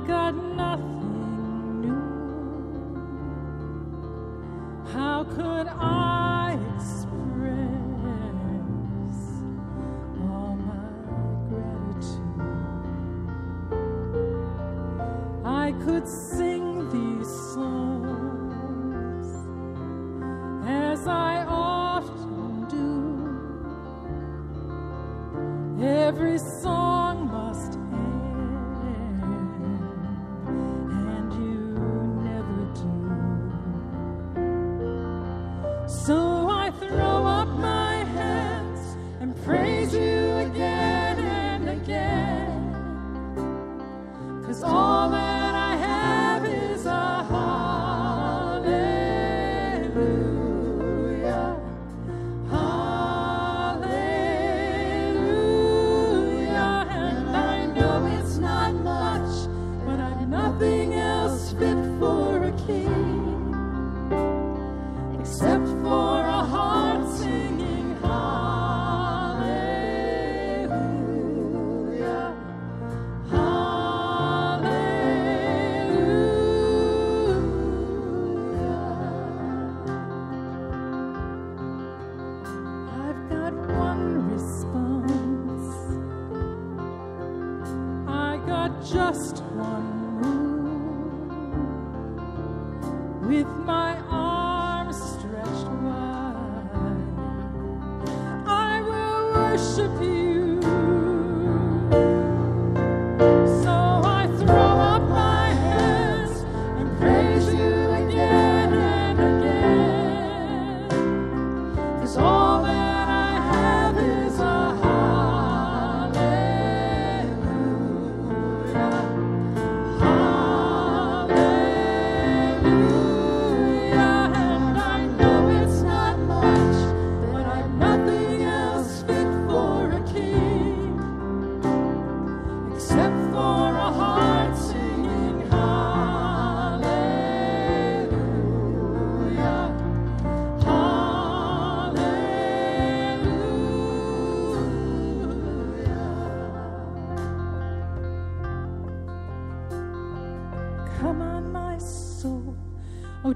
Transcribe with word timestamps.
I 0.00 0.06
got 0.06 0.34
nothing 0.34 0.89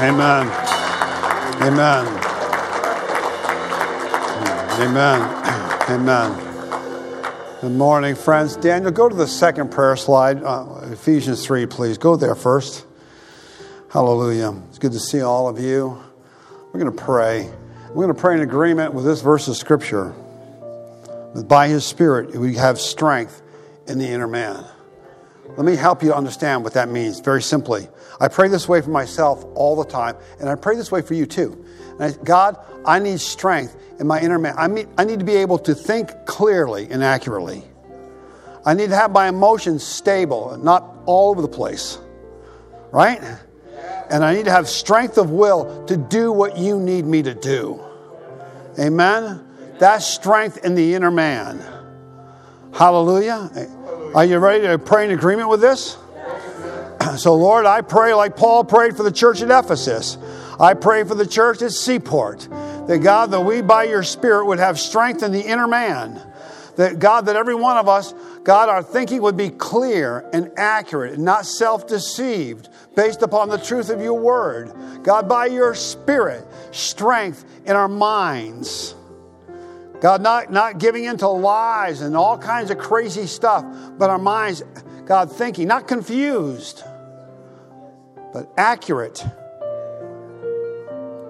Amen. 0.00 0.46
Amen. 1.60 2.06
Amen. 4.80 5.20
Amen. 5.90 7.60
Good 7.60 7.72
morning, 7.72 8.14
friends. 8.14 8.56
Daniel, 8.56 8.92
go 8.92 9.10
to 9.10 9.14
the 9.14 9.26
second 9.26 9.70
prayer 9.70 9.96
slide, 9.96 10.42
uh, 10.42 10.88
Ephesians 10.90 11.44
3, 11.44 11.66
please. 11.66 11.98
Go 11.98 12.16
there 12.16 12.34
first. 12.34 12.86
Hallelujah. 13.90 14.54
It's 14.70 14.78
good 14.78 14.92
to 14.92 14.98
see 14.98 15.20
all 15.20 15.48
of 15.48 15.60
you. 15.60 16.02
We're 16.72 16.80
going 16.80 16.96
to 16.96 17.04
pray. 17.04 17.50
We're 17.90 18.06
going 18.06 18.14
to 18.14 18.18
pray 18.18 18.36
in 18.36 18.40
agreement 18.40 18.94
with 18.94 19.04
this 19.04 19.20
verse 19.20 19.48
of 19.48 19.58
Scripture. 19.58 20.14
That 21.34 21.44
by 21.46 21.68
His 21.68 21.84
Spirit, 21.84 22.34
we 22.34 22.54
have 22.54 22.80
strength 22.80 23.42
in 23.86 23.98
the 23.98 24.08
inner 24.08 24.28
man. 24.28 24.64
Let 25.56 25.66
me 25.66 25.76
help 25.76 26.02
you 26.02 26.12
understand 26.12 26.64
what 26.64 26.72
that 26.74 26.88
means 26.88 27.20
very 27.20 27.42
simply. 27.42 27.88
I 28.20 28.28
pray 28.28 28.48
this 28.48 28.68
way 28.68 28.80
for 28.80 28.90
myself 28.90 29.44
all 29.54 29.76
the 29.76 29.84
time, 29.84 30.16
and 30.38 30.48
I 30.48 30.54
pray 30.54 30.76
this 30.76 30.92
way 30.92 31.02
for 31.02 31.14
you 31.14 31.26
too. 31.26 31.64
I, 31.98 32.12
God, 32.24 32.56
I 32.84 32.98
need 32.98 33.20
strength 33.20 33.76
in 33.98 34.06
my 34.06 34.20
inner 34.20 34.38
man. 34.38 34.54
I, 34.56 34.86
I 34.96 35.04
need 35.04 35.18
to 35.18 35.24
be 35.24 35.36
able 35.36 35.58
to 35.58 35.74
think 35.74 36.10
clearly 36.26 36.88
and 36.90 37.04
accurately. 37.04 37.62
I 38.64 38.74
need 38.74 38.90
to 38.90 38.96
have 38.96 39.10
my 39.10 39.28
emotions 39.28 39.82
stable 39.82 40.56
not 40.58 40.84
all 41.06 41.30
over 41.30 41.42
the 41.42 41.48
place. 41.48 41.98
Right? 42.90 43.20
And 44.10 44.24
I 44.24 44.34
need 44.34 44.46
to 44.46 44.50
have 44.50 44.68
strength 44.68 45.18
of 45.18 45.30
will 45.30 45.84
to 45.86 45.96
do 45.96 46.32
what 46.32 46.56
you 46.56 46.80
need 46.80 47.04
me 47.04 47.22
to 47.22 47.34
do. 47.34 47.80
Amen? 48.78 49.46
That's 49.78 50.04
strength 50.06 50.64
in 50.64 50.74
the 50.74 50.94
inner 50.94 51.10
man. 51.10 51.62
Hallelujah. 52.72 53.50
Are 54.12 54.24
you 54.24 54.38
ready 54.38 54.66
to 54.66 54.76
pray 54.76 55.04
in 55.04 55.12
agreement 55.12 55.48
with 55.48 55.60
this? 55.60 55.96
So, 57.16 57.34
Lord, 57.34 57.66
I 57.66 57.80
pray 57.80 58.14
like 58.14 58.36
Paul 58.36 58.64
prayed 58.64 58.96
for 58.96 59.02
the 59.02 59.10
church 59.10 59.42
at 59.42 59.50
Ephesus. 59.50 60.16
I 60.60 60.74
pray 60.74 61.02
for 61.04 61.14
the 61.14 61.26
church 61.26 61.62
at 61.62 61.72
Seaport. 61.72 62.48
That 62.86 63.00
God, 63.02 63.30
that 63.30 63.40
we 63.40 63.62
by 63.62 63.84
your 63.84 64.02
Spirit 64.02 64.46
would 64.46 64.58
have 64.58 64.78
strength 64.78 65.22
in 65.22 65.32
the 65.32 65.40
inner 65.40 65.66
man. 65.66 66.22
That 66.76 66.98
God, 66.98 67.26
that 67.26 67.36
every 67.36 67.54
one 67.54 67.78
of 67.78 67.88
us, 67.88 68.14
God, 68.44 68.68
our 68.68 68.82
thinking 68.82 69.22
would 69.22 69.36
be 69.36 69.50
clear 69.50 70.28
and 70.32 70.52
accurate 70.56 71.14
and 71.14 71.24
not 71.24 71.46
self 71.46 71.86
deceived 71.86 72.68
based 72.94 73.22
upon 73.22 73.48
the 73.48 73.58
truth 73.58 73.90
of 73.90 74.00
your 74.00 74.18
word. 74.18 74.72
God, 75.02 75.28
by 75.28 75.46
your 75.46 75.74
Spirit, 75.74 76.46
strength 76.70 77.44
in 77.64 77.76
our 77.76 77.88
minds. 77.88 78.94
God, 80.00 80.22
not, 80.22 80.50
not 80.50 80.78
giving 80.78 81.04
into 81.04 81.28
lies 81.28 82.00
and 82.00 82.16
all 82.16 82.38
kinds 82.38 82.70
of 82.70 82.78
crazy 82.78 83.26
stuff, 83.26 83.64
but 83.98 84.08
our 84.08 84.18
minds, 84.18 84.62
God, 85.04 85.30
thinking, 85.30 85.68
not 85.68 85.86
confused, 85.86 86.82
but 88.32 88.50
accurate. 88.56 89.24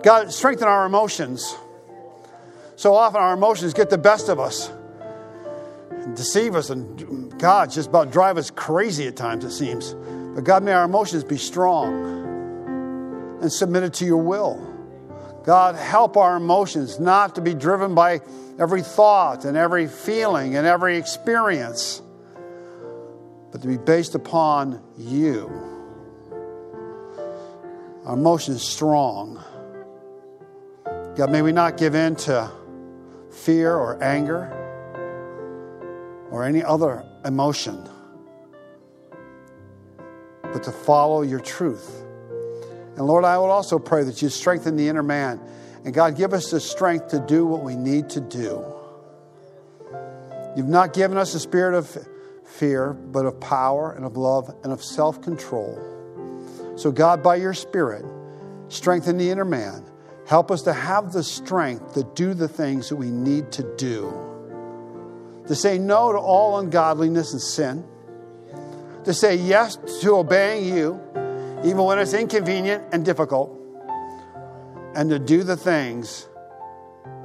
God, 0.02 0.32
strengthen 0.32 0.68
our 0.68 0.86
emotions. 0.86 1.56
So 2.76 2.94
often 2.94 3.20
our 3.20 3.34
emotions 3.34 3.74
get 3.74 3.90
the 3.90 3.98
best 3.98 4.28
of 4.28 4.38
us, 4.38 4.70
deceive 6.14 6.54
us, 6.54 6.70
and 6.70 7.36
God, 7.38 7.70
just 7.70 7.88
about 7.88 8.12
drive 8.12 8.38
us 8.38 8.50
crazy 8.50 9.08
at 9.08 9.16
times, 9.16 9.44
it 9.44 9.50
seems. 9.50 9.94
But 10.34 10.44
God, 10.44 10.62
may 10.62 10.72
our 10.72 10.84
emotions 10.84 11.24
be 11.24 11.36
strong 11.36 13.40
and 13.42 13.52
submitted 13.52 13.92
to 13.94 14.04
your 14.04 14.22
will. 14.22 14.69
God, 15.44 15.74
help 15.74 16.16
our 16.16 16.36
emotions 16.36 17.00
not 17.00 17.36
to 17.36 17.40
be 17.40 17.54
driven 17.54 17.94
by 17.94 18.20
every 18.58 18.82
thought 18.82 19.44
and 19.44 19.56
every 19.56 19.86
feeling 19.86 20.56
and 20.56 20.66
every 20.66 20.98
experience, 20.98 22.02
but 23.50 23.62
to 23.62 23.68
be 23.68 23.78
based 23.78 24.14
upon 24.14 24.82
you. 24.98 25.50
Our 28.04 28.14
emotions 28.14 28.62
strong. 28.62 29.42
God, 31.16 31.30
may 31.30 31.42
we 31.42 31.52
not 31.52 31.76
give 31.76 31.94
in 31.94 32.16
to 32.16 32.50
fear 33.30 33.74
or 33.74 34.02
anger 34.02 34.56
or 36.30 36.44
any 36.44 36.62
other 36.62 37.04
emotion, 37.24 37.88
but 40.42 40.62
to 40.64 40.72
follow 40.72 41.22
your 41.22 41.40
truth. 41.40 42.04
And 42.96 43.06
Lord, 43.06 43.24
I 43.24 43.38
would 43.38 43.46
also 43.48 43.78
pray 43.78 44.04
that 44.04 44.20
you 44.22 44.28
strengthen 44.28 44.76
the 44.76 44.88
inner 44.88 45.02
man. 45.02 45.40
And 45.84 45.94
God, 45.94 46.16
give 46.16 46.34
us 46.34 46.50
the 46.50 46.60
strength 46.60 47.08
to 47.08 47.20
do 47.20 47.46
what 47.46 47.62
we 47.62 47.76
need 47.76 48.10
to 48.10 48.20
do. 48.20 48.64
You've 50.56 50.68
not 50.68 50.92
given 50.92 51.16
us 51.16 51.34
a 51.34 51.40
spirit 51.40 51.74
of 51.74 51.96
fear, 52.44 52.92
but 52.92 53.24
of 53.24 53.40
power 53.40 53.92
and 53.92 54.04
of 54.04 54.16
love 54.16 54.54
and 54.62 54.72
of 54.72 54.82
self 54.82 55.22
control. 55.22 55.78
So, 56.76 56.90
God, 56.90 57.22
by 57.22 57.36
your 57.36 57.54
Spirit, 57.54 58.04
strengthen 58.68 59.16
the 59.18 59.30
inner 59.30 59.44
man. 59.44 59.84
Help 60.26 60.50
us 60.50 60.62
to 60.62 60.72
have 60.72 61.12
the 61.12 61.22
strength 61.22 61.94
to 61.94 62.04
do 62.14 62.34
the 62.34 62.48
things 62.48 62.88
that 62.88 62.96
we 62.96 63.10
need 63.10 63.52
to 63.52 63.76
do. 63.76 64.12
To 65.48 65.54
say 65.54 65.78
no 65.78 66.12
to 66.12 66.18
all 66.18 66.58
ungodliness 66.58 67.32
and 67.32 67.42
sin. 67.42 67.84
To 69.04 69.12
say 69.12 69.34
yes 69.34 69.76
to 70.02 70.16
obeying 70.16 70.74
you 70.74 71.00
even 71.64 71.84
when 71.84 71.98
it's 71.98 72.14
inconvenient 72.14 72.84
and 72.92 73.04
difficult, 73.04 73.56
and 74.94 75.10
to 75.10 75.18
do 75.18 75.42
the 75.42 75.56
things 75.56 76.28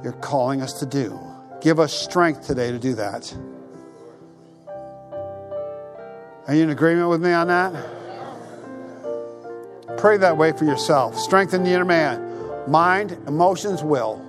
you're 0.02 0.12
calling 0.12 0.62
us 0.62 0.74
to 0.80 0.86
do. 0.86 1.18
Give 1.60 1.80
us 1.80 1.92
strength 1.92 2.46
today 2.46 2.70
to 2.70 2.78
do 2.78 2.94
that. 2.94 3.34
Are 6.46 6.54
you 6.54 6.62
in 6.62 6.70
agreement 6.70 7.08
with 7.08 7.20
me 7.22 7.32
on 7.32 7.48
that? 7.48 7.72
Pray 9.98 10.16
that 10.18 10.36
way 10.36 10.52
for 10.52 10.64
yourself. 10.64 11.18
Strengthen 11.18 11.64
the 11.64 11.70
inner 11.70 11.84
man, 11.84 12.70
mind, 12.70 13.12
emotions, 13.26 13.82
will. 13.82 14.22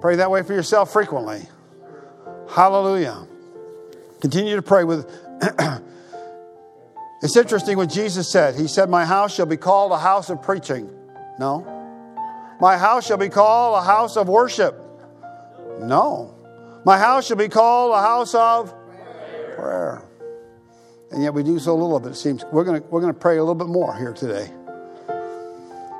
Pray 0.00 0.16
that 0.16 0.30
way 0.30 0.42
for 0.42 0.52
yourself 0.52 0.92
frequently. 0.92 1.48
Hallelujah. 2.48 3.26
Continue 4.20 4.54
to 4.54 4.62
pray 4.62 4.84
with 4.84 5.10
It's 7.24 7.38
interesting 7.38 7.78
what 7.78 7.88
Jesus 7.88 8.30
said. 8.30 8.54
He 8.54 8.68
said, 8.68 8.90
My 8.90 9.06
house 9.06 9.34
shall 9.34 9.46
be 9.46 9.56
called 9.56 9.92
a 9.92 9.98
house 9.98 10.28
of 10.28 10.42
preaching. 10.42 10.90
No. 11.38 11.64
My 12.60 12.76
house 12.76 13.06
shall 13.06 13.16
be 13.16 13.30
called 13.30 13.82
a 13.82 13.82
house 13.82 14.18
of 14.18 14.28
worship. 14.28 14.78
No. 15.80 16.34
My 16.84 16.98
house 16.98 17.26
shall 17.26 17.38
be 17.38 17.48
called 17.48 17.92
a 17.92 18.00
house 18.02 18.34
of 18.34 18.74
prayer. 19.56 20.02
And 21.12 21.22
yet 21.22 21.32
we 21.32 21.42
do 21.42 21.58
so 21.58 21.74
little 21.74 21.96
of 21.96 22.04
it, 22.04 22.10
it 22.10 22.16
seems. 22.16 22.44
We're 22.52 22.62
going 22.62 22.84
we're 22.90 23.00
to 23.00 23.14
pray 23.14 23.38
a 23.38 23.40
little 23.40 23.54
bit 23.54 23.68
more 23.68 23.96
here 23.96 24.12
today. 24.12 24.50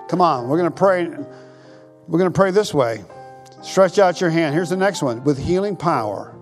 Come 0.09 0.21
on, 0.21 0.47
we're 0.47 0.59
going 0.59 0.71
to 0.71 0.77
pray. 0.77 1.07
We're 1.07 2.19
going 2.19 2.31
to 2.31 2.37
pray 2.37 2.51
this 2.51 2.75
way. 2.75 3.03
Stretch 3.63 3.99
out 3.99 4.21
your 4.21 4.29
hand. 4.29 4.55
Here's 4.55 4.69
the 4.69 4.77
next 4.77 5.03
one. 5.03 5.25
With 5.25 5.39
healing 5.39 5.75
power, 5.75 6.37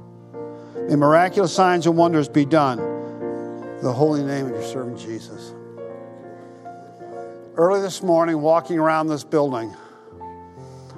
may 0.89 0.97
miraculous 0.97 1.55
signs 1.55 1.87
and 1.87 1.97
wonders 1.97 2.29
be 2.29 2.45
done 2.45 2.92
the 3.83 3.93
holy 3.93 4.23
name 4.23 4.47
of 4.47 4.53
your 4.53 4.63
servant 4.63 4.97
Jesus. 4.97 5.55
Early 7.57 7.83
this 7.83 8.01
morning, 8.01 8.41
walking 8.41 8.79
around 8.79 9.09
this 9.09 9.25
building, 9.25 9.75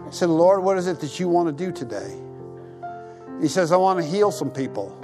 I 0.06 0.10
said, 0.10 0.28
Lord, 0.28 0.62
what 0.62 0.76
is 0.76 0.86
it 0.86 1.00
that 1.00 1.18
you 1.18 1.26
want 1.26 1.48
to 1.48 1.64
do 1.64 1.72
today? 1.72 2.14
He 3.40 3.48
says, 3.48 3.72
I 3.72 3.76
want 3.76 4.00
to 4.00 4.04
heal 4.04 4.30
some 4.30 4.50
people. 4.50 4.96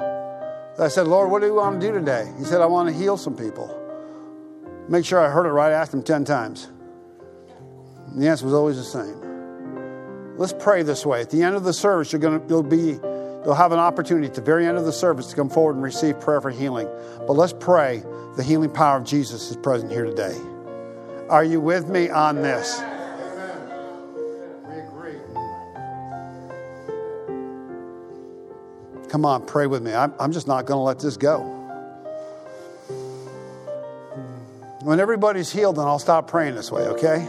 I 0.79 0.89
said, 0.89 1.07
Lord, 1.09 1.31
what 1.31 1.41
do 1.41 1.47
you 1.47 1.55
want 1.55 1.81
to 1.81 1.87
do 1.87 1.93
today? 1.93 2.31
He 2.39 2.45
said, 2.45 2.61
I 2.61 2.67
want 2.67 2.89
to 2.89 2.95
heal 2.95 3.17
some 3.17 3.35
people. 3.35 3.77
Make 4.89 5.05
sure 5.07 5.19
I 5.19 5.31
heard 5.31 5.47
it 5.47 5.51
right. 5.51 5.73
I 5.73 5.77
asked 5.77 5.95
him 5.95 6.03
10 6.03 6.25
times. 6.25 6.69
And 8.09 8.23
the 8.23 8.29
answer 8.29 8.45
was 8.45 8.55
always 8.55 8.77
the 8.77 8.85
same. 8.85 10.37
Let's 10.37 10.53
pray 10.53 10.83
this 10.83 11.05
way. 11.07 11.23
At 11.23 11.31
the 11.31 11.43
end 11.43 11.57
of 11.57 11.65
the 11.65 11.73
service, 11.73 12.13
you're 12.13 12.21
going 12.21 12.41
to, 12.41 12.47
you'll 12.49 12.63
be 12.63 12.99
You'll 13.45 13.55
have 13.55 13.73
an 13.73 13.79
opportunity 13.79 14.27
at 14.27 14.35
the 14.35 14.43
very 14.43 14.67
end 14.67 14.77
of 14.77 14.85
the 14.85 14.93
service 14.93 15.29
to 15.29 15.37
come 15.37 15.49
forward 15.49 15.75
and 15.75 15.83
receive 15.83 16.21
prayer 16.21 16.41
for 16.41 16.51
healing. 16.51 16.89
But 17.27 17.35
let's 17.35 17.55
pray 17.55 18.03
the 18.37 18.43
healing 18.43 18.71
power 18.71 18.99
of 18.99 19.05
Jesus 19.05 19.51
is 19.51 19.57
present 19.57 19.91
here 19.91 20.05
today. 20.05 20.39
Are 21.29 21.45
you 21.45 21.61
with 21.61 21.89
me 21.89 22.11
on 22.11 22.37
this? 22.37 22.83
Come 29.09 29.25
on, 29.25 29.45
pray 29.45 29.67
with 29.67 29.83
me. 29.83 29.93
I'm, 29.93 30.15
I'm 30.21 30.33
just 30.33 30.47
not 30.47 30.67
going 30.67 30.79
to 30.79 30.83
let 30.83 31.01
this 31.01 31.17
go. 31.17 31.57
When 34.83 35.01
everybody's 35.01 35.51
healed, 35.51 35.77
then 35.77 35.87
I'll 35.87 35.99
stop 35.99 36.29
praying 36.29 36.55
this 36.55 36.71
way, 36.71 36.83
okay? 36.83 37.29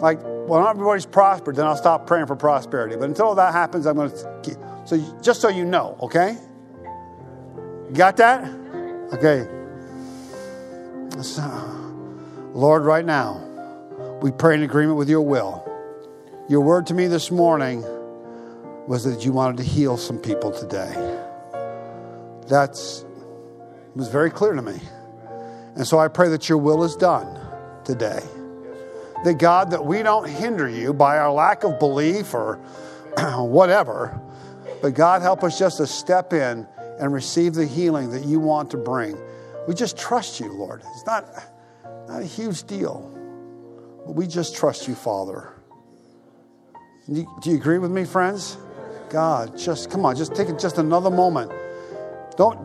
Like, 0.00 0.20
when 0.46 0.64
everybody's 0.64 1.06
prospered, 1.06 1.56
then 1.56 1.66
I'll 1.66 1.76
stop 1.76 2.06
praying 2.06 2.26
for 2.26 2.36
prosperity. 2.36 2.96
But 2.96 3.04
until 3.04 3.34
that 3.36 3.52
happens, 3.52 3.86
I'm 3.86 3.96
going 3.96 4.10
to 4.10 4.40
keep. 4.42 4.56
So 4.84 4.98
just 5.22 5.40
so 5.40 5.48
you 5.48 5.64
know, 5.64 5.96
okay? 6.02 6.36
Got 7.92 8.16
that? 8.16 8.44
Okay. 9.12 9.46
So, 11.22 11.42
Lord, 12.54 12.82
right 12.82 13.04
now, 13.04 13.38
we 14.22 14.30
pray 14.30 14.54
in 14.54 14.62
agreement 14.62 14.98
with 14.98 15.08
your 15.08 15.22
will. 15.22 15.68
Your 16.48 16.60
word 16.60 16.86
to 16.88 16.94
me 16.94 17.06
this 17.06 17.30
morning 17.30 17.82
was 18.88 19.04
that 19.04 19.24
you 19.24 19.32
wanted 19.32 19.58
to 19.58 19.62
heal 19.62 19.96
some 19.96 20.18
people 20.18 20.50
today. 20.50 20.92
That's 22.48 23.04
was 23.94 24.08
very 24.08 24.30
clear 24.30 24.54
to 24.54 24.62
me. 24.62 24.80
And 25.76 25.86
so 25.86 25.98
I 25.98 26.08
pray 26.08 26.28
that 26.30 26.48
your 26.48 26.58
will 26.58 26.82
is 26.82 26.96
done 26.96 27.38
today 27.84 28.20
that 29.24 29.38
God, 29.38 29.70
that 29.70 29.84
we 29.84 30.02
don't 30.02 30.28
hinder 30.28 30.68
you 30.68 30.92
by 30.92 31.18
our 31.18 31.32
lack 31.32 31.64
of 31.64 31.78
belief 31.78 32.34
or 32.34 32.56
whatever, 33.36 34.20
but 34.80 34.94
God, 34.94 35.22
help 35.22 35.44
us 35.44 35.58
just 35.58 35.78
to 35.78 35.86
step 35.86 36.32
in 36.32 36.66
and 36.98 37.12
receive 37.12 37.54
the 37.54 37.66
healing 37.66 38.10
that 38.10 38.24
you 38.24 38.40
want 38.40 38.70
to 38.72 38.76
bring. 38.76 39.16
We 39.66 39.74
just 39.74 39.96
trust 39.96 40.40
you, 40.40 40.52
Lord. 40.52 40.82
It's 40.94 41.06
not, 41.06 41.26
not 42.08 42.22
a 42.22 42.26
huge 42.26 42.64
deal, 42.64 43.10
but 44.04 44.12
we 44.12 44.26
just 44.26 44.56
trust 44.56 44.88
you, 44.88 44.94
Father. 44.94 45.52
Do 47.12 47.26
you 47.44 47.56
agree 47.56 47.78
with 47.78 47.90
me, 47.90 48.04
friends? 48.04 48.56
God, 49.10 49.58
just 49.58 49.90
come 49.90 50.04
on, 50.04 50.16
just 50.16 50.34
take 50.34 50.48
it 50.48 50.58
just 50.58 50.78
another 50.78 51.10
moment. 51.10 51.52
Don't 52.36 52.58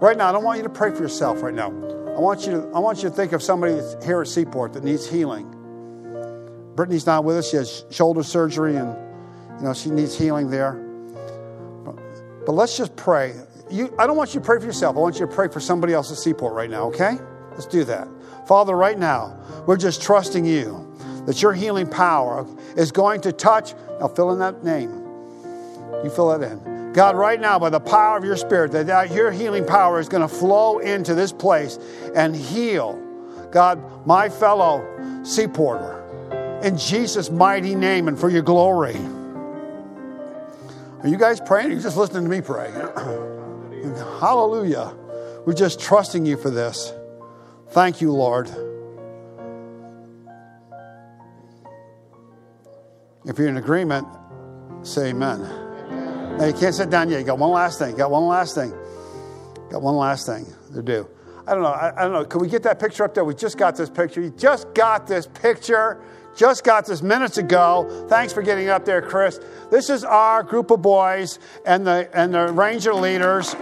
Right 0.00 0.16
now, 0.16 0.30
I 0.30 0.32
don't 0.32 0.44
want 0.44 0.56
you 0.56 0.62
to 0.62 0.70
pray 0.70 0.90
for 0.92 1.02
yourself 1.02 1.42
right 1.42 1.52
now. 1.52 1.66
I 1.66 2.20
want 2.20 2.46
you 2.46 2.52
to, 2.52 2.70
I 2.74 2.78
want 2.78 3.02
you 3.02 3.10
to 3.10 3.14
think 3.14 3.32
of 3.32 3.42
somebody 3.42 3.78
here 4.02 4.22
at 4.22 4.28
Seaport 4.28 4.72
that 4.72 4.82
needs 4.82 5.06
healing. 5.06 5.54
Brittany's 6.80 7.04
not 7.04 7.24
with 7.24 7.36
us. 7.36 7.50
She 7.50 7.58
has 7.58 7.84
shoulder 7.90 8.22
surgery 8.22 8.74
and, 8.76 8.96
you 9.58 9.66
know, 9.66 9.74
she 9.74 9.90
needs 9.90 10.16
healing 10.16 10.48
there. 10.48 10.72
But, 11.84 11.96
but 12.46 12.52
let's 12.52 12.74
just 12.74 12.96
pray. 12.96 13.34
You, 13.70 13.94
I 13.98 14.06
don't 14.06 14.16
want 14.16 14.32
you 14.32 14.40
to 14.40 14.46
pray 14.46 14.58
for 14.58 14.64
yourself. 14.64 14.96
I 14.96 15.00
want 15.00 15.20
you 15.20 15.26
to 15.26 15.30
pray 15.30 15.48
for 15.48 15.60
somebody 15.60 15.92
else 15.92 16.10
at 16.10 16.16
Seaport 16.16 16.54
right 16.54 16.70
now, 16.70 16.84
okay? 16.86 17.18
Let's 17.50 17.66
do 17.66 17.84
that. 17.84 18.08
Father, 18.48 18.74
right 18.74 18.98
now, 18.98 19.38
we're 19.66 19.76
just 19.76 20.00
trusting 20.00 20.46
you 20.46 20.90
that 21.26 21.42
your 21.42 21.52
healing 21.52 21.86
power 21.86 22.46
is 22.78 22.90
going 22.92 23.20
to 23.20 23.32
touch. 23.32 23.74
Now, 24.00 24.08
fill 24.08 24.32
in 24.32 24.38
that 24.38 24.64
name. 24.64 24.88
You 26.02 26.08
fill 26.08 26.30
that 26.30 26.50
in. 26.50 26.94
God, 26.94 27.14
right 27.14 27.38
now, 27.38 27.58
by 27.58 27.68
the 27.68 27.78
power 27.78 28.16
of 28.16 28.24
your 28.24 28.38
Spirit, 28.38 28.72
that 28.72 29.10
your 29.10 29.30
healing 29.30 29.66
power 29.66 30.00
is 30.00 30.08
going 30.08 30.26
to 30.26 30.34
flow 30.34 30.78
into 30.78 31.14
this 31.14 31.30
place 31.30 31.78
and 32.14 32.34
heal, 32.34 32.98
God, 33.50 34.06
my 34.06 34.30
fellow 34.30 34.80
seaporter, 35.20 35.99
in 36.62 36.76
Jesus' 36.76 37.30
mighty 37.30 37.74
name 37.74 38.08
and 38.08 38.18
for 38.18 38.28
your 38.28 38.42
glory. 38.42 38.96
Are 41.02 41.08
you 41.08 41.16
guys 41.16 41.40
praying? 41.40 41.68
Or 41.68 41.72
are 41.72 41.76
you 41.76 41.82
just 41.82 41.96
listening 41.96 42.24
to 42.24 42.30
me 42.30 42.40
pray? 42.40 42.70
Hallelujah. 44.20 44.94
We're 45.46 45.54
just 45.54 45.80
trusting 45.80 46.26
you 46.26 46.36
for 46.36 46.50
this. 46.50 46.92
Thank 47.70 48.00
you, 48.00 48.12
Lord. 48.12 48.48
If 53.24 53.38
you're 53.38 53.48
in 53.48 53.56
agreement, 53.56 54.06
say 54.82 55.10
amen. 55.10 55.40
Now 56.38 56.46
you 56.46 56.52
can't 56.52 56.74
sit 56.74 56.90
down 56.90 57.10
yet. 57.10 57.20
You 57.20 57.24
got 57.24 57.38
one 57.38 57.50
last 57.50 57.78
thing. 57.78 57.96
got 57.96 58.10
one 58.10 58.26
last 58.26 58.54
thing. 58.54 58.72
Got 59.70 59.82
one 59.82 59.96
last 59.96 60.26
thing 60.26 60.46
to 60.74 60.82
do. 60.82 61.08
I 61.46 61.54
don't 61.54 61.62
know. 61.62 61.68
I, 61.68 61.92
I 61.96 62.02
don't 62.02 62.12
know. 62.12 62.24
Can 62.24 62.40
we 62.40 62.48
get 62.48 62.62
that 62.64 62.78
picture 62.78 63.04
up 63.04 63.14
there? 63.14 63.24
We 63.24 63.34
just 63.34 63.56
got 63.56 63.76
this 63.76 63.90
picture. 63.90 64.20
You 64.20 64.30
just 64.30 64.72
got 64.74 65.06
this 65.06 65.26
picture. 65.26 66.02
Just 66.40 66.64
got 66.64 66.86
this 66.86 67.02
minutes 67.02 67.36
ago. 67.36 68.06
Thanks 68.08 68.32
for 68.32 68.40
getting 68.40 68.70
up 68.70 68.86
there, 68.86 69.02
Chris. 69.02 69.38
This 69.70 69.90
is 69.90 70.04
our 70.04 70.42
group 70.42 70.70
of 70.70 70.80
boys 70.80 71.38
and 71.66 71.86
the 71.86 72.08
and 72.14 72.32
the 72.32 72.50
ranger 72.50 72.94
leaders. 72.94 73.52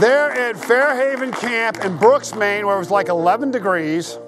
They're 0.00 0.32
at 0.32 0.56
Fairhaven 0.56 1.30
Camp 1.30 1.84
in 1.84 1.96
Brooks, 1.98 2.34
Maine, 2.34 2.66
where 2.66 2.74
it 2.74 2.80
was 2.80 2.90
like 2.90 3.08
11 3.08 3.52
degrees. 3.52 4.18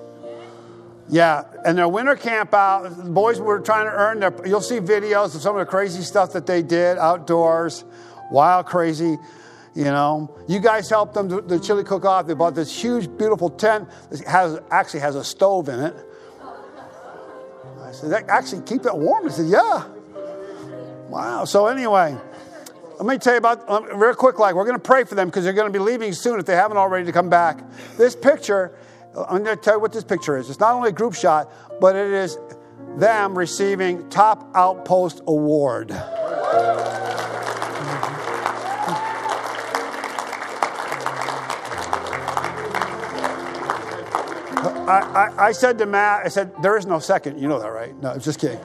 Yeah, 1.09 1.42
and 1.66 1.77
their 1.77 1.88
winter 1.88 2.14
camp 2.14 2.55
out, 2.55 2.96
the 2.96 3.11
boys 3.11 3.40
were 3.40 3.59
trying 3.59 3.87
to 3.87 3.92
earn 3.92 4.20
their, 4.20 4.33
you'll 4.46 4.61
see 4.61 4.79
videos 4.79 5.35
of 5.35 5.42
some 5.42 5.57
of 5.57 5.66
the 5.66 5.68
crazy 5.68 6.03
stuff 6.03 6.35
that 6.35 6.46
they 6.46 6.62
did 6.62 6.99
outdoors, 6.99 7.85
wild, 8.31 8.66
crazy, 8.66 9.18
you 9.74 9.85
know. 9.85 10.37
You 10.48 10.61
guys 10.61 10.88
helped 10.88 11.14
them, 11.14 11.28
the 11.28 11.59
chili 11.59 11.85
cook 11.85 12.04
off. 12.04 12.26
They 12.26 12.35
bought 12.35 12.54
this 12.54 12.83
huge, 12.83 13.09
beautiful 13.16 13.50
tent 13.50 13.88
that 14.11 14.24
has, 14.24 14.59
actually 14.70 15.00
has 15.00 15.16
a 15.16 15.24
stove 15.24 15.68
in 15.68 15.80
it. 15.80 15.96
I 17.83 17.92
said, 17.92 18.11
that 18.11 18.28
actually 18.28 18.62
keep 18.62 18.87
it 18.87 18.96
warm? 18.96 19.24
He 19.24 19.30
said, 19.30 19.46
yeah. 19.46 19.85
Wow. 21.09 21.44
So 21.44 21.66
anyway, 21.66 22.16
let 22.98 23.06
me 23.06 23.18
tell 23.18 23.33
you 23.35 23.38
about, 23.38 23.68
um, 23.68 23.85
real 23.98 24.14
quick, 24.14 24.38
like, 24.38 24.54
we're 24.54 24.64
going 24.64 24.76
to 24.76 24.83
pray 24.83 25.02
for 25.04 25.16
them 25.16 25.28
because 25.28 25.42
they're 25.42 25.52
going 25.52 25.72
to 25.72 25.76
be 25.76 25.83
leaving 25.85 26.12
soon 26.12 26.38
if 26.38 26.46
they 26.46 26.54
haven't 26.54 26.76
already 26.76 27.04
to 27.06 27.12
come 27.12 27.28
back. 27.28 27.64
This 27.96 28.14
picture 28.14 28.72
I'm 29.16 29.42
going 29.42 29.56
to 29.56 29.62
tell 29.62 29.74
you 29.74 29.80
what 29.80 29.92
this 29.92 30.04
picture 30.04 30.37
is. 30.37 30.50
It's 30.50 30.61
not 30.61 30.72
only 30.72 30.90
a 30.90 30.92
group 30.92 31.14
shot, 31.14 31.52
but 31.80 31.96
it 31.96 32.12
is 32.12 32.38
them 32.96 33.37
receiving 33.37 34.09
Top 34.09 34.50
Outpost 34.54 35.22
Award. 35.26 35.90
I, 44.90 45.29
I, 45.29 45.46
I, 45.46 45.53
said 45.53 45.79
to 45.79 45.87
Matt, 45.87 46.26
I 46.26 46.29
said, 46.29 46.53
there 46.62 46.76
is 46.76 46.87
no 46.87 46.98
second. 46.98 47.38
You 47.38 47.48
know 47.48 47.61
that, 47.61 47.68
right? 47.68 48.00
No, 48.03 48.11
I'm 48.11 48.20
just 48.20 48.40
kidding. 48.40 48.61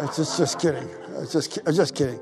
It's 0.00 0.16
just, 0.16 0.36
just 0.38 0.60
kidding. 0.60 0.88
Just, 1.30 1.58
I'm 1.66 1.74
just 1.74 1.94
kidding. 1.94 2.20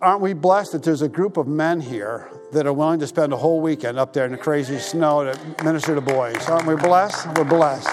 aren't 0.00 0.20
we 0.20 0.32
blessed 0.32 0.72
that 0.72 0.82
there's 0.82 1.02
a 1.02 1.08
group 1.08 1.36
of 1.36 1.46
men 1.46 1.80
here 1.80 2.30
that 2.52 2.66
are 2.66 2.72
willing 2.72 3.00
to 3.00 3.06
spend 3.06 3.32
a 3.32 3.36
whole 3.36 3.60
weekend 3.60 3.98
up 3.98 4.12
there 4.12 4.24
in 4.24 4.32
the 4.32 4.38
crazy 4.38 4.78
snow 4.78 5.24
to 5.24 5.64
minister 5.64 5.94
to 5.94 6.00
boys? 6.00 6.48
Aren't 6.48 6.66
we 6.66 6.76
blessed? 6.76 7.26
We're 7.36 7.44
blessed. 7.44 7.88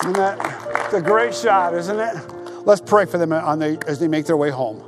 Isn't 0.00 0.14
that 0.14 0.92
a 0.92 1.00
great 1.00 1.34
shot, 1.34 1.74
isn't 1.74 1.98
it? 1.98 2.14
Let's 2.66 2.80
pray 2.80 3.04
for 3.06 3.18
them 3.18 3.30
the, 3.30 3.82
as 3.86 3.98
they 3.98 4.08
make 4.08 4.26
their 4.26 4.36
way 4.36 4.50
home. 4.50 4.82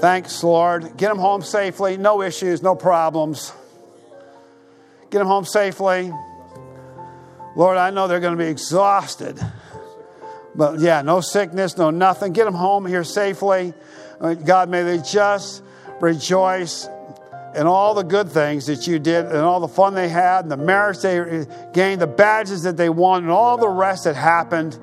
Thanks, 0.00 0.42
Lord. 0.42 0.96
Get 0.96 1.08
them 1.08 1.18
home 1.18 1.42
safely. 1.42 1.96
No 1.96 2.22
issues, 2.22 2.62
no 2.62 2.74
problems. 2.74 3.52
Get 5.10 5.18
them 5.18 5.26
home 5.26 5.44
safely. 5.44 6.12
Lord, 7.54 7.78
I 7.78 7.90
know 7.90 8.08
they're 8.08 8.20
going 8.20 8.36
to 8.36 8.42
be 8.42 8.50
exhausted. 8.50 9.40
But 10.54 10.80
yeah, 10.80 11.02
no 11.02 11.20
sickness, 11.20 11.76
no 11.76 11.90
nothing. 11.90 12.32
Get 12.32 12.44
them 12.44 12.54
home 12.54 12.86
here 12.86 13.04
safely. 13.04 13.74
Uh, 14.20 14.34
God, 14.34 14.68
may 14.68 14.82
they 14.82 14.98
just 14.98 15.62
rejoice 16.00 16.88
in 17.54 17.66
all 17.66 17.94
the 17.94 18.02
good 18.02 18.28
things 18.28 18.66
that 18.66 18.86
you 18.86 18.98
did 18.98 19.26
and 19.26 19.36
all 19.36 19.60
the 19.60 19.68
fun 19.68 19.94
they 19.94 20.08
had 20.08 20.40
and 20.44 20.50
the 20.50 20.56
marriage 20.56 20.98
they 20.98 21.46
gained, 21.72 22.00
the 22.00 22.06
badges 22.06 22.62
that 22.64 22.76
they 22.76 22.88
won, 22.88 23.22
and 23.22 23.32
all 23.32 23.56
the 23.56 23.68
rest 23.68 24.04
that 24.04 24.16
happened, 24.16 24.78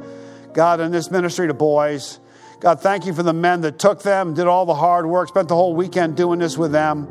God, 0.54 0.80
in 0.80 0.92
this 0.92 1.12
ministry 1.12 1.48
to 1.48 1.54
boys. 1.54 2.20
God, 2.60 2.80
thank 2.80 3.06
you 3.06 3.14
for 3.14 3.24
the 3.24 3.34
men 3.34 3.62
that 3.62 3.78
took 3.78 4.02
them, 4.02 4.34
did 4.34 4.48
all 4.48 4.66
the 4.66 4.74
hard 4.74 5.06
work, 5.06 5.28
spent 5.28 5.50
the 5.50 5.56
whole 5.56 5.76
weekend 5.76 6.16
doing 6.16 6.40
this 6.40 6.58
with 6.58 6.72
them. 6.72 7.08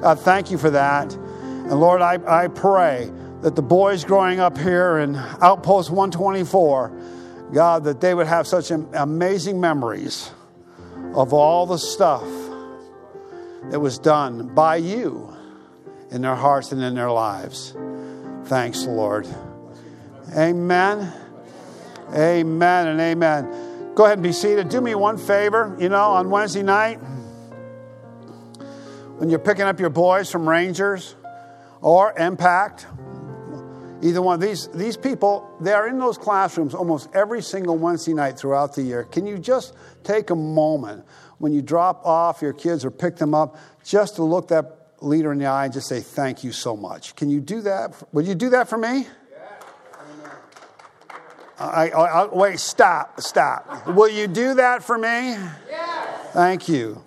God, 0.00 0.18
thank 0.20 0.50
you 0.50 0.58
for 0.58 0.70
that. 0.70 1.16
And 1.68 1.80
Lord, 1.80 2.00
I, 2.00 2.20
I 2.28 2.46
pray 2.46 3.10
that 3.40 3.56
the 3.56 3.62
boys 3.62 4.04
growing 4.04 4.38
up 4.38 4.56
here 4.56 4.98
in 4.98 5.16
Outpost 5.16 5.90
124, 5.90 7.50
God, 7.52 7.82
that 7.82 8.00
they 8.00 8.14
would 8.14 8.28
have 8.28 8.46
such 8.46 8.70
amazing 8.70 9.60
memories 9.60 10.30
of 11.12 11.32
all 11.32 11.66
the 11.66 11.76
stuff 11.76 12.22
that 13.70 13.80
was 13.80 13.98
done 13.98 14.54
by 14.54 14.76
you 14.76 15.36
in 16.12 16.22
their 16.22 16.36
hearts 16.36 16.70
and 16.70 16.80
in 16.80 16.94
their 16.94 17.10
lives. 17.10 17.74
Thanks, 18.44 18.84
Lord. 18.84 19.26
Amen. 20.36 21.12
Amen 22.14 22.86
and 22.86 23.00
amen. 23.00 23.92
Go 23.96 24.04
ahead 24.04 24.18
and 24.18 24.22
be 24.22 24.30
seated. 24.32 24.68
Do 24.68 24.80
me 24.80 24.94
one 24.94 25.18
favor, 25.18 25.76
you 25.80 25.88
know, 25.88 26.12
on 26.12 26.30
Wednesday 26.30 26.62
night, 26.62 26.98
when 29.18 29.30
you're 29.30 29.40
picking 29.40 29.64
up 29.64 29.80
your 29.80 29.90
boys 29.90 30.30
from 30.30 30.48
Rangers 30.48 31.16
or 31.80 32.12
Impact, 32.18 32.86
either 34.02 34.22
one 34.22 34.34
of 34.34 34.40
these, 34.40 34.68
these 34.68 34.96
people, 34.96 35.48
they 35.60 35.72
are 35.72 35.88
in 35.88 35.98
those 35.98 36.18
classrooms 36.18 36.74
almost 36.74 37.08
every 37.14 37.42
single 37.42 37.76
Wednesday 37.76 38.14
night 38.14 38.38
throughout 38.38 38.74
the 38.74 38.82
year. 38.82 39.04
Can 39.04 39.26
you 39.26 39.38
just 39.38 39.74
take 40.04 40.30
a 40.30 40.36
moment 40.36 41.04
when 41.38 41.52
you 41.52 41.62
drop 41.62 42.04
off 42.04 42.42
your 42.42 42.52
kids 42.52 42.84
or 42.84 42.90
pick 42.90 43.16
them 43.16 43.34
up 43.34 43.56
just 43.84 44.16
to 44.16 44.22
look 44.22 44.48
that 44.48 44.94
leader 45.00 45.32
in 45.32 45.38
the 45.38 45.46
eye 45.46 45.64
and 45.64 45.72
just 45.72 45.88
say, 45.88 46.00
Thank 46.00 46.44
you 46.44 46.52
so 46.52 46.76
much? 46.76 47.14
Can 47.16 47.30
you 47.30 47.40
do 47.40 47.60
that? 47.62 48.02
Would 48.12 48.26
you 48.26 48.34
do 48.34 48.50
that 48.50 48.68
for 48.68 48.78
me? 48.78 49.06
I, 51.58 51.88
I, 51.88 52.04
I, 52.04 52.34
wait, 52.34 52.60
stop, 52.60 53.18
stop. 53.20 53.86
Will 53.86 54.10
you 54.10 54.26
do 54.26 54.54
that 54.54 54.82
for 54.82 54.98
me? 54.98 55.36
Yes. 55.70 56.32
Thank 56.32 56.68
you. 56.68 57.02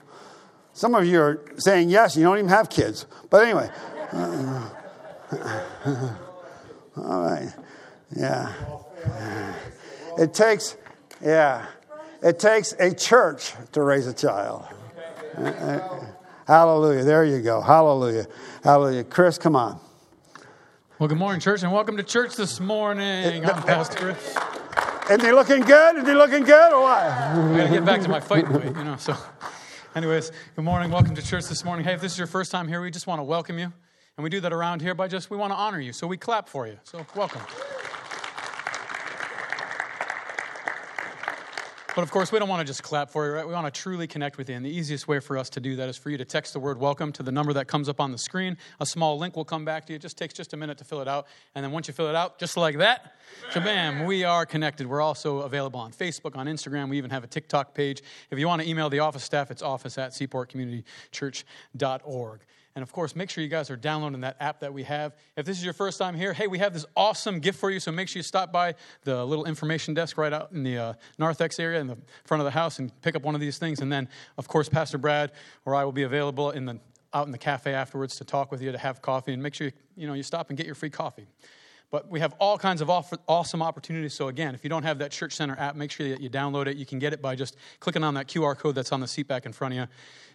Some 0.74 0.96
of 0.96 1.06
you 1.06 1.22
are 1.22 1.46
saying 1.58 1.90
yes, 1.90 2.18
you 2.18 2.24
don't 2.24 2.38
even 2.38 2.50
have 2.50 2.70
kids. 2.70 3.06
But 3.30 3.44
anyway. 3.44 3.70
All 6.98 7.22
right. 7.22 7.54
Yeah. 8.16 8.54
It 10.18 10.34
takes, 10.34 10.76
yeah, 11.24 11.66
it 12.22 12.40
takes 12.40 12.74
a 12.74 12.94
church 12.94 13.54
to 13.72 13.82
raise 13.82 14.08
a 14.08 14.14
child. 14.14 14.66
Hallelujah. 16.46 17.04
There 17.04 17.24
you 17.24 17.42
go. 17.42 17.62
Hallelujah. 17.62 18.26
Hallelujah. 18.64 19.06
Chris, 19.06 19.38
come 19.38 19.56
on. 19.56 19.80
Well, 20.98 21.08
good 21.08 21.18
morning, 21.18 21.40
church, 21.40 21.64
and 21.64 21.72
welcome 21.72 21.96
to 21.96 22.04
church 22.04 22.36
this 22.36 22.60
morning. 22.60 23.46
I'm 23.46 23.64
Pastor 23.64 23.98
Chris. 23.98 24.38
Is 25.10 25.26
he 25.26 25.32
looking 25.32 25.62
good? 25.62 25.98
Is 25.98 26.08
he 26.08 26.14
looking 26.14 26.44
good 26.44 26.74
or 26.74 26.82
what? 26.82 27.04
I 27.04 27.34
got 27.56 27.64
to 27.64 27.70
get 27.70 27.86
back 27.86 28.02
to 28.02 28.10
my 28.10 28.20
fighting 28.20 28.52
weight, 28.52 28.76
you 28.76 28.84
know. 28.84 28.98
So, 28.98 29.16
anyways, 29.96 30.32
good 30.56 30.66
morning. 30.66 30.92
Welcome 30.92 31.16
to 31.16 31.22
church 31.22 31.46
this 31.46 31.64
morning. 31.64 31.86
Hey, 31.86 31.94
if 31.94 32.02
this 32.02 32.12
is 32.12 32.18
your 32.18 32.28
first 32.28 32.52
time 32.52 32.68
here, 32.68 32.82
we 32.82 32.92
just 32.92 33.08
want 33.08 33.20
to 33.20 33.24
welcome 33.24 33.58
you. 33.58 33.72
And 34.20 34.24
we 34.26 34.30
do 34.30 34.42
that 34.42 34.52
around 34.52 34.82
here 34.82 34.94
by 34.94 35.08
just, 35.08 35.30
we 35.30 35.38
want 35.38 35.54
to 35.54 35.56
honor 35.56 35.80
you. 35.80 35.94
So 35.94 36.06
we 36.06 36.18
clap 36.18 36.50
for 36.50 36.68
you. 36.68 36.78
So 36.84 37.06
welcome. 37.16 37.40
But 41.96 42.02
of 42.02 42.12
course, 42.12 42.30
we 42.30 42.38
don't 42.38 42.50
want 42.50 42.60
to 42.60 42.66
just 42.66 42.84
clap 42.84 43.10
for 43.10 43.26
you, 43.26 43.32
right? 43.32 43.48
We 43.48 43.54
want 43.54 43.74
to 43.74 43.82
truly 43.82 44.08
connect 44.08 44.38
with 44.38 44.50
you. 44.50 44.58
And 44.58 44.66
the 44.66 44.70
easiest 44.70 45.08
way 45.08 45.22
for 45.22 45.38
us 45.38 45.50
to 45.52 45.62
do 45.62 45.78
that 45.78 45.88
is 45.88 45.96
for 45.96 46.10
you 46.10 46.18
to 46.18 46.26
text 46.26 46.52
the 46.52 46.60
word 46.60 46.78
welcome 46.78 47.14
to 47.14 47.24
the 47.24 47.32
number 47.32 47.54
that 47.54 47.70
comes 47.70 47.88
up 47.88 48.02
on 48.02 48.12
the 48.12 48.18
screen. 48.18 48.58
A 48.82 48.86
small 48.86 49.18
link 49.18 49.38
will 49.38 49.46
come 49.46 49.64
back 49.64 49.86
to 49.86 49.94
you. 49.94 49.96
It 49.96 50.02
just 50.02 50.18
takes 50.18 50.34
just 50.34 50.52
a 50.52 50.58
minute 50.58 50.78
to 50.80 50.84
fill 50.84 51.00
it 51.00 51.08
out. 51.08 51.26
And 51.56 51.64
then 51.64 51.72
once 51.72 51.88
you 51.88 51.94
fill 51.94 52.10
it 52.10 52.16
out, 52.16 52.40
just 52.40 52.58
like 52.58 52.78
that, 52.80 53.14
shabam, 53.52 54.06
we 54.06 54.26
are 54.26 54.46
connected. 54.46 54.86
We're 54.86 55.00
also 55.00 55.44
available 55.44 55.80
on 55.80 55.94
Facebook, 55.94 56.36
on 56.36 56.48
Instagram. 56.48 56.90
We 56.90 56.98
even 56.98 57.12
have 57.12 57.24
a 57.24 57.28
TikTok 57.28 57.74
page. 57.74 58.02
If 58.32 58.38
you 58.38 58.48
want 58.48 58.62
to 58.64 58.68
email 58.68 58.90
the 58.90 59.00
office 59.00 59.24
staff, 59.24 59.50
it's 59.50 59.62
office 59.62 59.98
at 59.98 60.12
seaportcommunitychurch.org. 60.12 62.42
And 62.76 62.84
of 62.84 62.92
course, 62.92 63.16
make 63.16 63.30
sure 63.30 63.44
you 63.44 63.50
guys 63.50 63.70
are 63.70 63.76
downloading 63.76 64.22
that 64.22 64.38
app 64.40 64.60
that 64.60 64.74
we 64.74 64.84
have. 64.84 65.16
If 65.36 65.46
this 65.46 65.58
is 65.58 65.64
your 65.64 65.74
first 65.74 65.98
time 65.98 66.16
here, 66.16 66.34
hey, 66.34 66.48
we 66.48 66.60
have 66.60 66.74
this 66.74 66.86
awesome 66.96 67.40
gift 67.40 67.60
for 67.60 67.72
you. 67.72 67.80
So 67.80 67.92
make 67.92 68.08
sure 68.08 68.20
you 68.20 68.24
stop 68.24 68.52
by 68.52 68.76
the 69.04 69.26
little 69.26 69.46
information 69.46 69.94
desk 69.94 70.18
right 70.18 70.32
out 70.32 70.52
in 70.52 70.64
the 70.64 70.78
uh, 70.78 70.94
narthex 71.18 71.60
area 71.60 71.80
in 71.80 71.88
the 71.88 71.98
front 72.26 72.42
of 72.42 72.46
the 72.46 72.52
house 72.52 72.80
and 72.80 72.92
pick 73.02 73.16
up 73.16 73.24
one 73.24 73.36
of 73.36 73.42
these 73.42 73.58
things. 73.58 73.82
And 73.82 73.92
then, 73.92 74.08
of 74.38 74.48
course, 74.48 74.70
Pastor 74.70 74.98
Brad 74.98 75.32
or 75.66 75.76
I 75.76 75.84
will 75.84 75.92
be 75.92 76.04
available 76.04 76.52
in 76.52 76.66
the 76.66 76.80
out 77.12 77.26
in 77.26 77.32
the 77.32 77.40
cafe 77.40 77.74
afterwards 77.74 78.18
to 78.18 78.24
talk 78.24 78.52
with 78.52 78.62
you, 78.62 78.72
to 78.72 78.78
have 78.78 79.02
coffee, 79.02 79.34
and 79.34 79.42
make 79.42 79.56
sure 79.56 79.68
you, 79.68 79.74
you 79.96 80.08
know 80.08 80.14
you 80.14 80.24
stop 80.24 80.50
and 80.50 80.58
get 80.58 80.66
your 80.66 80.76
free 80.76 80.92
coffee. 80.92 81.26
But 81.92 82.10
we 82.10 82.20
have 82.20 82.34
all 82.40 82.58
kinds 82.58 82.82
of 82.82 82.90
awesome 82.90 83.62
opportunities. 83.62 84.14
So, 84.14 84.28
again, 84.28 84.54
if 84.54 84.64
you 84.64 84.70
don't 84.70 84.84
have 84.84 85.00
that 85.00 85.12
Church 85.12 85.36
Center 85.36 85.56
app, 85.58 85.76
make 85.76 85.92
sure 85.92 86.08
that 86.10 86.22
you 86.22 86.30
download 86.30 86.68
it. 86.68 86.78
You 86.78 86.86
can 86.86 87.00
get 87.00 87.14
it 87.14 87.22
by 87.22 87.36
just 87.36 87.56
clicking 87.80 88.04
on 88.04 88.14
that 88.14 88.28
QR 88.28 88.58
code 88.58 88.76
that's 88.76 88.92
on 88.92 89.00
the 89.00 89.08
seat 89.08 89.28
back 89.28 89.46
in 89.46 89.54
front 89.54 89.74
of 89.74 89.80
you 89.80 89.88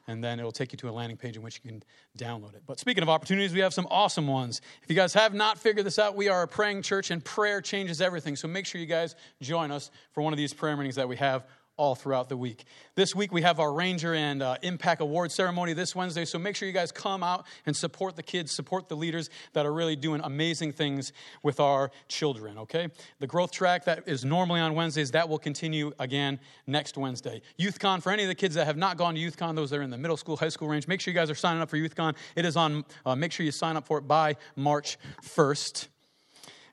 and 0.06 0.22
then 0.22 0.38
it'll 0.38 0.52
take 0.52 0.72
you 0.72 0.76
to 0.78 0.88
a 0.88 0.92
landing 0.92 1.16
page 1.16 1.36
in 1.36 1.42
which 1.42 1.60
you 1.62 1.70
can 1.70 1.82
download 2.18 2.54
it. 2.54 2.62
But 2.66 2.78
speaking 2.78 3.02
of 3.02 3.08
opportunities, 3.08 3.52
we 3.52 3.60
have 3.60 3.72
some 3.72 3.86
awesome 3.90 4.26
ones. 4.26 4.60
If 4.82 4.90
you 4.90 4.96
guys 4.96 5.14
have 5.14 5.34
not 5.34 5.58
figured 5.58 5.86
this 5.86 5.98
out, 5.98 6.14
we 6.14 6.28
are 6.28 6.42
a 6.42 6.48
praying 6.48 6.82
church, 6.82 7.10
and 7.10 7.24
prayer 7.24 7.60
changes 7.60 8.00
everything. 8.00 8.36
So 8.36 8.48
make 8.48 8.66
sure 8.66 8.80
you 8.80 8.86
guys 8.86 9.14
join 9.40 9.70
us 9.70 9.90
for 10.12 10.22
one 10.22 10.32
of 10.32 10.36
these 10.36 10.52
prayer 10.52 10.76
meetings 10.76 10.96
that 10.96 11.08
we 11.08 11.16
have 11.16 11.46
all 11.76 11.94
throughout 11.94 12.28
the 12.28 12.36
week. 12.36 12.64
This 12.94 13.14
week 13.14 13.32
we 13.32 13.42
have 13.42 13.58
our 13.58 13.72
Ranger 13.72 14.14
and 14.14 14.42
uh, 14.42 14.56
Impact 14.62 15.00
Award 15.00 15.32
ceremony 15.32 15.72
this 15.72 15.94
Wednesday, 15.94 16.24
so 16.24 16.38
make 16.38 16.54
sure 16.54 16.68
you 16.68 16.74
guys 16.74 16.92
come 16.92 17.22
out 17.22 17.46
and 17.66 17.76
support 17.76 18.16
the 18.16 18.22
kids, 18.22 18.54
support 18.54 18.88
the 18.88 18.96
leaders 18.96 19.28
that 19.54 19.66
are 19.66 19.72
really 19.72 19.96
doing 19.96 20.20
amazing 20.22 20.72
things 20.72 21.12
with 21.42 21.58
our 21.58 21.90
children, 22.08 22.58
okay? 22.58 22.88
The 23.18 23.26
growth 23.26 23.50
track 23.50 23.84
that 23.86 24.04
is 24.06 24.24
normally 24.24 24.60
on 24.60 24.74
Wednesdays, 24.74 25.10
that 25.12 25.28
will 25.28 25.38
continue 25.38 25.92
again 25.98 26.38
next 26.66 26.96
Wednesday. 26.96 27.42
YouthCon, 27.58 28.02
for 28.02 28.12
any 28.12 28.22
of 28.22 28.28
the 28.28 28.34
kids 28.34 28.54
that 28.54 28.66
have 28.66 28.76
not 28.76 28.96
gone 28.96 29.14
to 29.14 29.20
YouthCon, 29.20 29.56
those 29.56 29.70
that 29.70 29.78
are 29.78 29.82
in 29.82 29.90
the 29.90 29.98
middle 29.98 30.16
school, 30.16 30.36
high 30.36 30.48
school 30.48 30.68
range, 30.68 30.86
make 30.86 31.00
sure 31.00 31.12
you 31.12 31.18
guys 31.18 31.30
are 31.30 31.34
signing 31.34 31.60
up 31.60 31.70
for 31.70 31.76
YouthCon. 31.76 32.14
It 32.36 32.44
is 32.44 32.56
on, 32.56 32.84
uh, 33.04 33.16
make 33.16 33.32
sure 33.32 33.44
you 33.44 33.52
sign 33.52 33.76
up 33.76 33.86
for 33.86 33.98
it 33.98 34.06
by 34.06 34.36
March 34.54 34.96
1st. 35.22 35.88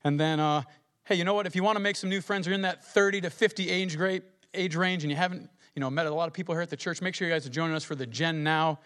And 0.04 0.20
then, 0.20 0.40
uh, 0.40 0.64
hey, 1.06 1.16
you 1.16 1.24
know 1.24 1.34
what? 1.34 1.46
If 1.46 1.56
you 1.56 1.64
want 1.64 1.76
to 1.76 1.82
make 1.82 1.96
some 1.96 2.10
new 2.10 2.22
friends, 2.22 2.48
you're 2.48 2.56
in 2.56 2.62
that 2.62 2.84
30 2.86 3.22
to 3.22 3.30
50 3.30 3.70
age 3.70 3.98
grade, 3.98 4.24
age 4.54 4.76
range 4.76 5.04
and 5.04 5.12
you 5.12 5.18
haven't 5.18 5.50
you 5.76 5.80
know, 5.80 5.90
met 5.90 6.06
a 6.06 6.14
lot 6.14 6.28
of 6.28 6.34
people 6.34 6.54
here 6.54 6.62
at 6.62 6.70
the 6.70 6.78
church, 6.78 7.02
make 7.02 7.16
sure 7.16 7.28
you 7.28 7.34
guys 7.34 7.46
are 7.46 7.50
joining 7.50 7.76
us 7.76 7.84
for 7.84 7.96
the 7.96 8.06
Gen 8.06 8.44
Now. 8.44 8.80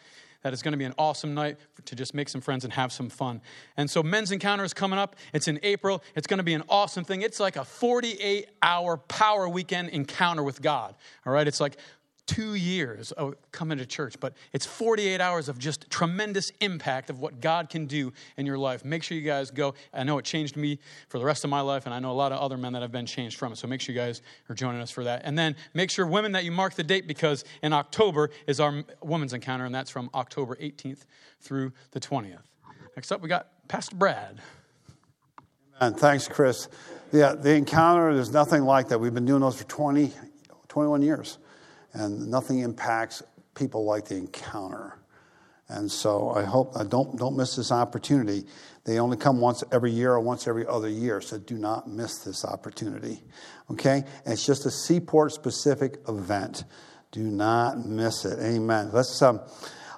That 0.44 0.54
is 0.54 0.62
going 0.62 0.74
to 0.74 0.78
be 0.78 0.86
an 0.86 0.94
awesome 1.00 1.34
night 1.34 1.58
to 1.86 1.96
just 1.96 2.14
make 2.14 2.30
some 2.30 2.40
friends 2.40 2.66
and 2.66 2.74
have 2.74 2.92
some 2.92 3.10
fun. 3.10 3.42
And 3.78 3.90
so, 3.90 4.04
Men's 4.04 4.32
Encounter 4.32 4.64
is 4.64 4.76
coming 4.76 5.00
up. 5.00 5.16
It's 5.34 5.48
in 5.48 5.60
April. 5.64 6.04
It's 6.16 6.28
going 6.28 6.38
to 6.38 6.44
be 6.44 6.54
an 6.54 6.62
awesome 6.70 7.04
thing. 7.04 7.24
It's 7.24 7.40
like 7.40 7.56
a 7.56 7.66
48 7.66 8.50
hour 8.62 8.98
power 8.98 9.50
weekend 9.50 9.90
encounter 9.90 10.44
with 10.44 10.62
God. 10.62 10.94
All 11.26 11.34
right? 11.34 11.48
It's 11.48 11.60
like 11.60 11.78
two 12.26 12.56
years 12.56 13.12
of 13.14 13.36
coming 13.52 13.78
to 13.78 13.86
church, 13.86 14.20
but 14.20 14.34
it's 14.54 14.66
48 14.66 15.22
hours 15.22 15.48
of 15.48 15.60
just 15.60 15.90
tremendous 15.90 16.52
impact 16.60 17.10
of 17.10 17.20
what 17.20 17.40
God 17.40 17.70
can 17.70 17.86
do 17.86 18.12
in 18.38 18.46
your 18.46 18.58
life. 18.58 18.84
Make 18.84 19.04
sure 19.04 19.18
you 19.18 19.24
guys 19.24 19.52
go. 19.52 19.76
I 19.94 20.04
know 20.04 20.18
it 20.18 20.26
changed 20.26 20.58
me 20.58 20.80
for 21.08 21.20
the 21.20 21.26
rest 21.26 21.44
of 21.44 21.50
my 21.50 21.62
life, 21.62 21.86
and 21.86 21.94
I 21.94 22.00
know 22.00 22.12
a 22.12 22.14
lot 22.14 22.32
of 22.32 22.40
other 22.40 22.58
men 22.58 22.74
that 22.74 22.82
have 22.82 22.92
been 22.92 23.06
changed 23.06 23.38
from 23.38 23.54
it. 23.54 23.58
So 23.58 23.68
make 23.68 23.82
sure 23.82 23.94
you 23.94 24.02
guys 24.02 24.22
are 24.50 24.56
joining 24.56 24.82
us 24.82 24.92
for 24.92 25.04
that. 25.04 25.22
And 25.24 25.38
then 25.38 25.56
make 25.74 25.90
sure, 25.90 26.06
women, 26.08 26.32
that 26.32 26.44
you 26.44 26.52
mark 26.52 26.74
the 26.74 26.84
date 26.84 27.08
because 27.08 27.44
in 27.62 27.74
October 27.74 28.32
is 28.48 28.60
our 28.60 28.84
women's 29.02 29.34
encounter, 29.34 29.66
and 29.66 29.74
that's 29.74 29.92
from 29.92 30.10
October 30.14 30.56
18th 30.56 31.02
through 31.42 31.74
the 31.92 32.00
20th. 32.00 32.40
Next 32.96 33.12
up, 33.12 33.22
we 33.22 33.30
got 33.30 33.48
Pastor 33.68 33.96
Brad. 33.96 34.40
And 35.80 35.98
thanks, 35.98 36.28
Chris. 36.28 36.70
Yeah, 37.12 37.34
the 37.34 37.54
encounter, 37.54 38.14
there's 38.16 38.32
nothing 38.32 38.64
like 38.64 38.88
that. 38.88 39.00
We've 39.00 39.14
been 39.14 39.26
doing 39.26 39.42
those 39.42 39.58
for 39.58 39.66
20, 39.66 40.12
21 40.70 41.02
years 41.02 41.38
and 41.96 42.30
nothing 42.30 42.60
impacts 42.60 43.24
people 43.56 43.86
like 43.86 44.06
the 44.06 44.16
encounter. 44.16 45.00
And 45.68 45.92
so 45.92 46.30
I 46.30 46.44
hope, 46.44 46.74
I 46.78 46.84
don't, 46.84 47.18
don't 47.18 47.36
miss 47.36 47.56
this 47.56 47.72
opportunity. 47.72 48.46
They 48.84 49.00
only 49.00 49.18
come 49.18 49.40
once 49.40 49.64
every 49.72 49.92
year 49.92 50.12
or 50.12 50.20
once 50.20 50.48
every 50.48 50.68
other 50.68 50.90
year, 50.90 51.22
so 51.22 51.40
do 51.40 51.58
not 51.58 51.90
miss 51.90 52.20
this 52.20 52.46
opportunity. 52.46 53.24
Okay? 53.72 54.04
And 54.26 54.34
it's 54.34 54.46
just 54.46 54.68
a 54.68 54.72
seaport 54.72 55.32
specific 55.32 55.98
event. 56.08 56.66
Do 57.12 57.24
not 57.24 57.84
miss 57.84 58.26
it. 58.26 58.38
Amen. 58.40 58.92
Let's, 58.94 59.20
um, 59.24 59.40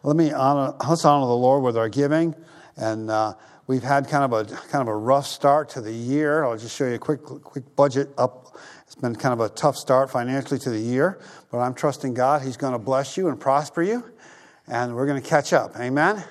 let 0.04 0.16
me 0.16 0.32
honor, 0.32 0.74
let's 0.88 1.04
honor 1.04 1.26
the 1.26 1.34
Lord 1.34 1.64
with 1.64 1.76
our 1.76 1.90
giving. 1.90 2.34
And 2.78 3.10
uh, 3.10 3.34
we've 3.66 3.84
had 3.84 4.08
kind 4.08 4.24
of 4.24 4.34
a 4.34 4.46
kind 4.46 4.82
of 4.82 4.88
a 4.88 4.96
rough 4.96 5.26
start 5.26 5.70
to 5.70 5.82
the 5.82 5.92
year. 5.92 6.46
I'll 6.46 6.58
just 6.58 6.76
show 6.76 6.88
you 6.88 6.94
a 6.94 7.00
quick 7.00 7.24
quick 7.24 7.76
budget 7.76 8.10
up 8.18 8.56
it's 8.88 8.96
been 8.96 9.16
kind 9.18 9.34
of 9.34 9.42
a 9.42 9.50
tough 9.50 9.76
start 9.76 10.10
financially 10.10 10.58
to 10.62 10.70
the 10.70 10.80
year, 10.80 11.20
but 11.52 11.60
I'm 11.60 11.74
trusting 11.74 12.14
God. 12.14 12.42
He's 12.42 12.56
going 12.56 12.72
to 12.72 12.80
bless 12.80 13.18
you 13.18 13.28
and 13.28 13.38
prosper 13.38 13.84
you, 13.84 14.02
and 14.66 14.96
we're 14.96 15.06
going 15.06 15.22
to 15.22 15.30
catch 15.30 15.52
up. 15.52 15.76
Amen? 15.78 16.24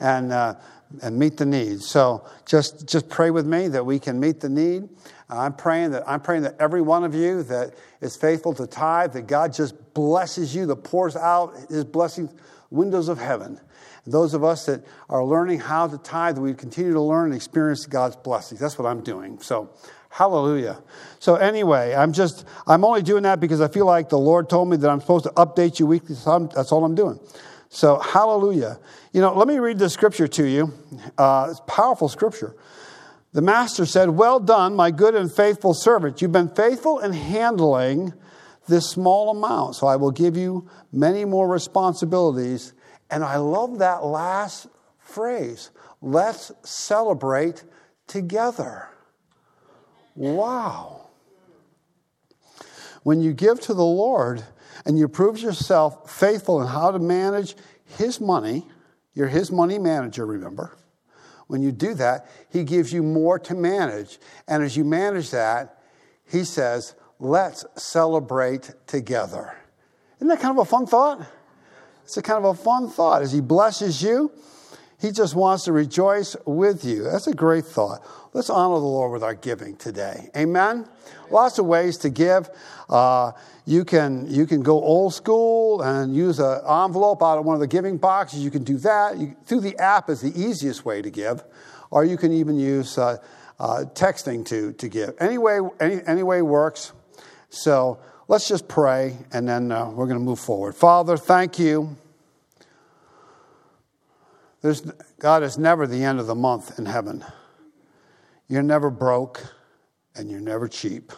And, 0.00 0.32
uh, 0.32 0.54
and 1.02 1.18
meet 1.18 1.36
the 1.36 1.44
need. 1.44 1.82
So 1.82 2.26
just, 2.46 2.88
just 2.88 3.10
pray 3.10 3.30
with 3.30 3.46
me 3.46 3.68
that 3.68 3.84
we 3.84 3.98
can 3.98 4.18
meet 4.18 4.40
the 4.40 4.48
need. 4.48 4.88
I'm 5.28 5.52
praying 5.52 5.90
that 5.90 6.08
I'm 6.08 6.20
praying 6.20 6.44
that 6.44 6.56
every 6.58 6.80
one 6.80 7.04
of 7.04 7.14
you 7.14 7.42
that 7.42 7.74
is 8.00 8.16
faithful 8.16 8.54
to 8.54 8.66
tithe, 8.66 9.12
that 9.12 9.26
God 9.26 9.52
just 9.52 9.92
blesses 9.92 10.54
you, 10.54 10.64
that 10.64 10.76
pours 10.76 11.14
out 11.14 11.54
His 11.68 11.84
blessings, 11.84 12.32
windows 12.70 13.08
of 13.08 13.18
heaven. 13.18 13.60
Those 14.06 14.32
of 14.32 14.42
us 14.42 14.64
that 14.64 14.86
are 15.10 15.22
learning 15.22 15.60
how 15.60 15.86
to 15.86 15.98
tithe, 15.98 16.38
we 16.38 16.54
continue 16.54 16.94
to 16.94 17.00
learn 17.02 17.26
and 17.26 17.34
experience 17.34 17.84
God's 17.84 18.16
blessings. 18.16 18.58
That's 18.58 18.78
what 18.78 18.88
I'm 18.88 19.02
doing. 19.02 19.38
So 19.40 19.68
Hallelujah. 20.18 20.82
So 21.20 21.36
anyway, 21.36 21.94
I'm 21.94 22.12
just 22.12 22.44
I'm 22.66 22.84
only 22.84 23.02
doing 23.02 23.22
that 23.22 23.38
because 23.38 23.60
I 23.60 23.68
feel 23.68 23.86
like 23.86 24.08
the 24.08 24.18
Lord 24.18 24.50
told 24.50 24.68
me 24.68 24.76
that 24.76 24.90
I'm 24.90 25.00
supposed 25.00 25.26
to 25.26 25.30
update 25.30 25.78
you 25.78 25.86
weekly. 25.86 26.16
So 26.16 26.50
that's 26.52 26.72
all 26.72 26.84
I'm 26.84 26.96
doing. 26.96 27.20
So 27.68 28.00
hallelujah. 28.00 28.80
You 29.12 29.20
know, 29.20 29.32
let 29.32 29.46
me 29.46 29.60
read 29.60 29.78
the 29.78 29.88
scripture 29.88 30.26
to 30.26 30.44
you. 30.44 30.74
Uh, 31.16 31.46
it's 31.52 31.60
powerful 31.68 32.08
scripture. 32.08 32.56
The 33.32 33.42
master 33.42 33.86
said, 33.86 34.10
"Well 34.10 34.40
done, 34.40 34.74
my 34.74 34.90
good 34.90 35.14
and 35.14 35.32
faithful 35.32 35.72
servant. 35.72 36.20
You've 36.20 36.32
been 36.32 36.48
faithful 36.48 36.98
in 36.98 37.12
handling 37.12 38.12
this 38.66 38.90
small 38.90 39.30
amount, 39.30 39.76
so 39.76 39.86
I 39.86 39.94
will 39.94 40.10
give 40.10 40.36
you 40.36 40.68
many 40.90 41.24
more 41.26 41.46
responsibilities." 41.46 42.72
And 43.08 43.22
I 43.22 43.36
love 43.36 43.78
that 43.78 44.04
last 44.04 44.66
phrase. 44.98 45.70
Let's 46.02 46.50
celebrate 46.64 47.62
together. 48.08 48.88
Wow. 50.18 51.10
When 53.04 53.20
you 53.20 53.32
give 53.32 53.60
to 53.60 53.72
the 53.72 53.84
Lord 53.84 54.42
and 54.84 54.98
you 54.98 55.06
prove 55.06 55.38
yourself 55.38 56.10
faithful 56.10 56.60
in 56.60 56.66
how 56.66 56.90
to 56.90 56.98
manage 56.98 57.54
His 57.84 58.20
money, 58.20 58.66
you're 59.14 59.28
His 59.28 59.52
money 59.52 59.78
manager, 59.78 60.26
remember? 60.26 60.76
When 61.46 61.62
you 61.62 61.70
do 61.70 61.94
that, 61.94 62.26
He 62.50 62.64
gives 62.64 62.92
you 62.92 63.04
more 63.04 63.38
to 63.38 63.54
manage. 63.54 64.18
And 64.48 64.64
as 64.64 64.76
you 64.76 64.82
manage 64.82 65.30
that, 65.30 65.78
He 66.28 66.42
says, 66.42 66.96
let's 67.20 67.64
celebrate 67.76 68.74
together. 68.88 69.56
Isn't 70.16 70.26
that 70.26 70.40
kind 70.40 70.58
of 70.58 70.66
a 70.66 70.68
fun 70.68 70.86
thought? 70.86 71.24
It's 72.02 72.16
a 72.16 72.22
kind 72.22 72.44
of 72.44 72.58
a 72.58 72.60
fun 72.60 72.88
thought. 72.90 73.22
As 73.22 73.30
He 73.30 73.40
blesses 73.40 74.02
you, 74.02 74.32
He 75.00 75.12
just 75.12 75.36
wants 75.36 75.64
to 75.64 75.72
rejoice 75.72 76.36
with 76.44 76.84
you. 76.84 77.04
That's 77.04 77.28
a 77.28 77.34
great 77.34 77.64
thought. 77.64 78.02
Let's 78.32 78.50
honor 78.50 78.80
the 78.80 78.86
Lord 78.86 79.12
with 79.12 79.22
our 79.22 79.34
giving 79.34 79.76
today. 79.76 80.28
Amen? 80.36 80.88
Lots 81.30 81.58
of 81.58 81.66
ways 81.66 81.98
to 81.98 82.10
give. 82.10 82.50
Uh, 82.88 83.32
you, 83.64 83.84
can, 83.84 84.26
you 84.28 84.44
can 84.44 84.60
go 84.60 84.82
old 84.82 85.14
school 85.14 85.82
and 85.82 86.16
use 86.16 86.40
an 86.40 86.60
envelope 86.68 87.22
out 87.22 87.38
of 87.38 87.44
one 87.44 87.54
of 87.54 87.60
the 87.60 87.68
giving 87.68 87.96
boxes. 87.96 88.40
You 88.40 88.50
can 88.50 88.64
do 88.64 88.76
that. 88.78 89.18
You, 89.18 89.36
through 89.44 89.60
the 89.60 89.78
app 89.78 90.10
is 90.10 90.20
the 90.20 90.32
easiest 90.40 90.84
way 90.84 91.00
to 91.00 91.10
give. 91.10 91.44
Or 91.90 92.04
you 92.04 92.16
can 92.16 92.32
even 92.32 92.58
use 92.58 92.98
uh, 92.98 93.18
uh, 93.60 93.84
texting 93.94 94.44
to, 94.46 94.72
to 94.72 94.88
give. 94.88 95.14
Any 95.20 95.38
way, 95.38 95.60
any, 95.78 96.00
any 96.06 96.22
way 96.24 96.42
works. 96.42 96.92
So 97.50 98.00
let's 98.26 98.48
just 98.48 98.66
pray 98.66 99.16
and 99.32 99.48
then 99.48 99.70
uh, 99.70 99.90
we're 99.90 100.06
going 100.06 100.18
to 100.18 100.24
move 100.24 100.40
forward. 100.40 100.74
Father, 100.74 101.16
thank 101.16 101.58
you. 101.58 101.96
There's, 104.60 104.80
God 105.18 105.42
is 105.42 105.56
never 105.56 105.86
the 105.86 106.02
end 106.02 106.18
of 106.18 106.26
the 106.26 106.34
month 106.34 106.78
in 106.78 106.86
heaven. 106.86 107.24
You're 108.48 108.62
never 108.62 108.90
broke 108.90 109.54
and 110.16 110.30
you're 110.30 110.40
never 110.40 110.68
cheap. 110.68 111.12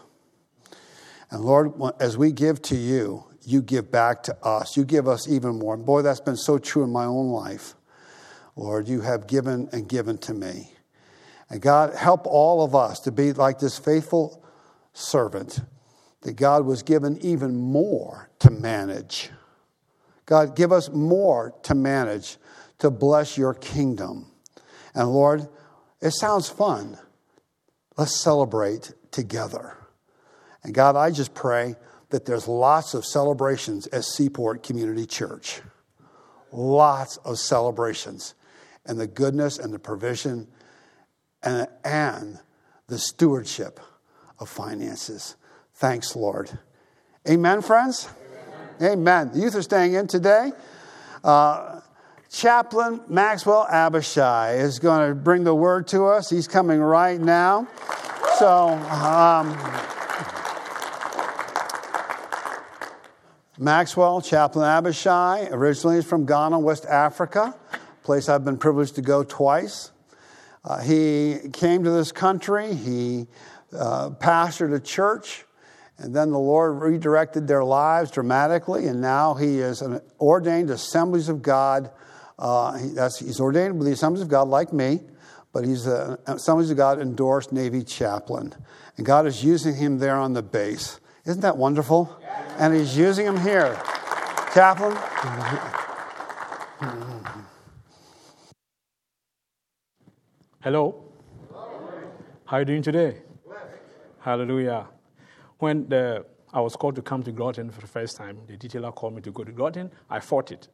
And 1.30 1.44
Lord, 1.44 1.72
as 2.00 2.18
we 2.18 2.32
give 2.32 2.60
to 2.62 2.76
you, 2.76 3.24
you 3.42 3.62
give 3.62 3.90
back 3.90 4.22
to 4.24 4.36
us. 4.44 4.76
You 4.76 4.84
give 4.84 5.08
us 5.08 5.28
even 5.28 5.58
more. 5.58 5.76
Boy, 5.76 6.02
that's 6.02 6.20
been 6.20 6.36
so 6.36 6.58
true 6.58 6.84
in 6.84 6.90
my 6.90 7.04
own 7.04 7.30
life. 7.30 7.74
Lord, 8.56 8.88
you 8.88 9.00
have 9.00 9.26
given 9.26 9.68
and 9.72 9.88
given 9.88 10.18
to 10.18 10.34
me. 10.34 10.72
And 11.48 11.62
God, 11.62 11.94
help 11.94 12.26
all 12.26 12.62
of 12.62 12.74
us 12.74 13.00
to 13.00 13.12
be 13.12 13.32
like 13.32 13.58
this 13.58 13.78
faithful 13.78 14.44
servant, 14.92 15.60
that 16.22 16.34
God 16.34 16.66
was 16.66 16.82
given 16.82 17.16
even 17.22 17.56
more 17.56 18.28
to 18.40 18.50
manage. 18.50 19.30
God, 20.26 20.54
give 20.54 20.72
us 20.72 20.90
more 20.90 21.54
to 21.62 21.74
manage 21.74 22.36
to 22.80 22.90
bless 22.90 23.38
your 23.38 23.54
kingdom. 23.54 24.26
And 24.94 25.08
Lord, 25.08 25.48
it 26.00 26.10
sounds 26.10 26.48
fun. 26.48 26.98
Let's 27.96 28.22
celebrate 28.22 28.92
together. 29.10 29.76
And 30.62 30.74
God, 30.74 30.96
I 30.96 31.10
just 31.10 31.34
pray 31.34 31.76
that 32.10 32.26
there's 32.26 32.48
lots 32.48 32.94
of 32.94 33.04
celebrations 33.04 33.86
at 33.88 34.04
Seaport 34.04 34.62
Community 34.62 35.06
Church. 35.06 35.60
Lots 36.52 37.18
of 37.18 37.38
celebrations. 37.38 38.34
And 38.84 38.98
the 38.98 39.06
goodness 39.06 39.58
and 39.58 39.72
the 39.72 39.78
provision 39.78 40.48
and, 41.42 41.68
and 41.84 42.38
the 42.88 42.98
stewardship 42.98 43.80
of 44.38 44.48
finances. 44.48 45.36
Thanks, 45.74 46.16
Lord. 46.16 46.50
Amen, 47.28 47.62
friends? 47.62 48.08
Amen. 48.80 48.92
Amen. 48.92 49.30
The 49.32 49.40
youth 49.40 49.54
are 49.54 49.62
staying 49.62 49.94
in 49.94 50.06
today. 50.06 50.52
Uh, 51.22 51.79
Chaplain 52.32 53.00
Maxwell 53.08 53.66
Abishai 53.68 54.52
is 54.52 54.78
going 54.78 55.08
to 55.08 55.16
bring 55.16 55.42
the 55.42 55.54
word 55.54 55.88
to 55.88 56.04
us. 56.04 56.30
He's 56.30 56.46
coming 56.46 56.80
right 56.80 57.20
now. 57.20 57.66
So, 58.38 58.68
um, 58.68 59.48
Maxwell, 63.58 64.20
Chaplain 64.20 64.64
Abishai, 64.64 65.48
originally 65.50 65.98
is 65.98 66.04
from 66.04 66.24
Ghana, 66.24 66.60
West 66.60 66.86
Africa, 66.86 67.54
a 67.72 68.04
place 68.06 68.28
I've 68.28 68.44
been 68.44 68.58
privileged 68.58 68.94
to 68.94 69.02
go 69.02 69.24
twice. 69.24 69.90
Uh, 70.64 70.80
he 70.80 71.36
came 71.52 71.82
to 71.82 71.90
this 71.90 72.12
country, 72.12 72.74
he 72.74 73.26
uh, 73.76 74.10
pastored 74.10 74.72
a 74.72 74.80
church, 74.80 75.44
and 75.98 76.14
then 76.14 76.30
the 76.30 76.38
Lord 76.38 76.80
redirected 76.80 77.48
their 77.48 77.64
lives 77.64 78.12
dramatically, 78.12 78.86
and 78.86 79.00
now 79.00 79.34
he 79.34 79.58
is 79.58 79.82
an 79.82 80.00
ordained 80.20 80.70
Assemblies 80.70 81.28
of 81.28 81.42
God. 81.42 81.90
Uh, 82.40 82.72
he, 82.78 82.88
he's 83.26 83.38
ordained 83.38 83.78
with 83.78 83.86
the 83.86 83.92
Assemblies 83.92 84.22
of 84.22 84.28
God, 84.28 84.48
like 84.48 84.72
me, 84.72 85.00
but 85.52 85.66
he's 85.66 85.86
an 85.86 86.16
Assemblies 86.26 86.70
of 86.70 86.76
God 86.78 86.98
endorsed 86.98 87.52
Navy 87.52 87.84
chaplain. 87.84 88.54
And 88.96 89.04
God 89.04 89.26
is 89.26 89.44
using 89.44 89.76
him 89.76 89.98
there 89.98 90.16
on 90.16 90.32
the 90.32 90.42
base. 90.42 91.00
Isn't 91.26 91.42
that 91.42 91.56
wonderful? 91.56 92.18
And 92.58 92.74
he's 92.74 92.96
using 92.96 93.26
him 93.26 93.38
here. 93.38 93.78
Chaplain? 94.54 94.96
Hello. 100.62 101.04
How 102.46 102.56
are 102.56 102.60
you 102.60 102.64
doing 102.64 102.82
today? 102.82 103.18
Hallelujah. 104.20 104.88
When 105.58 105.88
the, 105.88 106.24
I 106.52 106.60
was 106.60 106.74
called 106.74 106.96
to 106.96 107.02
come 107.02 107.22
to 107.22 107.32
Groton 107.32 107.70
for 107.70 107.80
the 107.80 107.86
first 107.86 108.16
time, 108.16 108.38
the 108.46 108.56
detailer 108.56 108.94
called 108.94 109.14
me 109.14 109.22
to 109.22 109.30
go 109.30 109.44
to 109.44 109.52
Groton. 109.52 109.90
I 110.08 110.20
fought 110.20 110.50
it. 110.50 110.68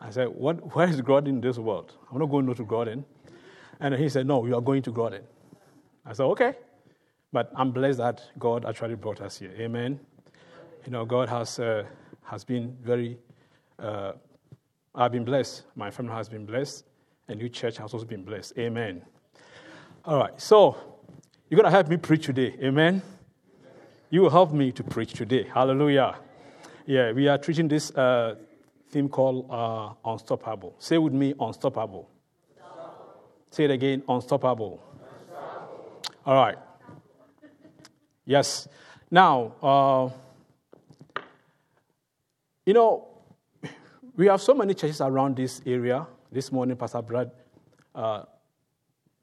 I 0.00 0.10
said, 0.10 0.28
what, 0.28 0.74
Where 0.74 0.88
is 0.88 1.00
God 1.00 1.28
in 1.28 1.40
this 1.40 1.58
world? 1.58 1.94
I'm 2.10 2.18
not 2.18 2.30
going 2.30 2.52
to 2.52 2.64
Groton. 2.64 3.04
And 3.80 3.94
he 3.94 4.08
said, 4.08 4.26
No, 4.26 4.46
you 4.46 4.56
are 4.56 4.60
going 4.60 4.82
to 4.82 4.90
Groton. 4.90 5.22
I 6.06 6.12
said, 6.12 6.24
Okay. 6.24 6.54
But 7.32 7.52
I'm 7.54 7.70
blessed 7.70 7.98
that 7.98 8.22
God 8.38 8.64
actually 8.66 8.96
brought 8.96 9.20
us 9.20 9.38
here. 9.38 9.52
Amen. 9.58 10.00
You 10.84 10.90
know, 10.90 11.04
God 11.04 11.28
has, 11.28 11.60
uh, 11.60 11.84
has 12.24 12.44
been 12.44 12.76
very, 12.82 13.18
uh, 13.78 14.12
I've 14.94 15.12
been 15.12 15.24
blessed. 15.24 15.62
My 15.76 15.90
family 15.92 16.14
has 16.14 16.28
been 16.28 16.44
blessed. 16.44 16.84
And 17.28 17.38
New 17.38 17.48
Church 17.48 17.76
has 17.76 17.92
also 17.92 18.04
been 18.04 18.24
blessed. 18.24 18.54
Amen. 18.58 19.02
All 20.04 20.18
right. 20.18 20.40
So, 20.40 20.76
you're 21.48 21.56
going 21.56 21.66
to 21.66 21.70
help 21.70 21.88
me 21.88 21.96
preach 21.96 22.26
today. 22.26 22.56
Amen. 22.60 23.00
You 24.08 24.22
will 24.22 24.30
help 24.30 24.52
me 24.52 24.72
to 24.72 24.82
preach 24.82 25.12
today. 25.12 25.44
Hallelujah. 25.44 26.16
Yeah, 26.86 27.12
we 27.12 27.28
are 27.28 27.38
treating 27.38 27.68
this 27.68 27.92
uh, 27.92 28.34
theme 28.90 29.08
called 29.08 29.46
uh, 29.50 29.92
Unstoppable. 30.04 30.74
Say 30.78 30.98
with 30.98 31.12
me, 31.12 31.34
Unstoppable. 31.40 32.10
Say 33.50 33.64
it 33.64 33.70
again, 33.70 34.02
Unstoppable. 34.08 34.82
Unstoppable. 34.92 36.10
All 36.26 36.34
right. 36.34 36.58
Yes. 38.24 38.68
Now, 39.10 39.54
uh, 39.62 40.08
you 42.66 42.74
know, 42.74 43.08
we 44.16 44.26
have 44.26 44.40
so 44.40 44.54
many 44.54 44.74
churches 44.74 45.00
around 45.00 45.36
this 45.36 45.62
area. 45.66 46.06
This 46.30 46.52
morning, 46.52 46.76
Pastor 46.76 47.02
Brad, 47.02 47.30
uh, 47.94 48.22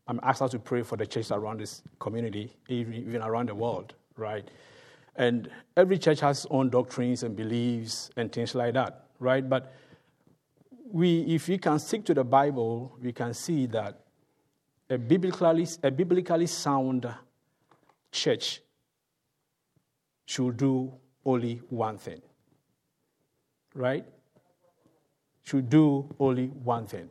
I'm 0.08 0.20
asked 0.24 0.42
us 0.42 0.52
to 0.52 0.60
pray 0.60 0.84
for 0.84 0.98
the 0.98 1.06
churches 1.06 1.32
around 1.32 1.60
this 1.62 1.84
community, 2.00 2.52
even 2.68 3.22
around 3.22 3.50
the 3.50 3.56
world, 3.56 3.94
right? 4.18 4.50
And 5.16 5.50
every 5.76 5.98
church 5.98 6.20
has 6.20 6.40
its 6.40 6.48
own 6.50 6.70
doctrines 6.70 7.24
and 7.24 7.36
beliefs 7.36 8.10
and 8.18 8.32
things 8.32 8.56
like 8.56 8.74
that, 8.74 9.07
right? 9.20 9.48
But 9.48 9.74
we, 10.92 11.22
if 11.22 11.48
we 11.48 11.58
can 11.58 11.80
stick 11.80 12.06
to 12.06 12.14
the 12.14 12.24
Bible, 12.24 12.98
we 13.02 13.12
can 13.12 13.34
see 13.34 13.66
that 13.68 14.00
a 14.90 14.98
biblically, 14.98 15.68
a 15.84 15.92
biblically 15.92 16.48
sound 16.48 17.08
church 18.12 18.62
should 20.26 20.58
do 20.58 20.94
only 21.26 21.62
one 21.70 21.98
thing, 21.98 22.22
right? 23.74 24.06
Should 25.44 25.70
do 25.70 26.14
only 26.20 26.48
one 26.48 26.86
thing. 26.86 27.10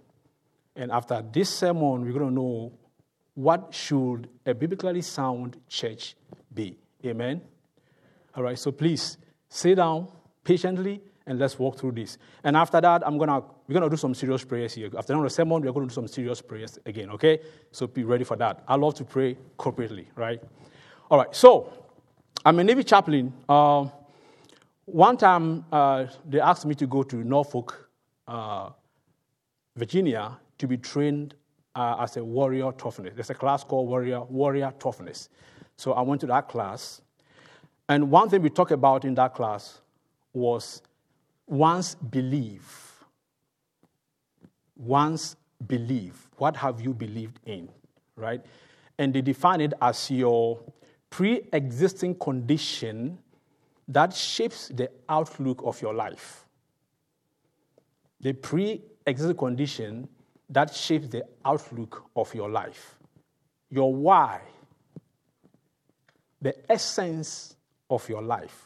And 0.75 0.91
after 0.91 1.23
this 1.33 1.51
sermon, 1.51 2.05
we're 2.05 2.13
going 2.13 2.29
to 2.29 2.35
know 2.35 2.73
what 3.35 3.73
should 3.73 4.29
a 4.45 4.55
biblically 4.55 5.03
sound 5.03 5.59
church 5.69 6.17
be. 6.53 6.77
Amen. 7.05 7.41
All 8.35 8.43
right, 8.43 8.59
so 8.59 8.73
please 8.73 9.19
sit 9.49 9.77
down 9.77 10.09
patiently 10.45 11.01
and 11.27 11.39
let's 11.39 11.59
walk 11.59 11.79
through 11.79 11.93
this. 11.93 12.19
And 12.45 12.57
after 12.57 12.81
that, 12.81 13.07
I'm 13.07 13.19
gonna 13.19 13.43
we're 13.67 13.75
gonna 13.75 13.91
do 13.91 13.97
some 13.97 14.15
serious 14.15 14.45
prayers 14.45 14.75
here. 14.75 14.91
After 14.97 15.21
the 15.21 15.31
sermon, 15.31 15.63
we're 15.63 15.73
gonna 15.73 15.87
do 15.87 15.95
some 15.95 16.09
serious 16.09 16.41
prayers 16.41 16.79
again. 16.87 17.11
Okay, 17.11 17.41
so 17.73 17.87
be 17.87 18.05
ready 18.05 18.25
for 18.25 18.37
that. 18.37 18.63
I 18.69 18.77
love 18.77 18.95
to 18.95 19.05
pray 19.05 19.37
corporately, 19.59 20.07
right? 20.15 20.43
All 21.11 21.19
right. 21.19 21.35
So 21.35 21.73
I'm 22.45 22.59
a 22.59 22.65
Navy 22.65 22.85
chaplain. 22.85 23.33
Uh, 23.49 23.89
one 24.85 25.17
time 25.17 25.65
uh, 25.73 26.07
they 26.29 26.41
asked 26.41 26.65
me 26.65 26.75
to 26.77 26.87
go 26.87 27.03
to 27.03 27.17
Norfolk, 27.17 27.91
uh, 28.29 28.71
Virginia, 29.75 30.39
to 30.59 30.69
be 30.69 30.77
trained 30.77 31.35
uh, 31.75 31.97
as 32.01 32.17
a 32.17 32.25
warrior 32.25 32.71
toughness. 32.73 33.15
There's 33.15 33.31
a 33.31 33.35
class 33.35 33.65
called 33.65 33.89
warrior 33.89 34.23
warrior 34.23 34.73
toughness. 34.79 35.29
So 35.77 35.93
I 35.93 36.03
went 36.03 36.21
to 36.23 36.27
that 36.29 36.49
class. 36.49 37.03
And 37.89 38.11
one 38.11 38.29
thing 38.29 38.43
we 38.43 38.51
talked 38.51 38.73
about 38.73 39.05
in 39.05 39.15
that 39.15 39.35
class 39.35 39.81
was 40.33 40.83
once 41.47 41.95
believe. 41.95 43.05
Once 44.77 45.37
believe. 45.67 46.29
What 46.37 46.57
have 46.57 46.81
you 46.81 46.93
believed 46.93 47.41
in? 47.47 47.69
Right? 48.17 48.45
And 48.99 49.13
they 49.15 49.23
define 49.23 49.61
it 49.61 49.73
as 49.81 50.11
your 50.11 50.61
pre 51.11 51.49
existing 51.53 52.17
condition 52.17 53.19
that 53.89 54.13
shapes 54.15 54.69
the 54.69 54.91
outlook 55.09 55.63
of 55.65 55.81
your 55.81 55.95
life. 55.95 56.47
The 58.21 58.33
pre 58.33 58.83
existing 59.07 59.37
condition 59.37 60.09
that 60.51 60.75
shapes 60.75 61.09
the 61.09 61.25
outlook 61.45 62.05
of 62.17 62.35
your 62.35 62.51
life. 62.51 62.99
Your 63.71 63.95
why, 63.95 64.41
the 66.41 66.55
essence 66.71 67.57
of 67.91 68.09
your 68.09 68.23
life. 68.23 68.66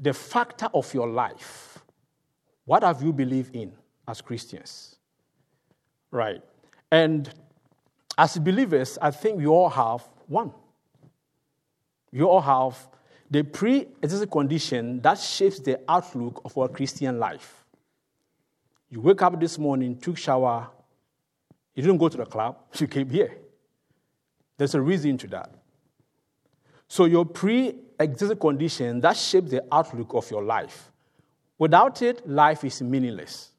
The 0.00 0.12
factor 0.12 0.68
of 0.74 0.92
your 0.92 1.08
life. 1.08 1.78
What 2.64 2.82
have 2.82 3.02
you 3.02 3.12
believed 3.12 3.54
in 3.54 3.72
as 4.08 4.20
Christians? 4.20 4.96
Right. 6.10 6.42
And 6.90 7.28
as 8.16 8.38
believers, 8.38 8.98
I 9.00 9.10
think 9.10 9.38
we 9.38 9.46
all 9.46 9.68
have 9.68 10.02
one. 10.26 10.52
We 12.12 12.22
all 12.22 12.40
have 12.40 12.88
the 13.30 13.42
pre 13.42 13.88
existing 14.02 14.30
condition 14.30 15.00
that 15.02 15.18
shapes 15.18 15.58
the 15.58 15.80
outlook 15.88 16.40
of 16.44 16.56
our 16.56 16.68
Christian 16.68 17.18
life. 17.18 17.64
You 18.88 19.00
wake 19.00 19.22
up 19.22 19.40
this 19.40 19.58
morning, 19.58 19.98
took 19.98 20.16
shower, 20.16 20.68
you 21.74 21.82
didn't 21.82 21.98
go 21.98 22.08
to 22.08 22.16
the 22.16 22.26
club, 22.26 22.56
you 22.78 22.86
came 22.86 23.10
here. 23.10 23.36
There's 24.56 24.76
a 24.76 24.80
reason 24.80 25.18
to 25.18 25.26
that. 25.28 25.50
So, 26.86 27.06
your 27.06 27.26
pre 27.26 27.74
existing 27.98 28.38
condition 28.38 29.00
that 29.00 29.16
shapes 29.16 29.50
the 29.50 29.64
outlook 29.70 30.14
of 30.14 30.30
your 30.30 30.42
life. 30.42 30.90
Without 31.58 32.02
it, 32.02 32.28
life 32.28 32.64
is 32.64 32.82
meaningless. 32.82 33.50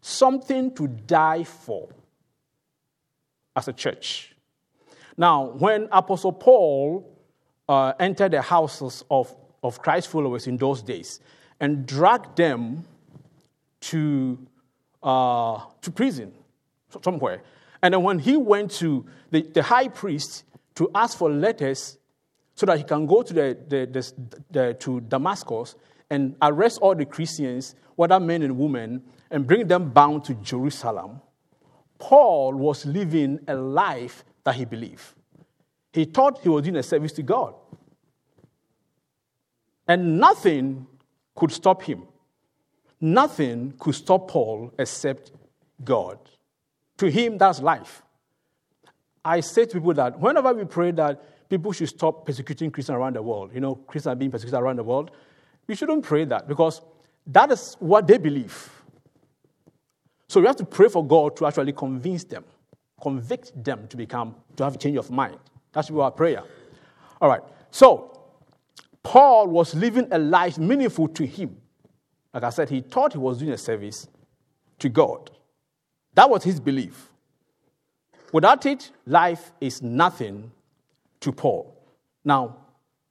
Something 0.00 0.74
to 0.74 0.86
die 0.86 1.44
for 1.44 1.88
as 3.56 3.68
a 3.68 3.72
church. 3.72 4.34
Now, 5.16 5.46
when 5.46 5.88
Apostle 5.90 6.32
Paul 6.32 7.18
uh, 7.68 7.92
entered 7.98 8.30
the 8.30 8.42
houses 8.42 9.04
of, 9.10 9.34
of 9.62 9.82
Christ 9.82 10.08
followers 10.08 10.46
in 10.46 10.56
those 10.56 10.80
days 10.80 11.20
and 11.58 11.84
dragged 11.84 12.36
them 12.36 12.84
to, 13.80 14.38
uh, 15.02 15.60
to 15.82 15.90
prison 15.90 16.32
somewhere, 17.02 17.42
and 17.82 17.94
then 17.94 18.02
when 18.02 18.20
he 18.20 18.36
went 18.36 18.70
to 18.72 19.04
the, 19.30 19.42
the 19.42 19.62
high 19.62 19.88
priest 19.88 20.44
to 20.76 20.88
ask 20.94 21.18
for 21.18 21.30
letters 21.30 21.98
so 22.58 22.66
that 22.66 22.76
he 22.76 22.82
can 22.82 23.06
go 23.06 23.22
to, 23.22 23.32
the, 23.32 23.56
the, 23.68 24.12
the, 24.50 24.74
to 24.80 25.00
Damascus 25.02 25.76
and 26.10 26.34
arrest 26.42 26.80
all 26.82 26.92
the 26.92 27.04
Christians, 27.04 27.76
whether 27.94 28.18
men 28.18 28.42
and 28.42 28.58
women, 28.58 29.00
and 29.30 29.46
bring 29.46 29.68
them 29.68 29.90
bound 29.90 30.24
to 30.24 30.34
Jerusalem. 30.34 31.20
Paul 32.00 32.54
was 32.54 32.84
living 32.84 33.38
a 33.46 33.54
life 33.54 34.24
that 34.42 34.56
he 34.56 34.64
believed. 34.64 35.04
He 35.92 36.04
thought 36.04 36.40
he 36.40 36.48
was 36.48 36.64
doing 36.64 36.74
a 36.74 36.82
service 36.82 37.12
to 37.12 37.22
God. 37.22 37.54
And 39.86 40.18
nothing 40.18 40.88
could 41.36 41.52
stop 41.52 41.82
him. 41.82 42.08
Nothing 43.00 43.74
could 43.78 43.94
stop 43.94 44.28
Paul 44.28 44.74
except 44.76 45.30
God. 45.84 46.18
To 46.96 47.08
him, 47.08 47.38
that's 47.38 47.60
life. 47.60 48.02
I 49.24 49.38
say 49.38 49.64
to 49.66 49.74
people 49.74 49.94
that 49.94 50.18
whenever 50.18 50.52
we 50.52 50.64
pray 50.64 50.90
that 50.90 51.22
people 51.48 51.72
should 51.72 51.88
stop 51.88 52.26
persecuting 52.26 52.70
Christians 52.70 52.96
around 52.96 53.16
the 53.16 53.22
world, 53.22 53.52
you 53.54 53.60
know, 53.60 53.74
Christians 53.74 54.12
are 54.12 54.16
being 54.16 54.30
persecuted 54.30 54.60
around 54.60 54.76
the 54.76 54.84
world, 54.84 55.10
we 55.66 55.74
shouldn't 55.74 56.04
pray 56.04 56.24
that 56.24 56.48
because 56.48 56.80
that 57.26 57.50
is 57.50 57.76
what 57.78 58.06
they 58.06 58.18
believe. 58.18 58.70
So 60.28 60.40
we 60.40 60.46
have 60.46 60.56
to 60.56 60.64
pray 60.64 60.88
for 60.88 61.06
God 61.06 61.36
to 61.36 61.46
actually 61.46 61.72
convince 61.72 62.24
them, 62.24 62.44
convict 63.00 63.52
them 63.62 63.86
to 63.88 63.96
become, 63.96 64.34
to 64.56 64.64
have 64.64 64.74
a 64.74 64.78
change 64.78 64.96
of 64.96 65.10
mind. 65.10 65.38
That 65.72 65.84
should 65.84 65.94
be 65.94 66.00
our 66.00 66.10
prayer. 66.10 66.42
All 67.20 67.28
right. 67.28 67.42
So 67.70 68.18
Paul 69.02 69.48
was 69.48 69.74
living 69.74 70.08
a 70.10 70.18
life 70.18 70.58
meaningful 70.58 71.08
to 71.08 71.26
him. 71.26 71.56
Like 72.34 72.44
I 72.44 72.50
said, 72.50 72.68
he 72.68 72.80
thought 72.80 73.12
he 73.12 73.18
was 73.18 73.38
doing 73.38 73.52
a 73.52 73.58
service 73.58 74.08
to 74.80 74.88
God. 74.88 75.30
That 76.14 76.28
was 76.28 76.44
his 76.44 76.60
belief. 76.60 77.10
Without 78.32 78.66
it, 78.66 78.90
life 79.06 79.52
is 79.60 79.82
nothing 79.82 80.50
to 81.20 81.32
Paul. 81.32 81.74
Now, 82.24 82.56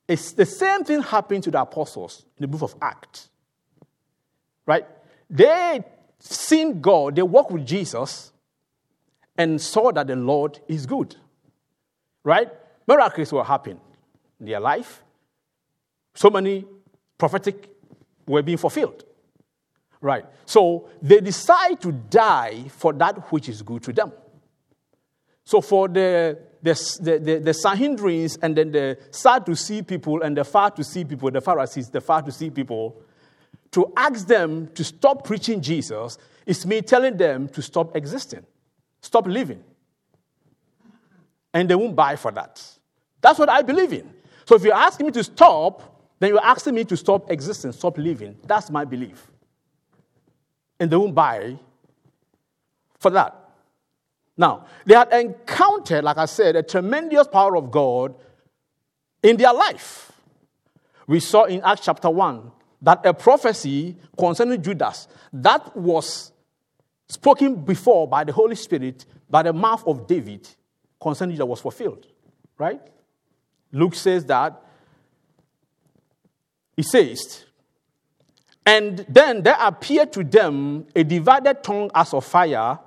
it's 0.07 0.31
the 0.31 0.45
same 0.45 0.83
thing 0.83 1.01
happened 1.01 1.43
to 1.43 1.51
the 1.51 1.61
apostles 1.61 2.25
in 2.37 2.43
the 2.43 2.47
book 2.47 2.61
of 2.61 2.75
Acts. 2.81 3.29
Right? 4.65 4.85
They 5.29 5.83
seen 6.19 6.81
God, 6.81 7.15
they 7.15 7.21
walked 7.21 7.51
with 7.51 7.65
Jesus 7.65 8.31
and 9.37 9.61
saw 9.61 9.91
that 9.91 10.07
the 10.07 10.15
Lord 10.15 10.59
is 10.67 10.85
good. 10.85 11.15
Right? 12.23 12.49
Miracles 12.87 13.31
were 13.31 13.43
happening 13.43 13.79
in 14.39 14.45
their 14.45 14.59
life. 14.59 15.03
So 16.15 16.29
many 16.29 16.65
prophetic 17.17 17.69
were 18.25 18.41
being 18.41 18.57
fulfilled. 18.57 19.03
Right. 19.99 20.25
So 20.45 20.89
they 21.01 21.21
decide 21.21 21.81
to 21.81 21.91
die 21.91 22.65
for 22.69 22.93
that 22.93 23.31
which 23.31 23.49
is 23.49 23.61
good 23.61 23.83
to 23.83 23.93
them. 23.93 24.11
So 25.43 25.61
for 25.61 25.87
the 25.87 26.37
the, 26.61 26.73
the, 27.01 27.19
the, 27.19 27.39
the 27.39 27.51
Sanhedrins 27.51 28.37
and 28.41 28.55
then 28.55 28.71
the 28.71 28.97
Sadducee 29.11 29.81
people 29.81 30.21
and 30.21 30.35
the 30.35 30.43
Pharisees 30.43 31.03
people, 31.03 31.31
the 31.31 31.41
Pharisees, 31.41 31.89
the 31.89 32.01
Sadducee 32.01 32.49
people, 32.49 33.01
to 33.71 33.91
ask 33.95 34.27
them 34.27 34.67
to 34.73 34.83
stop 34.83 35.23
preaching 35.23 35.61
Jesus 35.61 36.17
is 36.45 36.65
me 36.65 36.81
telling 36.81 37.17
them 37.17 37.47
to 37.49 37.61
stop 37.61 37.95
existing, 37.95 38.45
stop 39.01 39.27
living. 39.27 39.63
And 41.53 41.69
they 41.69 41.75
won't 41.75 41.95
buy 41.95 42.15
for 42.15 42.31
that. 42.31 42.63
That's 43.21 43.39
what 43.39 43.49
I 43.49 43.61
believe 43.61 43.93
in. 43.93 44.13
So 44.45 44.55
if 44.55 44.63
you're 44.63 44.73
asking 44.73 45.07
me 45.07 45.11
to 45.13 45.23
stop, 45.23 45.97
then 46.19 46.29
you're 46.29 46.43
asking 46.43 46.75
me 46.75 46.85
to 46.85 46.97
stop 46.97 47.29
existing, 47.29 47.73
stop 47.73 47.97
living. 47.97 48.37
That's 48.45 48.69
my 48.69 48.85
belief. 48.85 49.27
And 50.79 50.89
they 50.89 50.95
won't 50.95 51.15
buy 51.15 51.57
for 52.99 53.11
that. 53.11 53.46
Now, 54.37 54.65
they 54.85 54.93
had 54.93 55.11
encountered, 55.11 56.03
like 56.03 56.17
I 56.17 56.25
said, 56.25 56.55
a 56.55 56.63
tremendous 56.63 57.27
power 57.27 57.57
of 57.57 57.71
God 57.71 58.13
in 59.23 59.35
their 59.37 59.53
life. 59.53 60.11
We 61.07 61.19
saw 61.19 61.45
in 61.45 61.61
Acts 61.63 61.81
chapter 61.85 62.09
1 62.09 62.51
that 62.83 63.05
a 63.05 63.13
prophecy 63.13 63.95
concerning 64.17 64.61
Judas 64.61 65.07
that 65.33 65.75
was 65.75 66.31
spoken 67.09 67.55
before 67.55 68.07
by 68.07 68.23
the 68.23 68.31
Holy 68.31 68.55
Spirit 68.55 69.05
by 69.29 69.41
the 69.41 69.53
mouth 69.53 69.83
of 69.87 70.05
David 70.05 70.47
concerning 71.01 71.35
Judas 71.35 71.49
was 71.49 71.61
fulfilled. 71.61 72.05
Right? 72.57 72.81
Luke 73.71 73.95
says 73.95 74.25
that. 74.25 74.63
He 76.75 76.83
says, 76.83 77.45
and 78.63 79.03
then 79.09 79.41
there 79.41 79.57
appeared 79.59 80.13
to 80.13 80.23
them 80.23 80.85
a 80.95 81.03
divided 81.03 81.63
tongue 81.63 81.89
as 81.95 82.13
of 82.13 82.23
fire 82.23 82.77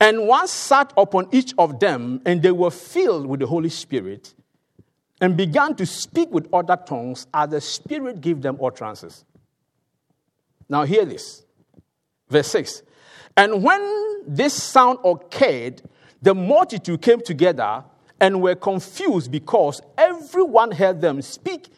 and 0.00 0.26
one 0.26 0.48
sat 0.48 0.92
upon 0.96 1.28
each 1.32 1.54
of 1.58 1.80
them, 1.80 2.20
and 2.26 2.42
they 2.42 2.52
were 2.52 2.70
filled 2.70 3.26
with 3.26 3.40
the 3.40 3.46
Holy 3.46 3.68
Spirit 3.68 4.34
and 5.20 5.36
began 5.36 5.74
to 5.76 5.86
speak 5.86 6.30
with 6.30 6.52
other 6.52 6.76
tongues 6.76 7.26
as 7.32 7.50
the 7.50 7.60
Spirit 7.60 8.20
gave 8.20 8.42
them 8.42 8.58
utterances. 8.62 9.24
Now, 10.68 10.84
hear 10.84 11.04
this. 11.04 11.44
Verse 12.28 12.48
6. 12.48 12.82
And 13.36 13.62
when 13.62 14.22
this 14.26 14.54
sound 14.54 14.98
occurred, 15.04 15.82
the 16.20 16.34
multitude 16.34 17.00
came 17.00 17.20
together 17.20 17.84
and 18.20 18.42
were 18.42 18.54
confused 18.54 19.30
because 19.30 19.80
everyone 19.96 20.72
heard 20.72 21.00
them 21.00 21.22
speak 21.22 21.68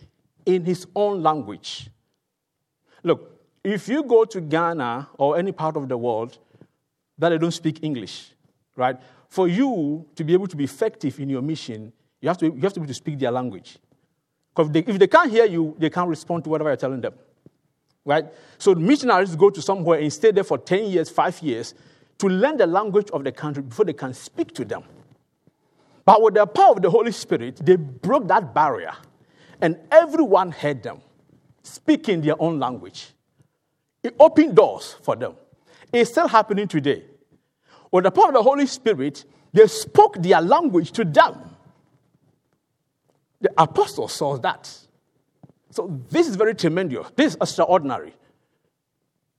in 0.46 0.64
his 0.64 0.86
own 0.94 1.22
language. 1.22 1.90
Look, 3.02 3.40
if 3.62 3.88
you 3.88 4.02
go 4.02 4.24
to 4.24 4.40
Ghana 4.40 5.10
or 5.18 5.36
any 5.36 5.52
part 5.52 5.76
of 5.76 5.88
the 5.88 5.98
world, 5.98 6.38
that 7.18 7.30
they 7.30 7.38
don't 7.38 7.52
speak 7.52 7.80
English, 7.82 8.32
right? 8.76 8.96
For 9.28 9.48
you 9.48 10.06
to 10.14 10.24
be 10.24 10.32
able 10.32 10.46
to 10.46 10.56
be 10.56 10.64
effective 10.64 11.18
in 11.20 11.28
your 11.28 11.42
mission, 11.42 11.92
you 12.20 12.28
have 12.28 12.38
to, 12.38 12.46
you 12.46 12.60
have 12.62 12.72
to 12.72 12.80
be 12.80 12.84
able 12.84 12.88
to 12.88 12.94
speak 12.94 13.18
their 13.18 13.30
language. 13.30 13.78
Because 14.54 14.68
if 14.68 14.72
they, 14.72 14.92
if 14.92 14.98
they 14.98 15.06
can't 15.06 15.30
hear 15.30 15.44
you, 15.44 15.76
they 15.78 15.90
can't 15.90 16.08
respond 16.08 16.44
to 16.44 16.50
whatever 16.50 16.70
you're 16.70 16.76
telling 16.76 17.00
them, 17.00 17.14
right? 18.04 18.26
So 18.58 18.74
missionaries 18.74 19.36
go 19.36 19.50
to 19.50 19.62
somewhere 19.62 20.00
and 20.00 20.12
stay 20.12 20.30
there 20.30 20.44
for 20.44 20.58
10 20.58 20.86
years, 20.86 21.10
five 21.10 21.40
years, 21.42 21.74
to 22.18 22.28
learn 22.28 22.56
the 22.56 22.66
language 22.66 23.10
of 23.10 23.22
the 23.22 23.32
country 23.32 23.62
before 23.62 23.84
they 23.84 23.92
can 23.92 24.12
speak 24.14 24.52
to 24.54 24.64
them. 24.64 24.82
But 26.04 26.22
with 26.22 26.34
the 26.34 26.46
power 26.46 26.72
of 26.72 26.82
the 26.82 26.90
Holy 26.90 27.12
Spirit, 27.12 27.60
they 27.64 27.76
broke 27.76 28.26
that 28.28 28.54
barrier, 28.54 28.94
and 29.60 29.78
everyone 29.90 30.50
heard 30.50 30.82
them 30.82 31.00
speaking 31.62 32.20
their 32.22 32.40
own 32.40 32.58
language. 32.58 33.10
It 34.02 34.16
opened 34.18 34.56
doors 34.56 34.96
for 35.02 35.16
them. 35.16 35.34
It's 35.92 36.10
still 36.10 36.28
happening 36.28 36.68
today. 36.68 37.04
With 37.90 38.04
the 38.04 38.10
power 38.10 38.28
of 38.28 38.34
the 38.34 38.42
Holy 38.42 38.66
Spirit, 38.66 39.24
they 39.52 39.66
spoke 39.66 40.16
their 40.22 40.40
language 40.40 40.92
to 40.92 41.04
them. 41.04 41.56
The 43.40 43.50
apostles 43.56 44.12
saw 44.12 44.36
that. 44.38 44.70
So 45.70 46.00
this 46.10 46.28
is 46.28 46.36
very 46.36 46.54
tremendous. 46.54 47.06
This 47.14 47.34
is 47.34 47.36
extraordinary. 47.40 48.12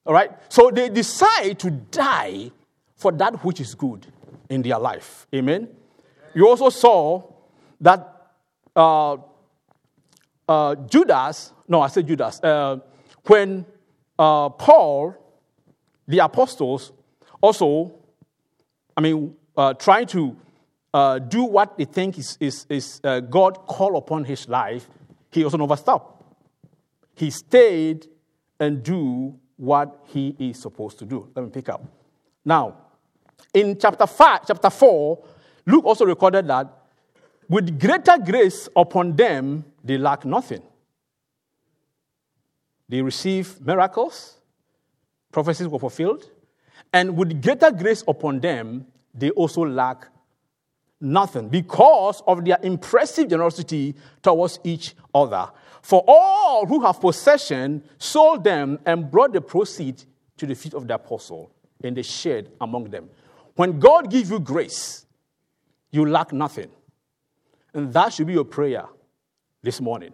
All 0.06 0.14
right? 0.14 0.32
So 0.50 0.72
they 0.72 0.90
decide 0.90 1.60
to 1.60 1.70
die 1.70 2.52
for 2.96 3.12
that 3.14 3.44
which 3.44 3.60
is 3.60 3.76
good 3.76 4.08
in 4.50 4.62
their 4.62 4.80
life. 4.80 5.28
Amen? 5.34 5.68
You 6.34 6.48
also 6.48 6.70
saw 6.70 7.24
that 7.82 8.32
uh, 8.76 9.18
uh, 10.48 10.76
Judas, 10.76 11.54
no, 11.68 11.82
I 11.82 11.88
said 11.88 12.08
Judas, 12.08 12.42
uh, 12.44 12.80
when 13.26 13.66
uh, 14.18 14.50
Paul 14.50 15.16
the 16.10 16.20
apostles 16.20 16.92
also, 17.40 17.94
I 18.98 19.02
mean, 19.02 19.36
uh, 19.56 19.76
trying 19.76 20.08
to 20.08 20.36
uh, 20.92 21.20
do 21.20 21.44
what 21.44 21.78
they 21.78 21.86
think 21.86 22.18
is, 22.18 22.36
is, 22.40 22.66
is 22.68 23.00
uh, 23.04 23.20
God 23.20 23.68
call 23.68 23.96
upon 23.96 24.24
his 24.24 24.50
life, 24.50 24.90
he 25.32 25.44
also 25.44 25.58
never 25.58 25.76
stopped. 25.76 26.24
He 27.14 27.30
stayed 27.30 28.08
and 28.60 28.82
do 28.82 29.38
what 29.56 30.04
he 30.08 30.36
is 30.40 30.60
supposed 30.60 30.98
to 31.00 31.06
do. 31.06 31.30
Let 31.36 31.46
me 31.46 31.52
pick 31.52 31.70
up. 31.70 31.84
Now, 32.44 32.76
in 33.54 33.78
chapter 33.78 34.08
five, 34.08 34.42
chapter 34.48 34.72
four, 34.72 35.24
Luke 35.68 35.86
also 35.86 36.06
recorded 36.06 36.48
that 36.48 36.68
with 37.48 37.80
greater 37.80 38.18
grace 38.18 38.68
upon 38.76 39.16
them, 39.16 39.64
they 39.84 40.00
lack 40.00 40.26
nothing. 40.26 40.64
They 42.88 43.04
receive 43.04 43.62
miracles, 43.62 44.39
prophecies 45.32 45.68
were 45.68 45.80
fulfilled, 45.80 46.30
and 46.94 47.16
with 47.16 47.42
greater 47.42 47.72
grace 47.72 48.04
upon 48.08 48.40
them, 48.40 48.86
they 49.14 49.30
also 49.32 49.66
lack 49.66 50.08
nothing 51.02 51.50
because 51.50 52.22
of 52.28 52.44
their 52.44 52.58
impressive 52.62 53.30
generosity 53.30 53.96
towards 54.22 54.60
each 54.64 54.96
other. 55.14 55.50
For 55.82 56.04
all 56.08 56.66
who 56.66 56.82
have 56.86 57.00
possession 57.00 57.84
sold 57.98 58.44
them 58.44 58.80
and 58.86 59.10
brought 59.10 59.34
the 59.34 59.42
proceeds 59.42 60.06
to 60.38 60.46
the 60.46 60.56
feet 60.56 60.74
of 60.74 60.88
the 60.88 60.96
apostle, 60.96 61.52
and 61.84 61.96
they 61.96 62.02
shared 62.02 62.52
among 62.60 62.86
them. 62.86 63.10
When 63.56 63.80
God 63.80 64.10
gives 64.10 64.30
you 64.30 64.40
grace, 64.40 65.06
you 65.92 66.06
lack 66.06 66.32
nothing. 66.34 66.70
And 67.74 67.94
that 67.94 68.14
should 68.14 68.28
be 68.28 68.34
your 68.34 68.46
prayer 68.46 68.86
this 69.62 69.80
morning. 69.80 70.14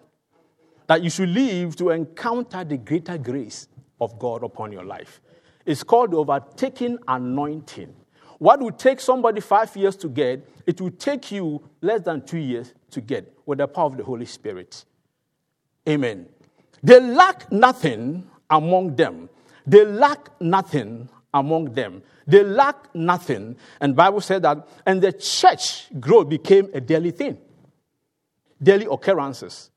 That 0.87 1.03
you 1.03 1.09
should 1.09 1.29
live 1.29 1.75
to 1.77 1.89
encounter 1.89 2.63
the 2.63 2.77
greater 2.77 3.17
grace 3.17 3.67
of 3.99 4.17
God 4.19 4.43
upon 4.43 4.71
your 4.71 4.83
life. 4.83 5.21
It's 5.65 5.83
called 5.83 6.11
the 6.11 6.17
overtaking 6.17 6.99
anointing. 7.07 7.95
What 8.37 8.59
would 8.61 8.77
take 8.77 8.99
somebody 8.99 9.41
five 9.41 9.75
years 9.75 9.95
to 9.97 10.09
get, 10.09 10.47
it 10.67 10.79
will 10.81 10.91
take 10.91 11.31
you 11.31 11.61
less 11.81 12.01
than 12.01 12.25
two 12.25 12.37
years 12.37 12.73
to 12.91 13.01
get 13.01 13.33
with 13.45 13.59
the 13.59 13.67
power 13.67 13.87
of 13.87 13.97
the 13.97 14.03
Holy 14.03 14.25
Spirit. 14.25 14.85
Amen. 15.87 16.27
They 16.83 16.99
lack 16.99 17.51
nothing 17.51 18.29
among 18.49 18.95
them. 18.95 19.29
They 19.65 19.85
lack 19.85 20.29
nothing 20.39 21.09
among 21.33 21.73
them. 21.73 22.03
They 22.27 22.43
lack 22.43 22.93
nothing. 22.93 23.55
And 23.79 23.95
Bible 23.95 24.21
said 24.21 24.41
that, 24.43 24.67
and 24.85 25.01
the 25.01 25.11
church 25.13 25.87
growth 25.99 26.29
became 26.29 26.69
a 26.73 26.81
daily 26.81 27.11
thing, 27.11 27.37
daily 28.61 28.87
occurrences. 28.89 29.71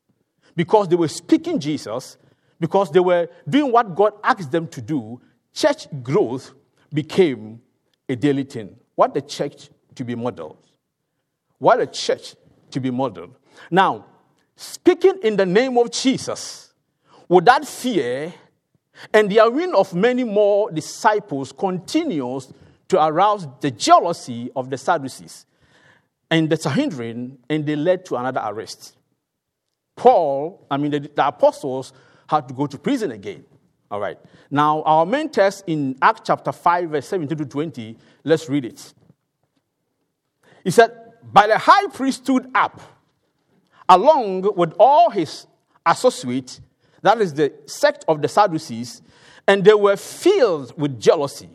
Because 0.54 0.88
they 0.88 0.96
were 0.96 1.08
speaking 1.08 1.60
Jesus, 1.60 2.16
because 2.60 2.90
they 2.90 3.00
were 3.00 3.28
doing 3.48 3.72
what 3.72 3.94
God 3.94 4.14
asked 4.22 4.50
them 4.50 4.66
to 4.68 4.80
do, 4.80 5.20
church 5.52 5.86
growth 6.02 6.52
became 6.92 7.60
a 8.08 8.16
daily 8.16 8.44
thing. 8.44 8.76
What 8.94 9.14
the 9.14 9.20
church 9.20 9.70
to 9.94 10.04
be 10.04 10.14
modeled? 10.14 10.58
What 11.58 11.80
a 11.80 11.86
church 11.86 12.34
to 12.70 12.80
be 12.80 12.90
modeled? 12.90 13.34
Now, 13.70 14.06
speaking 14.56 15.18
in 15.22 15.36
the 15.36 15.46
name 15.46 15.76
of 15.78 15.90
Jesus, 15.90 16.72
without 17.28 17.66
fear, 17.66 18.32
and 19.12 19.30
the 19.30 19.40
arena 19.40 19.76
of 19.76 19.94
many 19.94 20.24
more 20.24 20.70
disciples 20.70 21.52
continues 21.52 22.52
to 22.88 23.04
arouse 23.04 23.46
the 23.60 23.70
jealousy 23.70 24.50
of 24.56 24.70
the 24.70 24.78
Sadducees 24.78 25.46
and 26.30 26.50
the 26.50 26.56
Sanhedrin, 26.56 27.38
and 27.48 27.64
they 27.64 27.76
led 27.76 28.04
to 28.06 28.16
another 28.16 28.42
arrest. 28.44 28.96
Paul, 29.96 30.66
I 30.70 30.76
mean, 30.76 30.90
the, 30.90 31.00
the 31.00 31.28
apostles 31.28 31.92
had 32.28 32.46
to 32.48 32.54
go 32.54 32.66
to 32.66 32.78
prison 32.78 33.10
again. 33.10 33.44
All 33.90 34.00
right. 34.00 34.18
Now, 34.50 34.82
our 34.82 35.06
main 35.06 35.30
text 35.30 35.64
in 35.66 35.96
Acts 36.02 36.22
chapter 36.24 36.52
5, 36.52 36.90
verse 36.90 37.08
17 37.08 37.38
to 37.38 37.44
20, 37.46 37.96
let's 38.24 38.48
read 38.48 38.64
it. 38.66 38.92
He 40.62 40.70
said, 40.70 40.92
But 41.32 41.48
the 41.48 41.58
high 41.58 41.86
priest 41.86 42.24
stood 42.24 42.50
up, 42.54 42.80
along 43.88 44.42
with 44.56 44.74
all 44.78 45.10
his 45.10 45.46
associates, 45.86 46.60
that 47.02 47.20
is 47.20 47.32
the 47.32 47.52
sect 47.66 48.04
of 48.08 48.20
the 48.20 48.28
Sadducees, 48.28 49.02
and 49.46 49.64
they 49.64 49.72
were 49.72 49.96
filled 49.96 50.78
with 50.78 51.00
jealousy. 51.00 51.48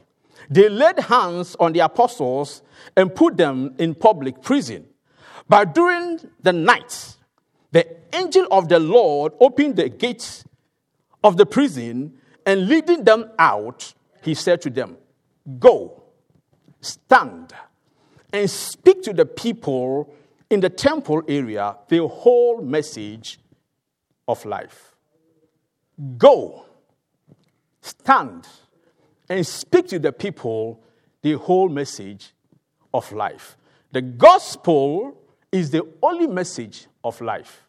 They 0.50 0.70
laid 0.70 1.00
hands 1.00 1.56
on 1.60 1.74
the 1.74 1.82
apostles 1.82 2.64
and 2.98 3.14
put 3.14 3.38
them 3.38 3.76
in 3.78 3.94
public 3.94 4.42
prison. 4.42 4.86
But 5.48 5.76
during 5.76 6.20
the 6.42 6.54
night, 6.54 7.16
the 7.72 7.86
angel 8.14 8.48
of 8.50 8.70
the 8.70 8.80
Lord 8.80 9.34
opened 9.40 9.76
the 9.76 9.90
gates 9.90 10.44
of 11.24 11.38
the 11.38 11.46
prison 11.46 12.14
and 12.46 12.68
leading 12.68 13.04
them 13.04 13.32
out, 13.40 13.94
he 14.22 14.34
said 14.34 14.62
to 14.62 14.70
them, 14.70 14.98
Go, 15.60 16.04
stand, 16.82 17.54
and 18.32 18.50
speak 18.50 19.04
to 19.04 19.14
the 19.14 19.26
people 19.26 20.14
in 20.50 20.60
the 20.60 20.70
temple 20.70 21.24
area 21.28 21.76
the 21.88 22.08
whole 22.08 22.62
message 22.62 23.40
of 24.28 24.46
life. 24.46 24.96
Go, 26.18 26.66
stand, 27.82 28.48
and 29.30 29.46
speak 29.46 29.88
to 29.90 30.00
the 30.00 30.12
people 30.12 30.82
the 31.22 31.34
whole 31.34 31.70
message 31.70 32.34
of 32.94 33.12
life. 33.12 33.58
The 33.92 34.02
gospel 34.02 35.18
is 35.52 35.72
the 35.72 35.88
only 36.02 36.28
message 36.28 36.88
of 37.04 37.20
life. 37.22 37.64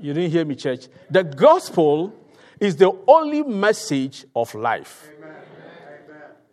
You 0.00 0.14
didn't 0.14 0.30
hear 0.30 0.44
me, 0.44 0.54
church. 0.54 0.86
The 1.10 1.24
gospel 1.24 2.14
is 2.60 2.76
the 2.76 2.92
only 3.06 3.42
message 3.42 4.24
of 4.34 4.54
life. 4.54 5.08
Amen. 5.18 5.34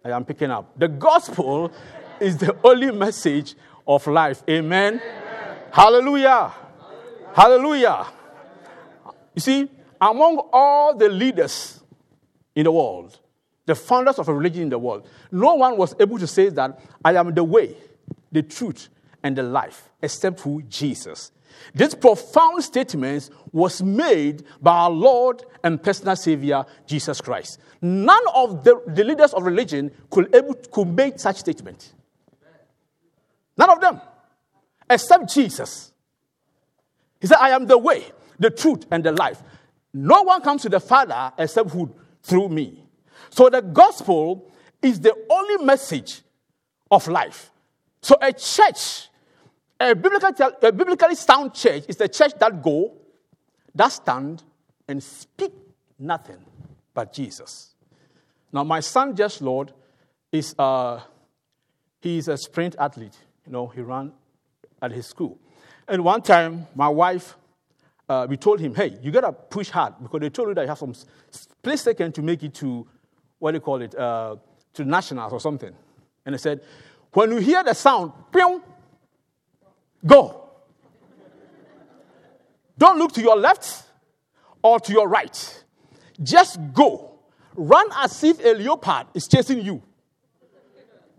I 0.04 0.10
am 0.12 0.26
picking 0.26 0.52
up. 0.52 0.78
The 0.78 0.88
gospel 0.88 1.72
is 2.20 2.38
the 2.38 2.56
only 2.64 2.92
message 2.92 3.56
of 3.88 4.06
life. 4.08 4.44
Amen. 4.50 4.96
Amen. 4.96 5.58
Hallelujah. 5.72 6.54
Hallelujah. 7.34 7.34
Hallelujah. 7.34 8.06
You 9.36 9.42
see, 9.42 9.70
among 10.00 10.38
all 10.52 10.96
the 10.96 11.10
leaders 11.10 11.84
in 12.56 12.64
the 12.64 12.72
world, 12.72 13.20
the 13.66 13.76
founders 13.76 14.20
of 14.20 14.28
a 14.28 14.34
religion 14.34 14.64
in 14.64 14.70
the 14.70 14.80
world, 14.80 15.08
no 15.32 15.56
one 15.56 15.78
was 15.78 15.96
able 16.00 16.18
to 16.20 16.28
say 16.28 16.50
that 16.50 16.80
I 17.04 17.14
am 17.16 17.34
the 17.34 17.44
way, 17.44 17.76
the 18.32 18.44
truth, 18.44 18.90
and 19.24 19.36
the 19.36 19.44
life, 19.44 19.90
except 20.02 20.40
who 20.42 20.62
Jesus. 20.64 21.32
This 21.74 21.94
profound 21.94 22.64
statement 22.64 23.30
was 23.52 23.82
made 23.82 24.44
by 24.62 24.72
our 24.72 24.90
Lord 24.90 25.44
and 25.64 25.82
personal 25.82 26.16
Savior, 26.16 26.66
Jesus 26.88 27.22
Christ. 27.22 27.60
None 27.82 28.24
of 28.34 28.64
the, 28.64 28.82
the 28.88 29.04
leaders 29.04 29.34
of 29.34 29.44
religion 29.44 29.92
could, 30.10 30.34
able, 30.36 30.54
could 30.54 30.88
make 30.88 31.20
such 31.20 31.38
statement. 31.38 31.94
None 33.58 33.70
of 33.70 33.82
them, 33.82 34.02
except 34.90 35.34
Jesus. 35.34 35.92
He 37.20 37.28
said, 37.28 37.38
I 37.40 37.50
am 37.50 37.66
the 37.66 37.78
way, 37.78 38.06
the 38.40 38.50
truth, 38.50 38.86
and 38.92 39.04
the 39.04 39.12
life. 39.12 39.42
No 39.94 40.24
one 40.24 40.42
comes 40.42 40.62
to 40.64 40.70
the 40.70 40.80
Father 40.80 41.32
except 41.38 41.72
who? 41.72 41.94
Through 42.22 42.50
me. 42.50 42.84
So 43.30 43.50
the 43.50 43.62
gospel 43.62 44.52
is 44.82 45.00
the 45.00 45.16
only 45.30 45.64
message 45.64 46.22
of 46.92 47.08
life. 47.08 47.52
So 48.02 48.16
a 48.22 48.32
church 48.34 49.10
a, 49.80 49.92
a 49.92 50.72
biblically 50.72 51.16
sound 51.16 51.54
church 51.54 51.84
is 51.88 52.00
a 52.02 52.08
church 52.08 52.34
that 52.40 52.62
go, 52.62 52.94
that 53.74 53.92
stand, 53.92 54.44
and 54.88 55.02
speak 55.02 55.52
nothing 56.00 56.38
but 56.94 57.12
Jesus. 57.12 57.76
Now, 58.52 58.64
my 58.64 58.80
son, 58.80 59.16
Just 59.16 59.42
Lord, 59.42 59.74
is 60.32 60.56
uh, 60.58 61.02
he's 62.00 62.28
a 62.28 62.38
sprint 62.38 62.76
athlete. 62.80 63.18
You 63.46 63.52
know, 63.52 63.68
he 63.68 63.82
ran 63.82 64.14
at 64.82 64.92
his 64.92 65.08
school. 65.08 65.38
And 65.88 66.04
one 66.04 66.22
time, 66.22 66.68
my 66.74 66.88
wife, 66.88 67.36
uh, 68.08 68.28
we 68.30 68.38
told 68.38 68.60
him, 68.60 68.74
hey, 68.74 68.98
you 69.02 69.12
got 69.12 69.22
to 69.22 69.32
push 69.32 69.70
hard 69.70 69.96
because 70.02 70.20
they 70.20 70.30
told 70.30 70.50
you 70.50 70.56
that 70.56 70.62
you 70.62 70.68
have 70.68 70.78
some 70.78 70.94
split 71.30 71.80
second 71.80 72.16
to 72.16 72.22
make 72.22 72.44
it 72.44 72.54
to, 72.56 72.88
what 73.40 73.52
do 73.52 73.58
you 73.58 73.62
call 73.62 73.82
it, 73.82 73.96
uh, 73.96 74.36
to 74.74 74.86
nationals 74.86 75.34
or 75.34 75.40
something. 75.40 75.74
And 76.26 76.34
they 76.34 76.38
said, 76.40 76.62
when 77.14 77.32
you 77.32 77.38
hear 77.38 77.64
the 77.64 77.74
sound, 77.74 78.14
pew, 78.32 78.64
Go. 80.06 80.50
Don't 82.78 82.98
look 82.98 83.14
to 83.14 83.22
your 83.22 83.38
left 83.38 83.84
or 84.62 84.80
to 84.80 84.92
your 84.92 85.08
right. 85.08 85.64
Just 86.22 86.60
go. 86.74 87.20
Run 87.56 87.88
as 87.98 88.24
if 88.24 88.44
a 88.44 88.54
leopard 88.54 89.08
is 89.14 89.28
chasing 89.28 89.62
you. 89.62 89.82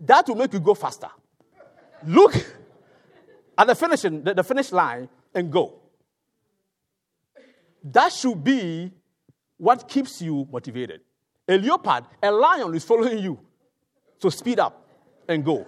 That 0.01 0.27
will 0.27 0.35
make 0.35 0.53
you 0.53 0.59
go 0.59 0.75
faster. 0.75 1.09
Look 2.05 2.35
at 3.57 3.67
the 3.67 3.75
finishing, 3.75 4.23
the, 4.23 4.35
the 4.35 4.43
finish 4.43 4.71
line 4.71 5.09
and 5.33 5.51
go. 5.51 5.79
That 7.83 8.11
should 8.13 8.43
be 8.43 8.91
what 9.57 9.87
keeps 9.87 10.21
you 10.21 10.47
motivated. 10.51 11.01
A 11.47 11.57
leopard, 11.57 12.03
a 12.21 12.31
lion 12.31 12.75
is 12.75 12.83
following 12.83 13.19
you. 13.19 13.39
So 14.19 14.29
speed 14.29 14.59
up 14.59 14.87
and 15.27 15.43
go. 15.43 15.65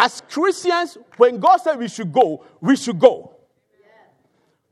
As 0.00 0.20
Christians, 0.20 0.96
when 1.16 1.40
God 1.40 1.56
said 1.56 1.76
we 1.76 1.88
should 1.88 2.12
go, 2.12 2.44
we 2.60 2.76
should 2.76 3.00
go. 3.00 3.34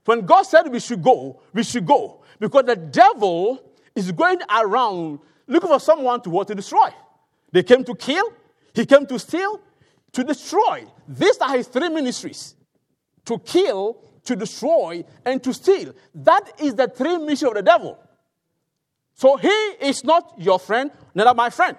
When 0.04 0.24
God 0.24 0.44
said 0.44 0.70
we 0.70 0.78
should 0.78 1.02
go, 1.02 1.40
we 1.52 1.64
should 1.64 1.84
go. 1.84 2.22
Because 2.38 2.64
the 2.66 2.76
devil 2.76 3.60
is 3.96 4.12
going 4.12 4.38
around 4.48 5.18
looking 5.48 5.68
for 5.68 5.80
someone 5.80 6.20
to 6.22 6.30
what 6.30 6.46
to 6.46 6.54
destroy. 6.54 6.90
They 7.50 7.64
came 7.64 7.82
to 7.82 7.94
kill, 7.96 8.32
he 8.72 8.86
came 8.86 9.04
to 9.06 9.18
steal, 9.18 9.60
to 10.12 10.22
destroy. 10.22 10.86
These 11.08 11.38
are 11.38 11.56
his 11.56 11.66
three 11.66 11.88
ministries 11.88 12.54
to 13.24 13.40
kill, 13.40 13.98
to 14.22 14.36
destroy, 14.36 15.04
and 15.24 15.42
to 15.42 15.52
steal. 15.52 15.92
That 16.14 16.52
is 16.60 16.76
the 16.76 16.86
three 16.86 17.18
missions 17.18 17.48
of 17.48 17.54
the 17.54 17.62
devil. 17.62 17.98
So 19.14 19.36
he 19.38 19.48
is 19.48 20.04
not 20.04 20.34
your 20.38 20.60
friend, 20.60 20.92
neither 21.16 21.34
my 21.34 21.50
friend. 21.50 21.76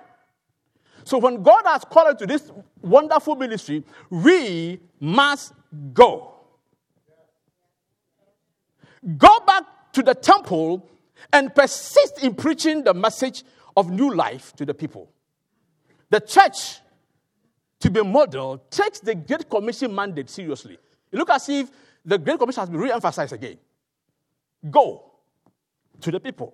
So 1.07 1.17
when 1.19 1.41
God 1.41 1.61
has 1.63 1.85
called 1.85 2.09
us 2.09 2.19
to 2.19 2.27
this 2.27 2.51
wonderful 2.81 3.37
ministry, 3.37 3.81
we 4.09 4.77
must 4.99 5.53
go. 5.93 6.33
Go 9.17 9.39
back 9.47 9.63
to 9.93 10.03
the 10.03 10.13
temple 10.13 10.85
and 11.31 11.55
persist 11.55 12.21
in 12.21 12.35
preaching 12.35 12.83
the 12.83 12.93
message 12.93 13.45
of 13.77 13.89
new 13.89 14.13
life 14.13 14.53
to 14.57 14.65
the 14.65 14.73
people. 14.73 15.09
The 16.09 16.19
church, 16.19 16.81
to 17.79 17.89
be 17.89 18.03
modeled, 18.03 18.69
takes 18.69 18.99
the 18.99 19.15
Great 19.15 19.49
Commission 19.49 19.95
mandate 19.95 20.29
seriously. 20.29 20.77
You 21.09 21.19
look 21.19 21.29
as 21.29 21.47
if 21.47 21.71
the 22.03 22.17
Great 22.17 22.37
Commission 22.37 22.59
has 22.59 22.69
been 22.69 22.81
re 22.81 22.91
emphasized 22.91 23.31
again. 23.31 23.57
Go 24.69 25.09
to 26.01 26.11
the 26.11 26.19
people 26.19 26.53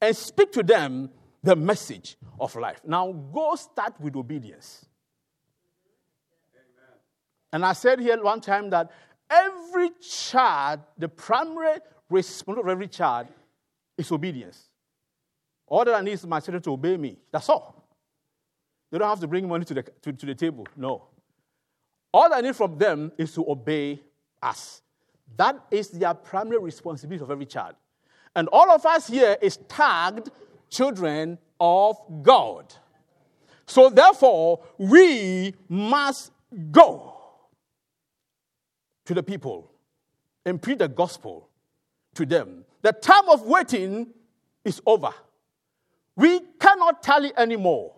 and 0.00 0.16
speak 0.16 0.52
to 0.52 0.62
them 0.62 1.10
the 1.42 1.56
message 1.56 2.16
of 2.38 2.54
life. 2.56 2.80
Now, 2.84 3.12
go 3.12 3.54
start 3.54 3.94
with 4.00 4.16
obedience. 4.16 4.86
Amen. 6.54 6.98
And 7.52 7.64
I 7.64 7.72
said 7.72 8.00
here 8.00 8.22
one 8.22 8.40
time 8.40 8.70
that 8.70 8.90
every 9.30 9.90
child, 10.00 10.80
the 10.96 11.08
primary 11.08 11.78
response 12.10 12.58
of 12.58 12.68
every 12.68 12.88
child 12.88 13.28
is 13.96 14.10
obedience. 14.10 14.68
All 15.66 15.84
that 15.84 15.94
I 15.94 16.00
need 16.00 16.12
is 16.12 16.26
my 16.26 16.40
children 16.40 16.62
to 16.62 16.72
obey 16.72 16.96
me. 16.96 17.18
That's 17.30 17.48
all. 17.48 17.84
They 18.90 18.98
don't 18.98 19.08
have 19.08 19.20
to 19.20 19.26
bring 19.26 19.46
money 19.46 19.64
to 19.66 19.74
the, 19.74 19.82
to, 19.82 20.12
to 20.12 20.26
the 20.26 20.34
table. 20.34 20.66
No. 20.76 21.08
All 22.12 22.32
I 22.32 22.40
need 22.40 22.56
from 22.56 22.78
them 22.78 23.12
is 23.18 23.34
to 23.34 23.44
obey 23.48 24.00
us. 24.42 24.80
That 25.36 25.62
is 25.70 25.90
their 25.90 26.14
primary 26.14 26.58
responsibility 26.58 27.22
of 27.22 27.30
every 27.30 27.44
child. 27.44 27.74
And 28.34 28.48
all 28.48 28.70
of 28.70 28.86
us 28.86 29.08
here 29.08 29.36
is 29.42 29.58
tagged 29.68 30.30
children 30.70 31.38
of 31.60 31.96
God. 32.22 32.74
So 33.66 33.90
therefore, 33.90 34.60
we 34.78 35.54
must 35.68 36.32
go 36.70 37.14
to 39.04 39.14
the 39.14 39.22
people 39.22 39.70
and 40.44 40.60
preach 40.60 40.78
the 40.78 40.88
gospel 40.88 41.48
to 42.14 42.24
them. 42.24 42.64
The 42.82 42.92
time 42.92 43.28
of 43.28 43.42
waiting 43.42 44.08
is 44.64 44.80
over. 44.86 45.12
We 46.16 46.40
cannot 46.58 47.02
tally 47.02 47.32
anymore. 47.36 47.94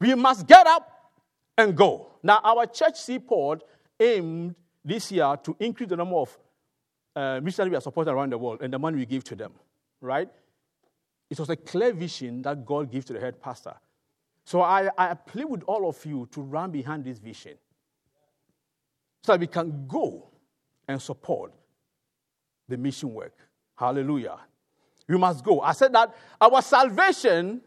We 0.00 0.14
must 0.14 0.46
get 0.46 0.66
up 0.66 1.12
and 1.56 1.76
go. 1.76 2.08
Now, 2.22 2.40
our 2.42 2.66
church 2.66 2.96
seaport 2.96 3.62
aimed 3.98 4.54
this 4.84 5.12
year 5.12 5.36
to 5.44 5.56
increase 5.60 5.88
the 5.88 5.96
number 5.96 6.16
of 6.16 6.38
uh, 7.14 7.40
missionaries 7.42 7.70
we 7.70 7.76
are 7.76 7.80
supporting 7.80 8.12
around 8.12 8.32
the 8.32 8.38
world 8.38 8.62
and 8.62 8.72
the 8.72 8.78
money 8.78 8.96
we 8.96 9.06
give 9.06 9.24
to 9.24 9.36
them, 9.36 9.52
right? 10.00 10.28
It 11.30 11.38
was 11.38 11.48
a 11.48 11.56
clear 11.56 11.92
vision 11.92 12.42
that 12.42 12.66
God 12.66 12.90
gave 12.90 13.04
to 13.06 13.12
the 13.12 13.20
head 13.20 13.40
pastor. 13.40 13.74
So 14.44 14.62
I, 14.62 14.90
I 14.98 15.14
plead 15.14 15.44
with 15.44 15.62
all 15.62 15.88
of 15.88 16.04
you 16.04 16.28
to 16.32 16.40
run 16.40 16.72
behind 16.72 17.04
this 17.04 17.18
vision 17.18 17.56
so 19.22 19.32
that 19.32 19.40
we 19.40 19.46
can 19.46 19.86
go 19.86 20.28
and 20.88 21.00
support 21.00 21.52
the 22.68 22.76
mission 22.76 23.14
work. 23.14 23.36
Hallelujah. 23.76 24.38
We 25.06 25.16
must 25.18 25.44
go. 25.44 25.60
I 25.60 25.72
said 25.72 25.92
that 25.92 26.14
our 26.40 26.60
salvation 26.62 27.60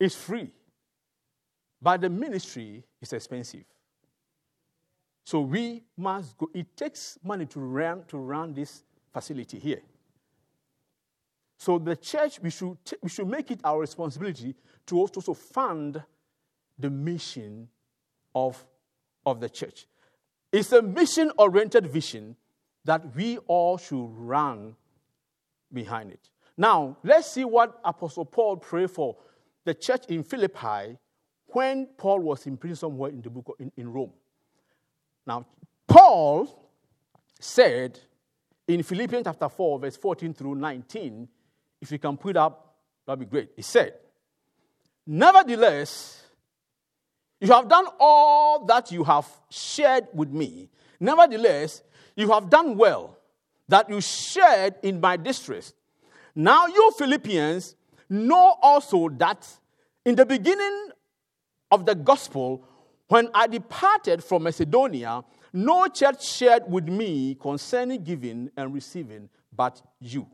is 0.00 0.16
free, 0.16 0.50
but 1.80 2.00
the 2.00 2.10
ministry 2.10 2.82
is 3.00 3.12
expensive. 3.12 3.64
So 5.24 5.40
we 5.40 5.84
must 5.96 6.36
go. 6.36 6.50
It 6.52 6.76
takes 6.76 7.18
money 7.22 7.46
to 7.46 7.60
run, 7.60 8.04
to 8.08 8.18
run 8.18 8.52
this 8.52 8.82
facility 9.12 9.58
here. 9.58 9.80
So 11.64 11.78
the 11.78 11.96
church, 11.96 12.40
we 12.42 12.50
should, 12.50 12.76
t- 12.84 12.96
we 13.00 13.08
should 13.08 13.26
make 13.26 13.50
it 13.50 13.58
our 13.64 13.80
responsibility 13.80 14.54
to 14.84 14.98
also 14.98 15.32
fund 15.32 16.02
the 16.78 16.90
mission 16.90 17.68
of, 18.34 18.62
of 19.24 19.40
the 19.40 19.48
church. 19.48 19.86
It's 20.52 20.72
a 20.72 20.82
mission 20.82 21.32
oriented 21.38 21.86
vision 21.86 22.36
that 22.84 23.16
we 23.16 23.38
all 23.46 23.78
should 23.78 24.10
run 24.10 24.76
behind 25.72 26.10
it. 26.10 26.28
Now, 26.54 26.98
let's 27.02 27.32
see 27.32 27.46
what 27.46 27.80
Apostle 27.82 28.26
Paul 28.26 28.58
prayed 28.58 28.90
for 28.90 29.16
the 29.64 29.72
church 29.72 30.04
in 30.10 30.22
Philippi 30.22 30.98
when 31.46 31.86
Paul 31.96 32.20
was 32.20 32.46
in 32.46 32.58
prison 32.58 32.76
somewhere 32.76 33.08
in 33.08 33.22
the 33.22 33.30
book 33.30 33.56
in, 33.58 33.72
in 33.78 33.90
Rome. 33.90 34.12
Now, 35.26 35.46
Paul 35.86 36.70
said 37.40 38.00
in 38.68 38.82
Philippians 38.82 39.24
chapter 39.24 39.48
4, 39.48 39.78
verse 39.78 39.96
14 39.96 40.34
through 40.34 40.56
19, 40.56 41.26
if 41.84 41.92
you 41.92 41.98
can 41.98 42.16
put 42.16 42.36
up, 42.36 42.76
that'd 43.06 43.20
be 43.20 43.26
great. 43.26 43.50
He 43.54 43.62
said, 43.62 43.94
Nevertheless, 45.06 46.22
you 47.40 47.52
have 47.52 47.68
done 47.68 47.84
all 48.00 48.64
that 48.64 48.90
you 48.90 49.04
have 49.04 49.28
shared 49.50 50.08
with 50.14 50.30
me. 50.30 50.70
Nevertheless, 50.98 51.82
you 52.16 52.30
have 52.32 52.48
done 52.48 52.78
well 52.78 53.18
that 53.68 53.90
you 53.90 54.00
shared 54.00 54.76
in 54.82 54.98
my 54.98 55.18
distress. 55.18 55.74
Now, 56.34 56.66
you 56.66 56.90
Philippians 56.96 57.76
know 58.08 58.56
also 58.62 59.10
that 59.10 59.46
in 60.06 60.14
the 60.14 60.24
beginning 60.24 60.88
of 61.70 61.84
the 61.84 61.94
gospel, 61.94 62.66
when 63.08 63.28
I 63.34 63.46
departed 63.46 64.24
from 64.24 64.44
Macedonia, 64.44 65.22
no 65.52 65.86
church 65.88 66.26
shared 66.26 66.62
with 66.66 66.88
me 66.88 67.36
concerning 67.38 68.02
giving 68.02 68.50
and 68.56 68.72
receiving 68.72 69.28
but 69.54 69.82
you. 70.00 70.26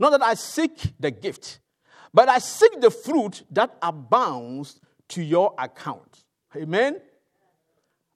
Not 0.00 0.10
that 0.10 0.22
I 0.22 0.34
seek 0.34 0.94
the 0.98 1.10
gift, 1.10 1.60
but 2.12 2.28
I 2.28 2.38
seek 2.38 2.80
the 2.80 2.90
fruit 2.90 3.42
that 3.50 3.76
abounds 3.82 4.80
to 5.10 5.22
your 5.22 5.54
account. 5.58 6.24
Amen? 6.56 7.00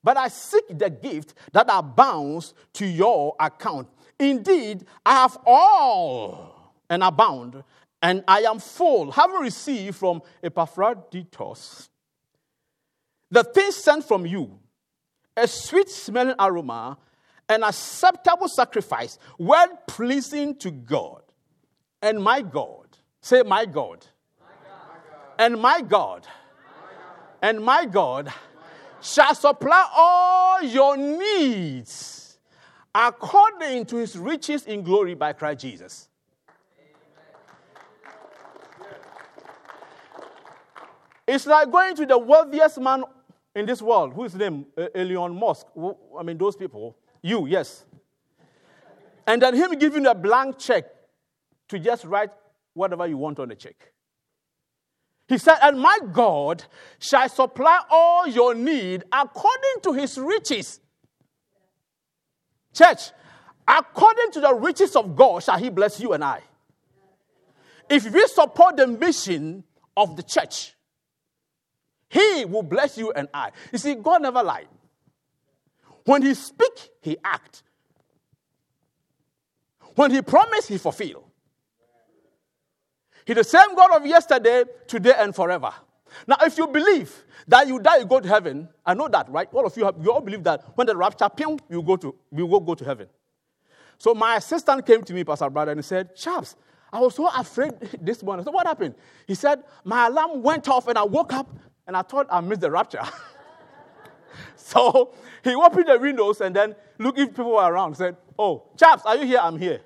But 0.02 0.16
I 0.16 0.28
seek 0.28 0.64
the 0.70 0.88
gift 0.88 1.34
that 1.52 1.66
abounds 1.68 2.54
to 2.74 2.86
your 2.86 3.36
account. 3.38 3.88
Indeed, 4.18 4.86
I 5.04 5.12
have 5.12 5.36
all 5.44 6.72
and 6.88 7.02
abound, 7.02 7.62
and 8.00 8.24
I 8.26 8.40
am 8.40 8.58
full, 8.60 9.10
having 9.10 9.40
received 9.40 9.96
from 9.96 10.22
Epaphroditus 10.42 11.90
the 13.30 13.42
things 13.44 13.76
sent 13.76 14.04
from 14.06 14.24
you, 14.24 14.58
a 15.36 15.48
sweet 15.48 15.90
smelling 15.90 16.36
aroma, 16.38 16.96
an 17.48 17.62
acceptable 17.62 18.48
sacrifice, 18.48 19.18
well 19.36 19.68
pleasing 19.86 20.54
to 20.56 20.70
God. 20.70 21.23
And 22.04 22.22
my 22.22 22.42
God, 22.42 22.98
say, 23.22 23.42
My 23.42 23.64
God. 23.64 24.04
My 24.38 24.46
God. 24.62 25.34
And 25.38 25.58
my 25.58 25.80
God, 25.80 26.26
my 26.26 27.48
and 27.48 27.64
my 27.64 27.86
God 27.86 28.30
shall 29.00 29.34
supply 29.34 29.88
all 29.96 30.62
your 30.62 30.98
needs 30.98 32.38
according 32.94 33.86
to 33.86 33.96
his 33.96 34.18
riches 34.18 34.66
in 34.66 34.82
glory 34.82 35.14
by 35.14 35.32
Christ 35.32 35.62
Jesus. 35.62 36.08
It's 41.26 41.46
like 41.46 41.70
going 41.70 41.96
to 41.96 42.04
the 42.04 42.18
wealthiest 42.18 42.78
man 42.80 43.04
in 43.54 43.64
this 43.64 43.80
world. 43.80 44.12
Who 44.12 44.24
is 44.24 44.32
his 44.32 44.40
name? 44.40 44.66
Elon 44.94 45.34
Musk. 45.34 45.68
I 46.18 46.22
mean, 46.22 46.36
those 46.36 46.54
people. 46.54 46.98
You, 47.22 47.46
yes. 47.46 47.86
And 49.26 49.40
then 49.40 49.54
him 49.54 49.78
giving 49.78 50.04
a 50.04 50.14
blank 50.14 50.58
check 50.58 50.93
to 51.68 51.78
just 51.78 52.04
write 52.04 52.30
whatever 52.74 53.06
you 53.06 53.16
want 53.16 53.38
on 53.38 53.48
the 53.48 53.54
check. 53.54 53.92
He 55.28 55.38
said, 55.38 55.56
And 55.62 55.80
my 55.80 55.98
God 56.12 56.64
shall 56.98 57.28
supply 57.28 57.80
all 57.90 58.26
your 58.28 58.54
need 58.54 59.04
according 59.10 59.80
to 59.82 59.92
his 59.92 60.18
riches. 60.18 60.80
Church, 62.74 63.10
according 63.66 64.32
to 64.32 64.40
the 64.40 64.54
riches 64.54 64.96
of 64.96 65.16
God 65.16 65.42
shall 65.42 65.58
he 65.58 65.70
bless 65.70 66.00
you 66.00 66.12
and 66.12 66.22
I. 66.22 66.40
If 67.88 68.10
we 68.10 68.26
support 68.26 68.76
the 68.76 68.86
mission 68.86 69.64
of 69.96 70.16
the 70.16 70.22
church, 70.22 70.74
he 72.08 72.44
will 72.44 72.62
bless 72.62 72.98
you 72.98 73.12
and 73.12 73.28
I. 73.32 73.50
You 73.72 73.78
see, 73.78 73.94
God 73.94 74.22
never 74.22 74.42
lied. 74.42 74.68
When 76.04 76.22
he 76.22 76.34
speak, 76.34 76.90
he 77.00 77.16
act. 77.24 77.62
When 79.94 80.10
he 80.10 80.22
promise, 80.22 80.68
he 80.68 80.78
fulfill. 80.78 81.24
He's 83.26 83.36
the 83.36 83.44
same 83.44 83.74
God 83.74 83.96
of 83.96 84.06
yesterday, 84.06 84.64
today, 84.86 85.14
and 85.16 85.34
forever. 85.34 85.72
Now, 86.26 86.36
if 86.42 86.58
you 86.58 86.66
believe 86.66 87.24
that 87.48 87.66
you 87.66 87.78
die, 87.78 87.98
you 87.98 88.06
go 88.06 88.20
to 88.20 88.28
heaven, 88.28 88.68
I 88.84 88.94
know 88.94 89.08
that, 89.08 89.28
right? 89.30 89.48
All 89.52 89.66
of 89.66 89.76
you, 89.76 89.84
have, 89.84 89.96
you 90.02 90.12
all 90.12 90.20
believe 90.20 90.44
that 90.44 90.62
when 90.74 90.86
the 90.86 90.96
rapture, 90.96 91.28
ping, 91.28 91.60
you 91.68 91.82
go 91.82 91.96
to, 91.96 92.14
you 92.30 92.46
will 92.46 92.60
go 92.60 92.74
to 92.74 92.84
heaven. 92.84 93.08
So 93.98 94.14
my 94.14 94.36
assistant 94.36 94.86
came 94.86 95.02
to 95.02 95.14
me, 95.14 95.24
Pastor 95.24 95.50
Brother, 95.50 95.72
and 95.72 95.78
he 95.78 95.82
said, 95.82 96.14
Chaps, 96.14 96.56
I 96.92 97.00
was 97.00 97.14
so 97.14 97.28
afraid 97.28 97.72
this 98.00 98.22
morning. 98.22 98.44
So 98.44 98.52
what 98.52 98.66
happened? 98.66 98.94
He 99.26 99.34
said, 99.34 99.64
my 99.82 100.06
alarm 100.06 100.42
went 100.42 100.68
off 100.68 100.86
and 100.86 100.96
I 100.96 101.02
woke 101.02 101.32
up 101.32 101.48
and 101.86 101.96
I 101.96 102.02
thought 102.02 102.26
I 102.30 102.40
missed 102.40 102.60
the 102.60 102.70
rapture. 102.70 103.02
so 104.56 105.12
he 105.42 105.54
opened 105.54 105.88
the 105.88 105.98
windows 105.98 106.40
and 106.40 106.54
then 106.54 106.76
looking 106.98 107.28
people 107.28 107.52
were 107.52 107.72
around, 107.72 107.96
said, 107.96 108.16
Oh, 108.38 108.64
chaps, 108.76 109.04
are 109.06 109.16
you 109.16 109.26
here? 109.26 109.40
I'm 109.42 109.58
here. 109.58 109.80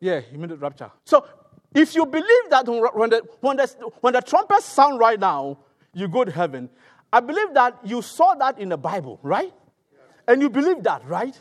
Yeah, 0.00 0.20
immediate 0.32 0.60
rapture. 0.60 0.90
So 1.04 1.26
if 1.74 1.94
you 1.94 2.06
believe 2.06 2.50
that 2.50 2.66
when 2.66 3.10
the, 3.10 3.22
when, 3.40 3.56
the, 3.56 3.66
when 4.00 4.12
the 4.14 4.20
trumpets 4.20 4.64
sound 4.64 4.98
right 4.98 5.18
now, 5.18 5.58
you 5.92 6.08
go 6.08 6.24
to 6.24 6.30
heaven, 6.30 6.68
I 7.12 7.20
believe 7.20 7.54
that 7.54 7.78
you 7.84 8.02
saw 8.02 8.34
that 8.34 8.58
in 8.58 8.68
the 8.68 8.76
Bible, 8.76 9.18
right? 9.22 9.52
And 10.26 10.42
you 10.42 10.50
believe 10.50 10.82
that, 10.84 11.06
right? 11.06 11.38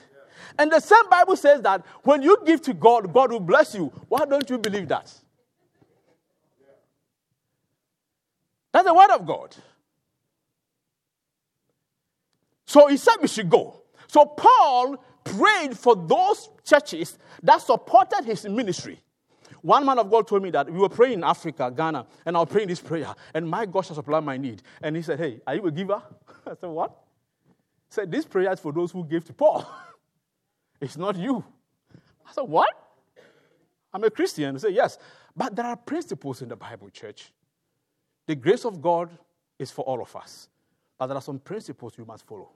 And 0.57 0.71
the 0.71 0.79
same 0.79 1.09
Bible 1.09 1.35
says 1.35 1.61
that 1.61 1.85
when 2.03 2.21
you 2.21 2.37
give 2.45 2.61
to 2.63 2.73
God, 2.73 3.13
God 3.13 3.31
will 3.31 3.39
bless 3.39 3.75
you. 3.75 3.91
Why 4.07 4.25
don't 4.25 4.49
you 4.49 4.57
believe 4.57 4.87
that? 4.87 5.13
That's 8.71 8.85
the 8.85 8.93
word 8.93 9.11
of 9.11 9.25
God. 9.25 9.55
So 12.65 12.87
he 12.87 12.97
said 12.97 13.15
we 13.21 13.27
should 13.27 13.49
go. 13.49 13.81
So 14.07 14.25
Paul 14.25 15.03
prayed 15.35 15.77
for 15.77 15.95
those 15.95 16.49
churches 16.63 17.17
that 17.43 17.61
supported 17.61 18.23
his 18.25 18.45
ministry. 18.45 18.99
One 19.61 19.85
man 19.85 19.99
of 19.99 20.09
God 20.09 20.27
told 20.27 20.43
me 20.43 20.51
that 20.51 20.69
we 20.71 20.79
were 20.79 20.89
praying 20.89 21.13
in 21.13 21.23
Africa, 21.23 21.71
Ghana, 21.75 22.05
and 22.25 22.37
I 22.37 22.39
was 22.39 22.49
praying 22.49 22.67
this 22.67 22.79
prayer, 22.79 23.13
and 23.33 23.49
my 23.49 23.65
God 23.65 23.81
shall 23.81 23.95
supply 23.95 24.19
my 24.19 24.37
need. 24.37 24.61
And 24.81 24.95
he 24.95 25.01
said, 25.01 25.19
Hey, 25.19 25.41
are 25.45 25.55
you 25.55 25.65
a 25.65 25.71
giver? 25.71 26.01
I 26.45 26.53
said, 26.59 26.69
What? 26.69 26.95
He 27.89 27.93
said, 27.93 28.11
This 28.11 28.25
prayer 28.25 28.51
is 28.51 28.59
for 28.59 28.71
those 28.71 28.91
who 28.91 29.03
give 29.03 29.25
to 29.25 29.33
Paul. 29.33 29.67
it's 30.81 30.97
not 30.97 31.15
you. 31.15 31.43
I 32.25 32.31
said, 32.33 32.43
What? 32.43 32.69
I'm 33.93 34.03
a 34.03 34.09
Christian. 34.09 34.55
He 34.55 34.59
said, 34.59 34.73
Yes. 34.73 34.97
But 35.35 35.55
there 35.55 35.65
are 35.65 35.75
principles 35.75 36.41
in 36.41 36.49
the 36.49 36.55
Bible, 36.55 36.89
church. 36.89 37.31
The 38.25 38.35
grace 38.35 38.65
of 38.65 38.81
God 38.81 39.09
is 39.57 39.71
for 39.71 39.83
all 39.85 40.01
of 40.01 40.15
us. 40.15 40.49
But 40.97 41.07
there 41.07 41.17
are 41.17 41.21
some 41.21 41.39
principles 41.39 41.93
you 41.97 42.05
must 42.05 42.25
follow. 42.25 42.49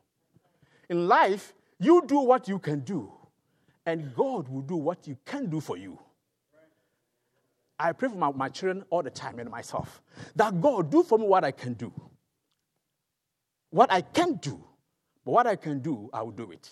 In 0.90 1.08
life, 1.08 1.54
you 1.82 2.04
do 2.06 2.20
what 2.20 2.48
you 2.48 2.60
can 2.60 2.82
do, 2.82 3.12
and 3.86 4.14
God 4.16 4.48
will 4.48 4.62
do 4.62 4.76
what 4.76 5.08
you 5.08 5.18
can 5.26 5.50
do 5.50 5.60
for 5.60 5.78
you. 5.78 5.98
I 7.80 7.92
pray 7.94 8.10
for 8.10 8.16
my, 8.16 8.32
my 8.32 8.50
children 8.50 8.86
all 8.92 9.02
the 9.02 9.10
time 9.10 9.40
and 9.40 9.50
myself 9.50 10.04
that 10.36 10.62
God 10.62 10.92
do 10.92 11.02
for 11.02 11.18
me 11.18 11.26
what 11.26 11.44
I 11.44 11.50
can 11.52 11.74
do. 11.74 11.92
What 13.72 13.92
I 13.92 14.02
can 14.02 14.36
do, 14.36 14.64
but 15.26 15.32
what 15.32 15.48
I 15.48 15.56
can 15.56 15.80
do, 15.80 16.10
I 16.14 16.22
will 16.22 16.32
do 16.32 16.52
it. 16.52 16.70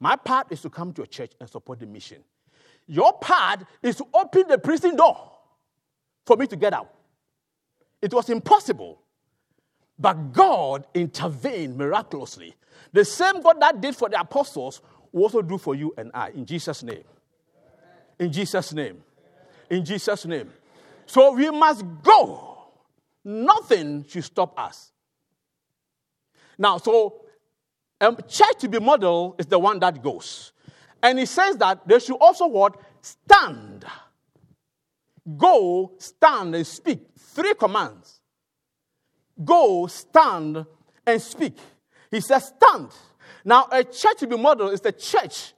My 0.00 0.16
part 0.16 0.50
is 0.50 0.62
to 0.62 0.70
come 0.70 0.92
to 0.94 1.02
a 1.02 1.06
church 1.06 1.32
and 1.38 1.48
support 1.48 1.78
the 1.78 1.86
mission. 1.86 2.24
Your 2.88 3.12
part 3.12 3.60
is 3.82 3.96
to 3.96 4.06
open 4.12 4.48
the 4.48 4.58
prison 4.58 4.96
door 4.96 5.30
for 6.26 6.36
me 6.36 6.48
to 6.48 6.56
get 6.56 6.72
out. 6.72 6.92
It 8.02 8.12
was 8.12 8.30
impossible. 8.30 9.00
But 10.00 10.32
God 10.32 10.86
intervened 10.94 11.76
miraculously. 11.76 12.54
The 12.92 13.04
same 13.04 13.42
God 13.42 13.60
that 13.60 13.80
did 13.80 13.94
for 13.94 14.08
the 14.08 14.18
apostles 14.18 14.80
will 15.12 15.24
also 15.24 15.42
do 15.42 15.58
for 15.58 15.74
you 15.74 15.92
and 15.98 16.10
I 16.14 16.30
in 16.30 16.46
Jesus' 16.46 16.82
name. 16.82 17.04
In 18.18 18.32
Jesus' 18.32 18.72
name. 18.72 19.02
In 19.68 19.84
Jesus' 19.84 20.24
name. 20.24 20.50
So 21.04 21.32
we 21.32 21.50
must 21.50 21.84
go. 22.02 22.70
Nothing 23.22 24.04
should 24.08 24.24
stop 24.24 24.58
us. 24.58 24.90
Now, 26.56 26.78
so 26.78 27.26
um, 28.00 28.16
church 28.26 28.58
to 28.60 28.68
be 28.68 28.80
model 28.80 29.36
is 29.38 29.46
the 29.46 29.58
one 29.58 29.78
that 29.80 30.02
goes. 30.02 30.52
And 31.02 31.18
he 31.18 31.26
says 31.26 31.56
that 31.56 31.86
they 31.86 31.98
should 31.98 32.16
also 32.16 32.46
what? 32.46 32.80
Stand. 33.02 33.84
Go, 35.36 35.92
stand, 35.98 36.54
and 36.54 36.66
speak. 36.66 37.00
Three 37.18 37.54
commands. 37.54 38.19
Go, 39.44 39.86
stand, 39.86 40.66
and 41.06 41.22
speak. 41.22 41.56
He 42.10 42.20
says, 42.20 42.52
stand. 42.56 42.88
Now, 43.44 43.68
a 43.70 43.84
church 43.84 44.18
to 44.18 44.26
be 44.26 44.36
model 44.36 44.68
is 44.68 44.80
the 44.80 44.92
church 44.92 45.54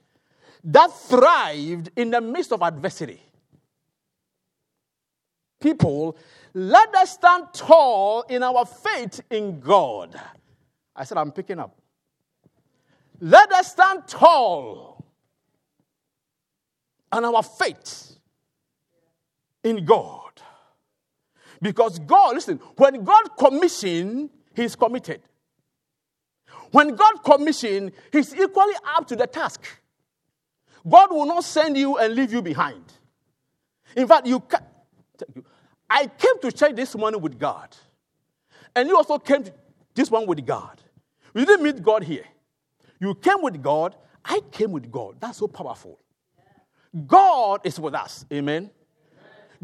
that 0.63 0.91
thrived 0.93 1.91
in 1.95 2.11
the 2.11 2.21
midst 2.21 2.51
of 2.51 2.61
adversity. 2.61 3.21
People, 5.59 6.17
let 6.53 6.93
us 6.95 7.13
stand 7.13 7.45
tall 7.53 8.23
in 8.23 8.43
our 8.43 8.65
faith 8.65 9.21
in 9.29 9.59
God. 9.59 10.19
I 10.95 11.03
said, 11.03 11.17
I'm 11.17 11.31
picking 11.31 11.59
up. 11.59 11.75
Let 13.19 13.51
us 13.53 13.71
stand 13.71 14.07
tall 14.07 15.03
on 17.11 17.25
our 17.25 17.43
faith 17.43 18.17
in 19.63 19.85
God. 19.85 20.22
Because 21.63 21.97
God, 21.97 22.35
listen, 22.35 22.59
when 22.75 23.05
God 23.05 23.37
commissioned, 23.39 24.29
He's 24.53 24.75
committed. 24.75 25.21
When 26.71 26.93
God 26.93 27.23
commissioned, 27.23 27.93
He's 28.11 28.35
equally 28.35 28.73
up 28.95 29.07
to 29.07 29.15
the 29.15 29.25
task. 29.25 29.63
God 30.87 31.11
will 31.11 31.25
not 31.25 31.45
send 31.45 31.77
you 31.77 31.97
and 31.97 32.13
leave 32.13 32.33
you 32.33 32.41
behind. 32.41 32.83
In 33.95 34.05
fact, 34.07 34.27
you 34.27 34.43
I 35.89 36.07
came 36.07 36.37
to 36.41 36.51
church 36.51 36.75
this 36.75 36.95
morning 36.95 37.21
with 37.21 37.39
God. 37.39 37.73
And 38.75 38.89
you 38.89 38.97
also 38.97 39.17
came 39.17 39.43
to 39.43 39.53
this 39.95 40.11
one 40.11 40.27
with 40.27 40.45
God. 40.45 40.81
We 41.33 41.45
didn't 41.45 41.63
meet 41.63 41.81
God 41.81 42.03
here. 42.03 42.25
You 42.99 43.15
came 43.15 43.41
with 43.41 43.61
God. 43.61 43.95
I 44.25 44.41
came 44.51 44.71
with 44.71 44.91
God. 44.91 45.15
That's 45.21 45.37
so 45.37 45.47
powerful. 45.47 45.97
God 47.07 47.61
is 47.63 47.79
with 47.79 47.93
us. 47.93 48.25
Amen. 48.33 48.69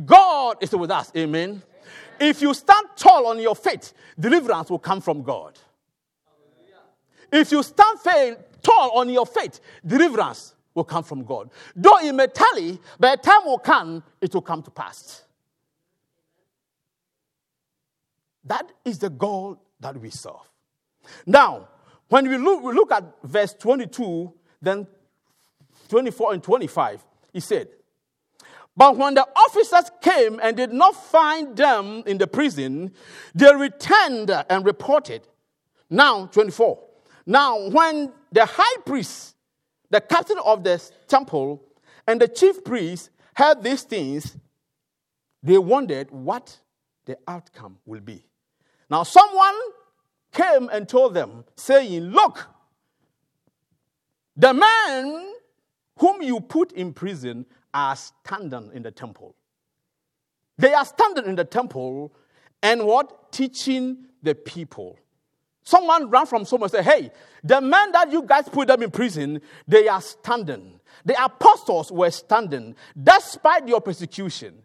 God 0.06 0.58
is 0.62 0.72
with 0.72 0.92
us. 0.92 1.12
Amen. 1.18 1.62
If 2.20 2.42
you 2.42 2.54
stand 2.54 2.88
tall 2.96 3.28
on 3.28 3.40
your 3.40 3.56
faith, 3.56 3.94
deliverance 4.20 4.70
will 4.70 4.80
come 4.80 5.02
from 5.02 5.24
God. 5.24 5.58
If 7.32 7.52
you 7.52 7.64
stand 7.64 8.00
tall 8.62 8.98
on 8.98 9.10
your 9.10 9.26
faith, 9.26 9.60
deliverance 9.86 10.56
will 10.74 10.84
come 10.84 11.04
from 11.04 11.24
God. 11.24 11.50
Though 11.76 12.00
it 12.00 12.14
may 12.14 12.28
tally, 12.28 12.80
by 13.00 13.14
a 13.14 13.18
time 13.18 13.46
will 13.46 13.60
come, 13.60 14.04
it 14.22 14.34
will 14.34 14.42
come 14.42 14.64
to 14.64 14.72
pass. 14.72 15.24
That 18.46 18.72
is 18.84 19.00
the 19.00 19.10
God 19.10 19.58
that 19.80 20.00
we 20.00 20.10
serve. 20.10 20.50
Now, 21.26 21.68
when 22.08 22.28
we 22.28 22.38
look, 22.38 22.64
we 22.64 22.74
look 22.74 22.92
at 22.92 23.04
verse 23.24 23.54
22, 23.54 24.34
then 24.62 24.88
24 25.88 26.34
and 26.34 26.44
25, 26.44 27.06
he 27.34 27.40
said, 27.40 27.68
But 28.80 28.96
when 28.96 29.14
the 29.14 29.28
officers 29.36 29.92
came 30.00 30.40
and 30.42 30.56
did 30.56 30.72
not 30.72 30.96
find 30.96 31.54
them 31.58 32.02
in 32.06 32.18
the 32.18 32.28
prison, 32.28 32.94
they 33.36 33.54
returned 33.54 34.32
and 34.32 34.66
reported. 34.66 35.28
Now, 35.90 36.28
24. 36.28 36.80
Now, 37.26 37.68
when 37.72 38.14
the 38.32 38.46
high 38.46 38.82
priest, 38.86 39.36
the 39.90 40.00
captain 40.00 40.38
of 40.46 40.64
the 40.64 40.82
temple, 41.10 41.62
and 42.08 42.22
the 42.22 42.30
chief 42.30 42.64
priest 42.64 43.10
heard 43.36 43.62
these 43.64 43.84
things, 43.84 44.38
they 45.44 45.58
wondered 45.58 46.10
what 46.12 46.58
the 47.04 47.18
outcome 47.28 47.80
will 47.86 48.00
be. 48.00 48.24
Now, 48.90 49.04
someone 49.04 49.56
came 50.32 50.70
and 50.70 50.88
told 50.88 51.16
them, 51.16 51.44
saying, 51.58 52.04
Look, 52.04 52.48
the 54.38 54.54
man 54.54 55.34
whom 55.98 56.22
you 56.22 56.40
put 56.40 56.72
in 56.72 56.94
prison 56.94 57.46
are 57.74 57.96
standing 57.96 58.72
in 58.74 58.84
the 58.84 58.92
temple. 58.92 59.36
They 60.58 60.74
are 60.74 60.86
standing 60.86 61.26
in 61.26 61.36
the 61.36 61.46
temple 61.46 62.14
and 62.62 62.86
what? 62.86 63.32
Teaching 63.32 64.06
the 64.22 64.36
people. 64.36 65.00
Someone 65.64 66.10
ran 66.10 66.26
from 66.26 66.46
someone 66.46 66.70
and 66.74 66.84
said, 66.84 66.92
Hey, 66.92 67.12
the 67.44 67.62
men 67.62 67.92
that 67.92 68.12
you 68.12 68.24
guys 68.24 68.50
put 68.50 68.68
them 68.68 68.82
in 68.82 68.92
prison, 68.92 69.42
they 69.68 69.88
are 69.88 70.02
standing. 70.02 70.80
The 71.06 71.24
apostles 71.24 71.92
were 71.92 72.12
standing 72.12 72.76
despite 73.02 73.68
your 73.68 73.80
persecution. 73.80 74.56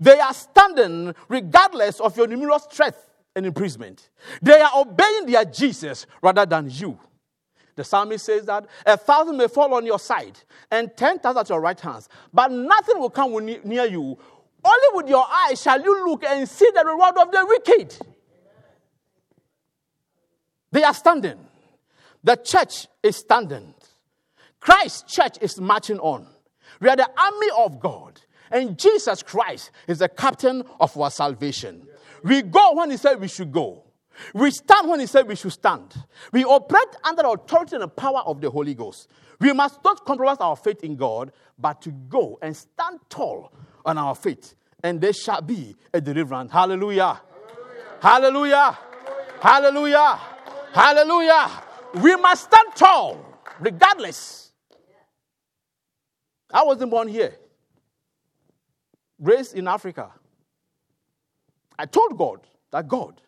They 0.00 0.18
are 0.18 0.34
standing 0.34 1.14
regardless 1.28 2.00
of 2.00 2.16
your 2.16 2.26
numerous 2.26 2.66
threats 2.70 2.98
and 3.34 3.46
imprisonment. 3.46 4.10
They 4.42 4.60
are 4.60 4.70
obeying 4.76 5.26
their 5.26 5.44
Jesus 5.44 6.06
rather 6.22 6.46
than 6.46 6.70
you. 6.70 6.98
The 7.78 7.84
psalmist 7.84 8.26
says 8.26 8.44
that 8.46 8.66
a 8.84 8.96
thousand 8.96 9.36
may 9.36 9.46
fall 9.46 9.72
on 9.72 9.86
your 9.86 10.00
side 10.00 10.36
and 10.68 10.90
ten 10.96 11.20
thousand 11.20 11.42
at 11.42 11.48
your 11.48 11.60
right 11.60 11.78
hands, 11.78 12.08
but 12.34 12.50
nothing 12.50 12.98
will 12.98 13.08
come 13.08 13.32
near 13.46 13.84
you. 13.84 14.18
Only 14.64 14.88
with 14.94 15.08
your 15.08 15.24
eyes 15.24 15.62
shall 15.62 15.80
you 15.80 16.08
look 16.08 16.24
and 16.24 16.48
see 16.48 16.68
the 16.74 16.84
reward 16.84 17.16
of 17.18 17.30
the 17.30 17.46
wicked. 17.46 17.96
They 20.72 20.82
are 20.82 20.92
standing. 20.92 21.38
The 22.24 22.34
church 22.34 22.88
is 23.00 23.14
standing. 23.14 23.74
Christ's 24.58 25.14
church 25.14 25.38
is 25.40 25.60
marching 25.60 26.00
on. 26.00 26.26
We 26.80 26.88
are 26.88 26.96
the 26.96 27.08
army 27.16 27.48
of 27.58 27.78
God, 27.78 28.20
and 28.50 28.76
Jesus 28.76 29.22
Christ 29.22 29.70
is 29.86 30.00
the 30.00 30.08
captain 30.08 30.64
of 30.80 30.98
our 30.98 31.12
salvation. 31.12 31.86
We 32.24 32.42
go 32.42 32.74
when 32.74 32.90
He 32.90 32.96
said 32.96 33.20
we 33.20 33.28
should 33.28 33.52
go. 33.52 33.84
We 34.34 34.50
stand 34.50 34.88
when 34.88 35.00
He 35.00 35.06
said 35.06 35.26
we 35.28 35.36
should 35.36 35.52
stand. 35.52 35.94
We 36.32 36.44
operate 36.44 36.96
under 37.04 37.22
the 37.22 37.30
authority 37.30 37.76
and 37.76 37.82
the 37.82 37.88
power 37.88 38.20
of 38.26 38.40
the 38.40 38.50
Holy 38.50 38.74
Ghost. 38.74 39.08
We 39.40 39.52
must 39.52 39.82
not 39.84 40.04
compromise 40.04 40.38
our 40.40 40.56
faith 40.56 40.82
in 40.82 40.96
God, 40.96 41.32
but 41.58 41.80
to 41.82 41.90
go 41.90 42.38
and 42.42 42.56
stand 42.56 43.00
tall 43.08 43.52
on 43.84 43.96
our 43.98 44.14
faith, 44.14 44.54
and 44.82 45.00
there 45.00 45.12
shall 45.12 45.40
be 45.40 45.76
a 45.94 46.00
deliverance. 46.00 46.52
Hallelujah. 46.52 47.20
Hallelujah. 48.00 48.78
Hallelujah. 49.40 49.40
Hallelujah. 49.40 50.20
Hallelujah. 50.72 51.50
We 51.94 52.16
must 52.16 52.44
stand 52.44 52.74
tall, 52.74 53.24
regardless. 53.60 54.52
I 56.52 56.64
wasn't 56.64 56.90
born 56.90 57.08
here, 57.08 57.34
raised 59.18 59.54
in 59.54 59.68
Africa. 59.68 60.10
I 61.78 61.86
told 61.86 62.16
God 62.18 62.40
that 62.70 62.88
God, 62.88 63.20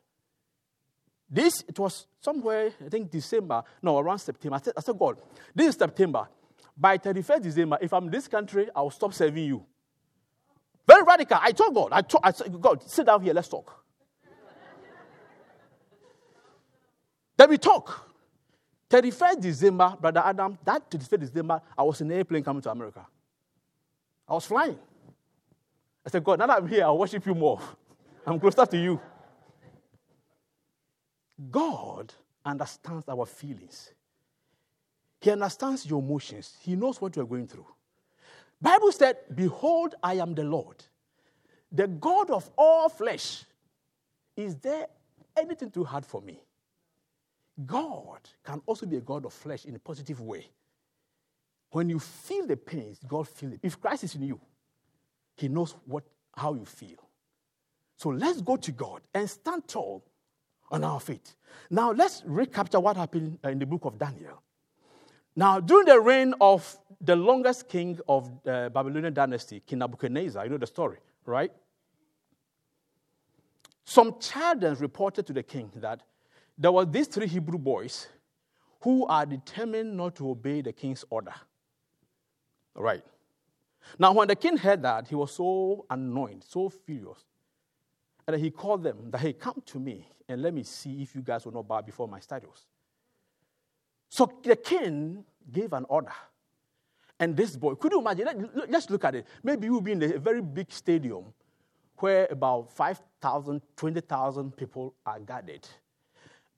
this, 1.30 1.62
it 1.68 1.78
was 1.78 2.06
somewhere, 2.20 2.72
I 2.84 2.88
think 2.88 3.10
December, 3.10 3.62
no, 3.80 3.98
around 3.98 4.18
September. 4.18 4.56
I 4.56 4.60
said, 4.60 4.74
I 4.76 4.80
said 4.80 4.98
God, 4.98 5.20
this 5.54 5.68
is 5.68 5.74
September. 5.76 6.28
By 6.76 6.98
31st 6.98 7.42
December, 7.42 7.78
if 7.80 7.92
I'm 7.92 8.04
in 8.04 8.10
this 8.10 8.26
country, 8.26 8.68
I 8.74 8.80
will 8.82 8.90
stop 8.90 9.14
serving 9.14 9.44
you. 9.44 9.64
Very 10.86 11.04
radical. 11.04 11.38
I 11.40 11.52
told 11.52 11.74
God, 11.74 11.88
I, 11.92 12.02
told, 12.02 12.24
I 12.24 12.32
said, 12.32 12.60
God, 12.60 12.82
sit 12.90 13.06
down 13.06 13.22
here, 13.22 13.32
let's 13.32 13.46
talk. 13.46 13.84
then 17.36 17.48
we 17.48 17.58
talk. 17.58 18.08
31st 18.88 19.40
December, 19.40 19.96
Brother 20.00 20.22
Adam, 20.24 20.58
that 20.64 20.90
31st 20.90 21.20
December, 21.20 21.62
I 21.78 21.82
was 21.84 22.00
in 22.00 22.10
an 22.10 22.16
airplane 22.16 22.42
coming 22.42 22.62
to 22.62 22.70
America. 22.72 23.06
I 24.28 24.34
was 24.34 24.46
flying. 24.46 24.78
I 26.04 26.10
said, 26.10 26.24
God, 26.24 26.40
now 26.40 26.48
that 26.48 26.58
I'm 26.58 26.66
here, 26.66 26.84
I'll 26.84 26.98
worship 26.98 27.24
you 27.24 27.36
more. 27.36 27.60
I'm 28.26 28.40
closer 28.40 28.66
to 28.66 28.76
you. 28.76 29.00
God 31.50 32.12
understands 32.44 33.08
our 33.08 33.26
feelings. 33.26 33.92
He 35.20 35.30
understands 35.30 35.86
your 35.86 36.00
emotions. 36.00 36.56
He 36.60 36.76
knows 36.76 37.00
what 37.00 37.16
you're 37.16 37.26
going 37.26 37.46
through. 37.46 37.66
Bible 38.60 38.92
said, 38.92 39.16
Behold, 39.34 39.94
I 40.02 40.14
am 40.14 40.34
the 40.34 40.44
Lord, 40.44 40.82
the 41.72 41.86
God 41.86 42.30
of 42.30 42.50
all 42.56 42.88
flesh. 42.88 43.44
Is 44.36 44.56
there 44.56 44.86
anything 45.36 45.70
too 45.70 45.84
hard 45.84 46.04
for 46.04 46.20
me? 46.20 46.42
God 47.66 48.20
can 48.44 48.62
also 48.66 48.86
be 48.86 48.96
a 48.96 49.00
God 49.00 49.26
of 49.26 49.32
flesh 49.32 49.64
in 49.64 49.74
a 49.74 49.78
positive 49.78 50.20
way. 50.20 50.46
When 51.70 51.88
you 51.88 51.98
feel 51.98 52.46
the 52.46 52.56
pains, 52.56 52.98
God 53.06 53.28
feels 53.28 53.54
it. 53.54 53.60
If 53.62 53.80
Christ 53.80 54.04
is 54.04 54.14
in 54.14 54.22
you, 54.22 54.40
He 55.36 55.48
knows 55.48 55.74
what, 55.86 56.04
how 56.34 56.54
you 56.54 56.64
feel. 56.64 56.98
So 57.96 58.08
let's 58.10 58.40
go 58.40 58.56
to 58.56 58.72
God 58.72 59.02
and 59.14 59.28
stand 59.28 59.68
tall 59.68 60.02
on 60.70 60.84
our 60.84 61.00
feet. 61.00 61.34
Now 61.70 61.92
let's 61.92 62.22
recapture 62.26 62.80
what 62.80 62.96
happened 62.96 63.38
uh, 63.44 63.48
in 63.48 63.58
the 63.58 63.66
book 63.66 63.84
of 63.84 63.98
Daniel. 63.98 64.42
Now, 65.36 65.60
during 65.60 65.86
the 65.86 66.00
reign 66.00 66.34
of 66.40 66.76
the 67.00 67.14
longest 67.14 67.68
king 67.68 67.98
of 68.08 68.30
the 68.42 68.70
Babylonian 68.74 69.14
dynasty, 69.14 69.62
King 69.64 69.78
Nebuchadnezzar, 69.78 70.44
you 70.44 70.50
know 70.50 70.58
the 70.58 70.66
story, 70.66 70.98
right? 71.24 71.52
Some 73.84 74.18
Chaldeans 74.20 74.80
reported 74.80 75.26
to 75.28 75.32
the 75.32 75.42
king 75.42 75.70
that 75.76 76.02
there 76.58 76.72
were 76.72 76.84
these 76.84 77.06
three 77.06 77.26
Hebrew 77.26 77.58
boys 77.58 78.08
who 78.82 79.06
are 79.06 79.24
determined 79.24 79.96
not 79.96 80.16
to 80.16 80.30
obey 80.30 80.62
the 80.62 80.72
king's 80.72 81.04
order. 81.10 81.34
Right. 82.74 83.04
Now, 83.98 84.12
when 84.12 84.28
the 84.28 84.36
king 84.36 84.56
heard 84.56 84.82
that, 84.82 85.08
he 85.08 85.14
was 85.14 85.32
so 85.32 85.86
annoyed, 85.90 86.44
so 86.46 86.68
furious, 86.68 87.24
and 88.26 88.36
he 88.36 88.50
called 88.50 88.82
them 88.82 89.10
that, 89.10 89.18
hey, 89.18 89.32
come 89.32 89.62
to 89.66 89.78
me 89.78 90.06
and 90.30 90.42
let 90.42 90.54
me 90.54 90.62
see 90.62 91.02
if 91.02 91.14
you 91.14 91.22
guys 91.22 91.44
will 91.44 91.52
not 91.52 91.66
bow 91.66 91.80
before 91.80 92.08
my 92.08 92.20
statues. 92.20 92.66
So 94.08 94.30
the 94.42 94.56
king 94.56 95.24
gave 95.50 95.72
an 95.72 95.86
order. 95.88 96.12
And 97.18 97.36
this 97.36 97.56
boy, 97.56 97.74
could 97.74 97.92
you 97.92 98.00
imagine? 98.00 98.48
Let's 98.68 98.88
look 98.88 99.04
at 99.04 99.14
it. 99.14 99.26
Maybe 99.42 99.66
you'll 99.66 99.80
be 99.80 99.92
in 99.92 100.02
a 100.02 100.18
very 100.18 100.40
big 100.40 100.72
stadium 100.72 101.26
where 101.98 102.26
about 102.30 102.72
5,000, 102.72 103.60
20,000 103.76 104.56
people 104.56 104.94
are 105.04 105.20
gathered. 105.20 105.68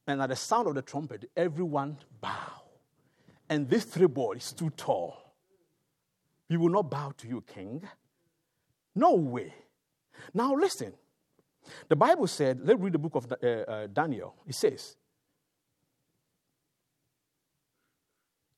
And 0.06 0.22
at 0.22 0.28
the 0.28 0.36
sound 0.36 0.68
of 0.68 0.74
the 0.74 0.82
trumpet, 0.82 1.30
everyone 1.36 1.98
bow. 2.20 2.62
And 3.48 3.68
these 3.68 3.84
three 3.84 4.06
boys 4.06 4.44
stood 4.44 4.76
tall. 4.76 5.16
We 6.48 6.56
will 6.56 6.70
not 6.70 6.90
bow 6.90 7.12
to 7.18 7.28
you, 7.28 7.42
king. 7.42 7.82
No 8.94 9.14
way. 9.14 9.52
Now 10.32 10.54
listen. 10.54 10.92
The 11.88 11.96
Bible 11.96 12.26
said, 12.26 12.60
let's 12.62 12.80
read 12.80 12.92
the 12.92 12.98
book 12.98 13.14
of 13.14 13.32
uh, 13.32 13.46
uh, 13.46 13.86
Daniel. 13.86 14.34
It 14.46 14.54
says, 14.54 14.96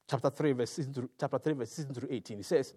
chapter 0.08 0.30
3, 0.30 0.52
verse 0.52 0.70
16 0.70 0.94
through, 0.94 1.10
chapter 1.18 1.38
3, 1.38 1.52
verse 1.54 1.70
16 1.70 1.94
through 1.94 2.08
18. 2.10 2.38
It 2.40 2.44
says, 2.44 2.74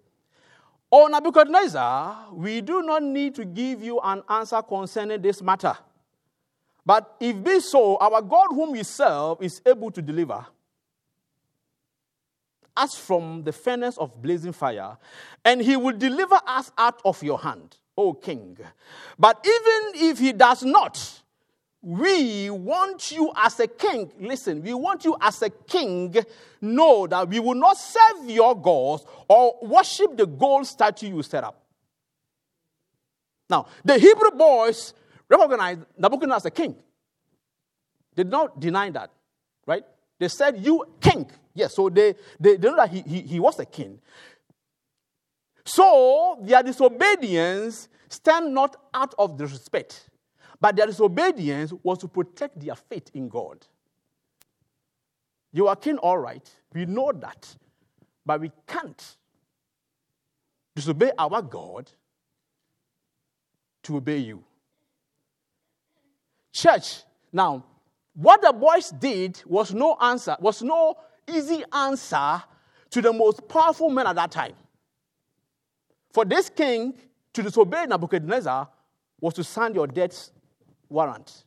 O 0.90 1.06
Nebuchadnezzar, 1.06 2.28
we 2.32 2.60
do 2.60 2.82
not 2.82 3.02
need 3.02 3.34
to 3.34 3.44
give 3.44 3.82
you 3.82 4.00
an 4.00 4.22
answer 4.28 4.62
concerning 4.62 5.20
this 5.20 5.42
matter. 5.42 5.76
But 6.84 7.16
if 7.20 7.42
be 7.44 7.60
so, 7.60 7.98
our 7.98 8.22
God 8.22 8.48
whom 8.50 8.72
we 8.72 8.82
serve 8.82 9.42
is 9.42 9.60
able 9.66 9.90
to 9.90 10.00
deliver 10.00 10.46
us 12.74 12.94
from 12.94 13.42
the 13.42 13.52
furnace 13.52 13.98
of 13.98 14.22
blazing 14.22 14.52
fire, 14.52 14.96
and 15.44 15.60
he 15.60 15.76
will 15.76 15.96
deliver 15.96 16.40
us 16.46 16.72
out 16.78 17.02
of 17.04 17.22
your 17.22 17.38
hand, 17.38 17.76
O 17.98 18.14
king. 18.14 18.56
But 19.18 19.44
even 19.44 20.08
if 20.08 20.18
he 20.20 20.32
does 20.32 20.62
not, 20.62 21.20
we 21.82 22.48
want 22.48 23.10
you 23.10 23.32
as 23.36 23.58
a 23.58 23.66
king. 23.66 24.12
Listen, 24.20 24.62
we 24.62 24.72
want 24.72 25.04
you 25.04 25.16
as 25.20 25.42
a 25.42 25.50
king. 25.50 26.14
Know 26.60 27.08
that 27.08 27.28
we 27.28 27.40
will 27.40 27.54
not 27.54 27.76
serve 27.76 28.30
your 28.30 28.60
gods 28.60 29.04
or 29.28 29.58
worship 29.62 30.16
the 30.16 30.26
gold 30.26 30.66
statue 30.66 31.08
you 31.08 31.22
set 31.22 31.42
up. 31.42 31.60
Now, 33.50 33.66
the 33.84 33.98
Hebrew 33.98 34.30
boys 34.30 34.94
recognized 35.28 35.80
Nebuchadnezzar 35.96 36.36
as 36.36 36.44
a 36.46 36.50
king. 36.50 36.76
They 38.14 38.22
did 38.22 38.30
not 38.30 38.60
deny 38.60 38.90
that, 38.90 39.10
right? 39.66 39.84
They 40.18 40.28
said, 40.28 40.58
You 40.64 40.84
king. 41.00 41.28
Yes, 41.54 41.74
so 41.74 41.88
they, 41.88 42.14
they, 42.38 42.56
they 42.56 42.68
know 42.68 42.76
that 42.76 42.90
he, 42.90 43.00
he, 43.02 43.20
he 43.22 43.40
was 43.40 43.58
a 43.58 43.66
king. 43.66 43.98
So 45.68 46.38
their 46.40 46.62
disobedience 46.62 47.90
stemmed 48.08 48.54
not 48.54 48.76
out 48.94 49.14
of 49.18 49.36
disrespect, 49.36 50.08
but 50.58 50.74
their 50.74 50.86
disobedience 50.86 51.74
was 51.82 51.98
to 51.98 52.08
protect 52.08 52.58
their 52.58 52.74
faith 52.74 53.10
in 53.12 53.28
God. 53.28 53.66
You 55.52 55.68
are 55.68 55.76
king, 55.76 55.98
all 55.98 56.16
right. 56.16 56.50
We 56.72 56.86
know 56.86 57.12
that. 57.12 57.54
But 58.24 58.40
we 58.40 58.50
can't 58.66 59.16
disobey 60.74 61.12
our 61.18 61.42
God 61.42 61.90
to 63.82 63.98
obey 63.98 64.18
you. 64.18 64.42
Church, 66.50 67.02
now, 67.30 67.62
what 68.14 68.40
the 68.40 68.54
boys 68.54 68.88
did 68.98 69.42
was 69.44 69.74
no 69.74 69.98
answer, 70.00 70.34
was 70.40 70.62
no 70.62 70.96
easy 71.30 71.62
answer 71.74 72.42
to 72.88 73.02
the 73.02 73.12
most 73.12 73.46
powerful 73.48 73.90
men 73.90 74.06
at 74.06 74.16
that 74.16 74.30
time. 74.30 74.54
For 76.12 76.24
this 76.24 76.48
king 76.48 76.94
to 77.32 77.42
disobey 77.42 77.86
Nebuchadnezzar 77.86 78.68
was 79.20 79.34
to 79.34 79.44
sign 79.44 79.74
your 79.74 79.86
death 79.86 80.30
warrant. 80.88 81.44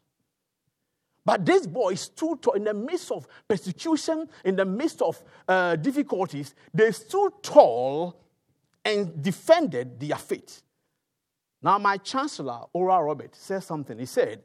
But 1.23 1.45
these 1.45 1.67
boys 1.67 2.01
stood 2.01 2.39
in 2.55 2.63
the 2.63 2.73
midst 2.73 3.11
of 3.11 3.27
persecution, 3.47 4.27
in 4.43 4.55
the 4.55 4.65
midst 4.65 5.01
of 5.01 5.21
uh, 5.47 5.75
difficulties. 5.75 6.55
They 6.73 6.91
stood 6.91 7.31
tall 7.43 8.19
and 8.83 9.21
defended 9.21 9.99
their 9.99 10.17
faith. 10.17 10.63
Now, 11.61 11.77
my 11.77 11.97
chancellor, 11.97 12.61
Oral 12.73 13.03
Roberts, 13.03 13.39
said 13.39 13.63
something. 13.63 13.99
He 13.99 14.07
said, 14.07 14.41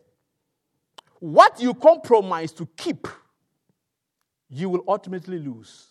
What 1.19 1.59
you 1.61 1.73
compromise 1.73 2.53
to 2.53 2.67
keep 2.77 3.09
you 4.51 4.69
will 4.69 4.85
ultimately 4.87 5.39
lose. 5.39 5.89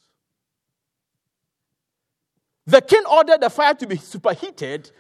The 2.67 2.81
king 2.81 3.03
ordered 3.09 3.41
the 3.41 3.49
fire 3.49 3.73
to 3.75 3.87
be 3.87 3.97
superheated 3.97 4.91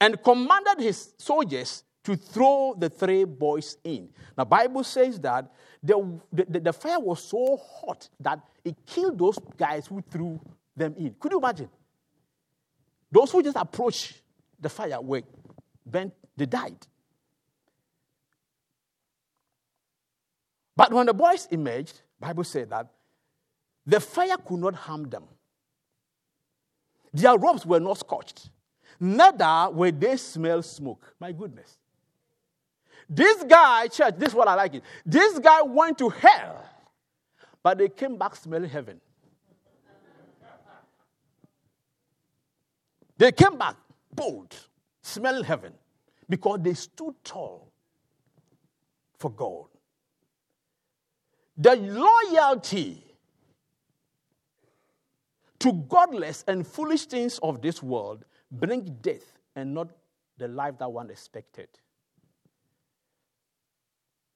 and 0.00 0.22
commanded 0.22 0.80
his 0.80 1.14
soldiers 1.18 1.84
to 2.04 2.16
throw 2.16 2.74
the 2.76 2.90
three 2.90 3.24
boys 3.24 3.78
in. 3.84 4.08
Now, 4.36 4.44
Bible 4.44 4.84
says 4.84 5.18
that 5.20 5.50
the, 5.82 6.20
the, 6.32 6.60
the, 6.60 6.72
fire 6.72 7.00
was 7.00 7.22
so 7.22 7.56
hot 7.56 8.08
that 8.20 8.40
it 8.64 8.76
killed 8.84 9.18
those 9.18 9.38
guys 9.56 9.86
who 9.86 10.02
threw 10.10 10.40
them 10.76 10.94
in. 10.98 11.14
Could 11.18 11.32
you 11.32 11.38
imagine? 11.38 11.68
Those 13.10 13.30
who 13.30 13.42
just 13.42 13.56
approached 13.56 14.20
the 14.60 14.68
fire 14.68 15.00
were 15.00 15.22
bent, 15.86 16.12
they 16.36 16.46
died. 16.46 16.86
But 20.76 20.92
when 20.92 21.06
the 21.06 21.14
boys 21.14 21.46
emerged, 21.50 22.00
Bible 22.18 22.44
said 22.44 22.70
that 22.70 22.90
the 23.86 24.00
fire 24.00 24.36
could 24.36 24.58
not 24.58 24.74
harm 24.74 25.08
them. 25.08 25.24
Their 27.14 27.38
robes 27.38 27.64
were 27.64 27.78
not 27.78 27.98
scorched, 27.98 28.50
neither 28.98 29.70
were 29.72 29.92
they 29.92 30.16
smell 30.16 30.62
smoke. 30.62 31.14
My 31.20 31.30
goodness. 31.30 31.78
This 33.08 33.44
guy, 33.44 33.86
church, 33.86 34.14
this 34.18 34.30
is 34.30 34.34
what 34.34 34.48
I 34.48 34.54
like 34.54 34.74
it. 34.74 34.82
This 35.06 35.38
guy 35.38 35.62
went 35.62 35.96
to 35.98 36.08
hell, 36.08 36.68
but 37.62 37.78
they 37.78 37.88
came 37.88 38.18
back 38.18 38.34
smelling 38.34 38.68
heaven. 38.68 39.00
They 43.16 43.30
came 43.30 43.56
back 43.56 43.76
bold, 44.12 44.56
smelling 45.00 45.44
heaven, 45.44 45.72
because 46.28 46.58
they 46.62 46.74
stood 46.74 47.14
tall 47.22 47.70
for 49.18 49.30
God. 49.30 49.66
The 51.56 51.76
loyalty 51.76 53.03
to 55.60 55.72
godless 55.88 56.44
and 56.46 56.66
foolish 56.66 57.06
things 57.06 57.38
of 57.42 57.62
this 57.62 57.82
world 57.82 58.24
bring 58.50 58.98
death 59.00 59.38
and 59.56 59.74
not 59.74 59.88
the 60.38 60.48
life 60.48 60.78
that 60.78 60.90
one 60.90 61.10
expected. 61.10 61.68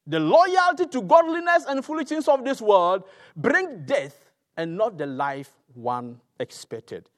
The 0.07 0.21
loyalty 0.21 0.87
to 0.87 1.03
godliness 1.03 1.67
and 1.69 1.85
foolish 1.85 2.09
things 2.09 2.29
of 2.29 2.45
this 2.45 2.63
world 2.63 3.05
bring 3.37 3.85
death 3.85 4.31
and 4.57 4.77
not 4.77 4.97
the 4.97 5.07
life 5.07 5.51
one 5.75 6.21
expected. 6.41 7.11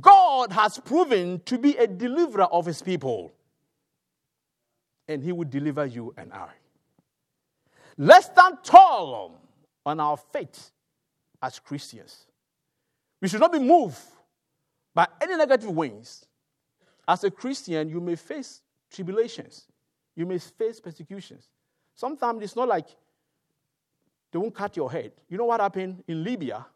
God 0.00 0.52
has 0.52 0.78
proven 0.78 1.40
to 1.46 1.58
be 1.58 1.76
a 1.76 1.86
deliverer 1.86 2.44
of 2.44 2.64
his 2.64 2.80
people, 2.80 3.32
and 5.08 5.22
he 5.22 5.32
will 5.32 5.44
deliver 5.44 5.84
you 5.84 6.14
and 6.16 6.32
I. 6.32 6.50
Let's 7.96 8.26
stand 8.26 8.58
tall 8.62 9.38
on 9.84 10.00
our 10.00 10.16
faith 10.16 10.70
as 11.42 11.58
Christians. 11.58 12.27
We 13.20 13.28
should 13.28 13.40
not 13.40 13.52
be 13.52 13.58
moved 13.58 13.98
by 14.94 15.06
any 15.20 15.36
negative 15.36 15.70
winds. 15.70 16.26
As 17.06 17.24
a 17.24 17.30
Christian, 17.30 17.88
you 17.88 18.00
may 18.00 18.16
face 18.16 18.62
tribulations, 18.90 19.66
you 20.14 20.26
may 20.26 20.38
face 20.38 20.80
persecutions. 20.80 21.48
Sometimes 21.94 22.42
it's 22.42 22.56
not 22.56 22.68
like 22.68 22.86
they 24.30 24.38
won't 24.38 24.54
cut 24.54 24.76
your 24.76 24.90
head. 24.90 25.12
You 25.28 25.38
know 25.38 25.46
what 25.46 25.60
happened 25.60 26.04
in 26.06 26.22
Libya? 26.22 26.66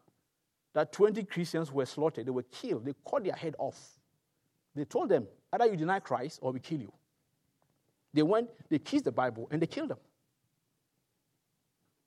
That 0.73 0.91
20 0.93 1.23
Christians 1.25 1.71
were 1.71 1.85
slaughtered, 1.85 2.27
they 2.27 2.31
were 2.31 2.45
killed, 2.45 2.87
they 2.87 2.95
cut 3.09 3.25
their 3.25 3.35
head 3.35 3.55
off. 3.59 3.79
They 4.75 4.85
told 4.85 5.11
them, 5.11 5.27
either 5.53 5.67
you 5.67 5.77
deny 5.77 6.01
Christ 6.01 6.39
or 6.43 6.53
we 6.53 6.61
kill 6.61 6.81
you. 6.81 6.93
They 8.15 8.23
went, 8.23 8.49
they 8.69 8.79
kissed 8.79 9.05
the 9.05 9.13
Bible, 9.13 9.49
and 9.51 9.61
they 9.61 9.67
killed 9.67 9.91
them. 9.91 9.99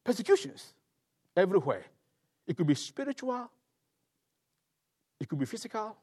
Persecutions 0.03 0.73
everywhere. 1.36 1.86
It 2.47 2.57
could 2.57 2.67
be 2.67 2.75
spiritual, 2.75 3.49
it 5.20 5.30
could 5.30 5.39
be 5.39 5.45
physical, 5.45 5.95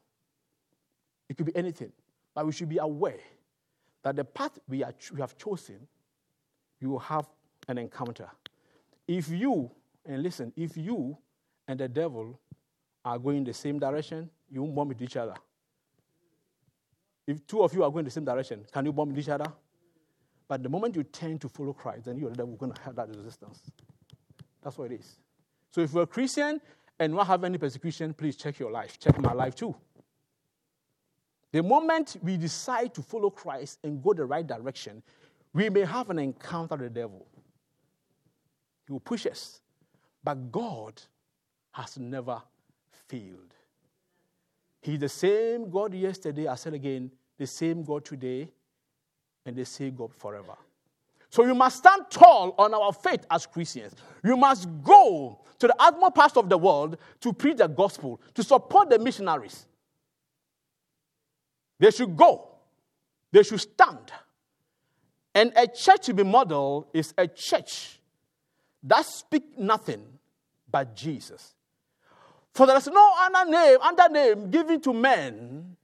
it 1.29 1.37
could 1.37 1.45
be 1.45 1.55
anything. 1.55 1.91
But 2.33 2.45
we 2.45 2.51
should 2.51 2.69
be 2.69 2.77
aware 2.77 3.19
that 4.03 4.15
the 4.15 4.23
path 4.23 4.59
we, 4.67 4.83
are, 4.83 4.93
we 5.13 5.21
have 5.21 5.37
chosen, 5.37 5.87
you 6.79 6.89
will 6.89 6.99
have 6.99 7.27
an 7.67 7.77
encounter. 7.77 8.29
If 9.07 9.29
you, 9.29 9.71
and 10.05 10.23
listen, 10.23 10.51
if 10.55 10.75
you 10.75 11.17
and 11.67 11.79
the 11.79 11.87
devil 11.87 12.39
are 13.05 13.19
going 13.19 13.43
the 13.43 13.53
same 13.53 13.79
direction, 13.79 14.29
you 14.49 14.61
won't 14.63 14.75
bump 14.75 14.91
into 14.91 15.03
each 15.03 15.17
other. 15.17 15.35
If 17.25 17.45
two 17.47 17.63
of 17.63 17.73
you 17.73 17.83
are 17.83 17.91
going 17.91 18.05
the 18.05 18.11
same 18.11 18.25
direction, 18.25 18.65
can 18.71 18.85
you 18.85 18.91
bump 18.91 19.09
into 19.09 19.21
each 19.21 19.29
other? 19.29 19.51
But 20.47 20.61
the 20.61 20.69
moment 20.69 20.95
you 20.95 21.03
turn 21.03 21.39
to 21.39 21.49
follow 21.49 21.73
Christ, 21.73 22.05
then 22.05 22.17
you 22.17 22.27
and 22.27 22.35
the 22.35 22.39
devil 22.39 22.53
are 22.53 22.57
going 22.57 22.73
to 22.73 22.81
have 22.81 22.95
that 22.95 23.07
resistance. 23.09 23.61
That's 24.61 24.77
what 24.77 24.91
it 24.91 24.99
is. 24.99 25.19
So 25.71 25.81
if 25.81 25.93
you're 25.93 26.03
a 26.03 26.07
Christian 26.07 26.59
and 26.99 27.13
not 27.13 27.27
have 27.27 27.43
any 27.43 27.57
persecution, 27.57 28.13
please 28.13 28.35
check 28.35 28.59
your 28.59 28.71
life. 28.71 28.99
Check 28.99 29.19
my 29.19 29.33
life 29.33 29.55
too. 29.55 29.75
The 31.51 31.61
moment 31.61 32.17
we 32.21 32.37
decide 32.37 32.93
to 32.95 33.01
follow 33.01 33.29
Christ 33.29 33.79
and 33.83 34.01
go 34.01 34.13
the 34.13 34.25
right 34.25 34.45
direction, 34.45 35.03
we 35.53 35.69
may 35.69 35.85
have 35.85 36.09
an 36.09 36.19
encounter 36.19 36.75
with 36.75 36.93
the 36.93 37.01
devil. 37.01 37.27
He 38.87 38.91
will 38.91 38.99
push 38.99 39.25
us. 39.27 39.61
But 40.23 40.51
God 40.51 41.01
has 41.71 41.97
never 41.97 42.41
failed. 43.07 43.53
He's 44.81 44.99
the 44.99 45.09
same 45.09 45.69
God 45.69 45.93
yesterday, 45.93 46.47
I 46.47 46.55
said 46.55 46.73
again, 46.73 47.11
the 47.37 47.47
same 47.47 47.83
God 47.83 48.03
today, 48.03 48.49
and 49.45 49.55
the 49.55 49.65
same 49.65 49.95
God 49.95 50.13
forever. 50.13 50.55
So 51.33 51.43
you 51.43 51.55
must 51.55 51.77
stand 51.77 52.03
tall 52.11 52.53
on 52.59 52.75
our 52.75 52.93
faith 52.93 53.25
as 53.31 53.47
Christians. 53.47 53.95
You 54.23 54.37
must 54.37 54.67
go 54.83 55.39
to 55.57 55.65
the 55.65 55.75
utmost 55.79 56.13
parts 56.13 56.37
of 56.37 56.47
the 56.47 56.59
world 56.59 56.97
to 57.21 57.33
preach 57.33 57.57
the 57.57 57.67
gospel, 57.67 58.21
to 58.35 58.43
support 58.43 58.91
the 58.91 58.99
missionaries. 58.99 59.65
They 61.79 61.89
should 61.89 62.15
go, 62.15 62.49
they 63.31 63.41
should 63.41 63.61
stand. 63.61 64.11
And 65.33 65.51
a 65.55 65.65
church 65.65 66.05
to 66.05 66.13
be 66.13 66.21
modeled 66.21 66.89
is 66.93 67.15
a 67.17 67.27
church 67.27 67.99
that 68.83 69.03
speak 69.03 69.57
nothing 69.57 70.05
but 70.69 70.95
Jesus. 70.95 71.55
For 72.53 72.67
there 72.67 72.77
is 72.77 72.85
no 72.85 73.11
other 73.21 73.49
name, 73.49 73.79
other 73.81 74.13
name 74.13 74.51
given 74.51 74.79
to 74.81 74.93
men 74.93 75.77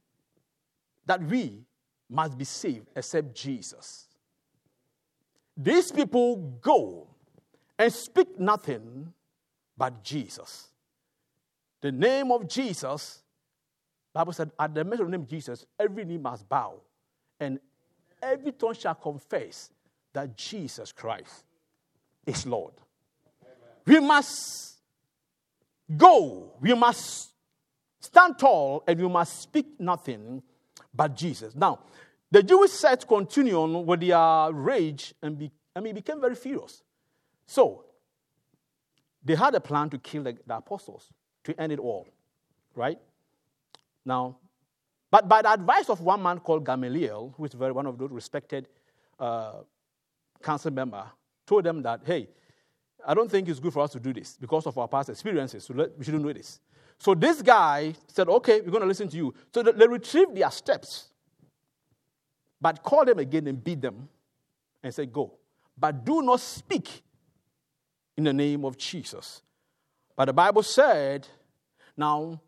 that 1.06 1.20
we 1.20 1.64
must 2.08 2.38
be 2.38 2.44
saved 2.44 2.86
except 2.94 3.34
Jesus. 3.34 4.06
These 5.62 5.92
people 5.92 6.36
go 6.62 7.06
and 7.78 7.92
speak 7.92 8.40
nothing 8.40 9.12
but 9.76 10.02
Jesus. 10.02 10.68
The 11.82 11.92
name 11.92 12.32
of 12.32 12.48
Jesus, 12.48 13.22
Bible 14.14 14.32
said, 14.32 14.50
at 14.58 14.74
the 14.74 14.84
mention 14.84 15.04
of 15.04 15.10
the 15.10 15.18
name 15.18 15.26
Jesus, 15.26 15.66
every 15.78 16.06
knee 16.06 16.16
must 16.16 16.48
bow, 16.48 16.80
and 17.38 17.60
every 18.22 18.52
tongue 18.52 18.72
shall 18.72 18.94
confess 18.94 19.70
that 20.14 20.34
Jesus 20.34 20.92
Christ 20.92 21.44
is 22.24 22.46
Lord. 22.46 22.72
We 23.86 24.00
must 24.00 24.76
go, 25.94 26.52
we 26.58 26.72
must 26.72 27.32
stand 28.00 28.38
tall, 28.38 28.82
and 28.86 28.98
we 28.98 29.08
must 29.08 29.42
speak 29.42 29.78
nothing 29.78 30.42
but 30.94 31.14
Jesus. 31.14 31.54
Now, 31.54 31.80
the 32.30 32.42
Jewish 32.42 32.70
sect 32.70 33.06
continued 33.08 33.56
on 33.56 33.86
with 33.86 34.00
their 34.00 34.52
rage 34.52 35.14
and 35.22 35.38
be, 35.38 35.50
I 35.74 35.80
mean, 35.80 35.94
became 35.94 36.20
very 36.20 36.34
furious. 36.34 36.82
So, 37.46 37.84
they 39.24 39.34
had 39.34 39.54
a 39.54 39.60
plan 39.60 39.90
to 39.90 39.98
kill 39.98 40.22
the, 40.22 40.36
the 40.46 40.56
apostles, 40.56 41.08
to 41.44 41.60
end 41.60 41.72
it 41.72 41.78
all, 41.78 42.06
right? 42.74 42.98
Now, 44.04 44.36
but 45.10 45.28
by 45.28 45.42
the 45.42 45.52
advice 45.52 45.90
of 45.90 46.00
one 46.00 46.22
man 46.22 46.38
called 46.38 46.64
Gamaliel, 46.64 47.34
who 47.36 47.44
is 47.44 47.52
very 47.52 47.72
one 47.72 47.86
of 47.86 47.98
those 47.98 48.10
respected 48.10 48.68
uh, 49.18 49.54
council 50.42 50.70
member, 50.70 51.04
told 51.46 51.64
them 51.64 51.82
that, 51.82 52.02
hey, 52.04 52.28
I 53.04 53.14
don't 53.14 53.30
think 53.30 53.48
it's 53.48 53.60
good 53.60 53.72
for 53.72 53.80
us 53.80 53.90
to 53.92 54.00
do 54.00 54.12
this 54.12 54.36
because 54.40 54.66
of 54.66 54.78
our 54.78 54.86
past 54.86 55.08
experiences. 55.08 55.64
So 55.64 55.74
let, 55.74 55.98
we 55.98 56.04
shouldn't 56.04 56.22
do 56.22 56.32
this. 56.32 56.60
So 56.98 57.14
this 57.14 57.42
guy 57.42 57.94
said, 58.06 58.28
okay, 58.28 58.60
we're 58.60 58.70
going 58.70 58.82
to 58.82 58.86
listen 58.86 59.08
to 59.08 59.16
you. 59.16 59.34
So 59.52 59.62
they 59.62 59.86
retrieved 59.86 60.36
their 60.36 60.50
steps 60.50 61.09
but 62.60 62.82
call 62.82 63.04
them 63.04 63.18
again 63.18 63.46
and 63.46 63.62
beat 63.62 63.80
them 63.80 64.08
and 64.82 64.94
say, 64.94 65.06
Go. 65.06 65.34
But 65.78 66.04
do 66.04 66.22
not 66.22 66.40
speak 66.40 67.02
in 68.16 68.24
the 68.24 68.32
name 68.32 68.64
of 68.64 68.76
Jesus. 68.76 69.42
But 70.14 70.26
the 70.26 70.32
Bible 70.32 70.62
said, 70.62 71.26
Now, 71.96 72.40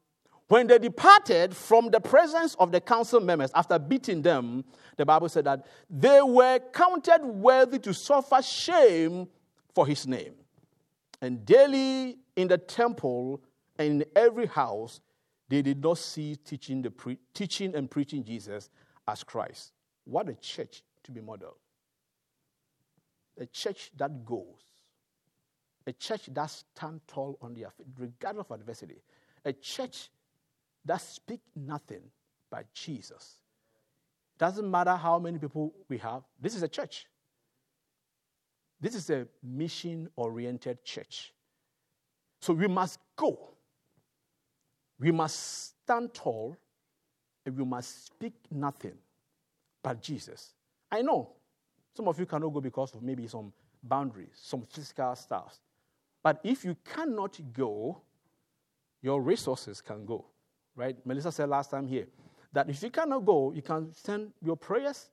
when 0.48 0.66
they 0.66 0.78
departed 0.78 1.56
from 1.56 1.90
the 1.90 2.00
presence 2.00 2.54
of 2.56 2.72
the 2.72 2.80
council 2.80 3.20
members 3.20 3.50
after 3.54 3.78
beating 3.78 4.20
them, 4.20 4.64
the 4.98 5.06
Bible 5.06 5.30
said 5.30 5.46
that 5.46 5.64
they 5.88 6.20
were 6.20 6.58
counted 6.74 7.24
worthy 7.24 7.78
to 7.78 7.94
suffer 7.94 8.42
shame 8.42 9.28
for 9.74 9.86
his 9.86 10.06
name. 10.06 10.34
And 11.22 11.46
daily 11.46 12.18
in 12.36 12.48
the 12.48 12.58
temple 12.58 13.40
and 13.78 14.02
in 14.02 14.08
every 14.14 14.44
house, 14.44 15.00
they 15.48 15.62
did 15.62 15.82
not 15.82 15.96
cease 15.96 16.36
teaching, 16.44 16.82
pre- 16.82 17.18
teaching 17.32 17.74
and 17.74 17.90
preaching 17.90 18.22
Jesus 18.22 18.68
as 19.08 19.24
Christ. 19.24 19.72
What 20.04 20.28
a 20.28 20.34
church 20.34 20.82
to 21.04 21.12
be 21.12 21.20
modeled. 21.20 21.56
A 23.38 23.46
church 23.46 23.90
that 23.96 24.24
goes. 24.24 24.64
A 25.86 25.92
church 25.92 26.28
that 26.32 26.50
stands 26.50 27.02
tall 27.06 27.38
on 27.40 27.54
their 27.54 27.70
feet, 27.70 27.86
regardless 27.98 28.46
of 28.50 28.60
adversity. 28.60 29.02
A 29.44 29.52
church 29.52 30.10
that 30.84 31.00
speaks 31.00 31.48
nothing 31.56 32.02
but 32.50 32.72
Jesus. 32.74 33.36
Doesn't 34.38 34.70
matter 34.70 34.96
how 34.96 35.18
many 35.18 35.38
people 35.38 35.72
we 35.88 35.98
have, 35.98 36.22
this 36.40 36.54
is 36.54 36.62
a 36.62 36.68
church. 36.68 37.06
This 38.80 38.94
is 38.94 39.10
a 39.10 39.26
mission 39.42 40.08
oriented 40.16 40.84
church. 40.84 41.32
So 42.40 42.52
we 42.52 42.66
must 42.66 42.98
go. 43.16 43.50
We 44.98 45.12
must 45.12 45.68
stand 45.82 46.12
tall 46.12 46.56
and 47.46 47.56
we 47.56 47.64
must 47.64 48.06
speak 48.06 48.34
nothing 48.50 48.98
but 49.82 50.00
Jesus. 50.00 50.54
I 50.90 51.02
know 51.02 51.30
some 51.94 52.08
of 52.08 52.18
you 52.18 52.26
cannot 52.26 52.48
go 52.50 52.60
because 52.60 52.94
of 52.94 53.02
maybe 53.02 53.26
some 53.26 53.52
boundaries, 53.82 54.32
some 54.34 54.62
physical 54.62 55.14
stuff. 55.14 55.58
But 56.22 56.40
if 56.44 56.64
you 56.64 56.76
cannot 56.94 57.38
go, 57.52 58.00
your 59.02 59.20
resources 59.20 59.80
can 59.80 60.06
go. 60.06 60.26
Right? 60.74 60.96
Melissa 61.04 61.32
said 61.32 61.48
last 61.48 61.70
time 61.70 61.86
here 61.86 62.06
that 62.52 62.68
if 62.70 62.82
you 62.82 62.90
cannot 62.90 63.24
go, 63.24 63.52
you 63.52 63.62
can 63.62 63.92
send 63.92 64.32
your 64.42 64.56
prayers 64.56 65.10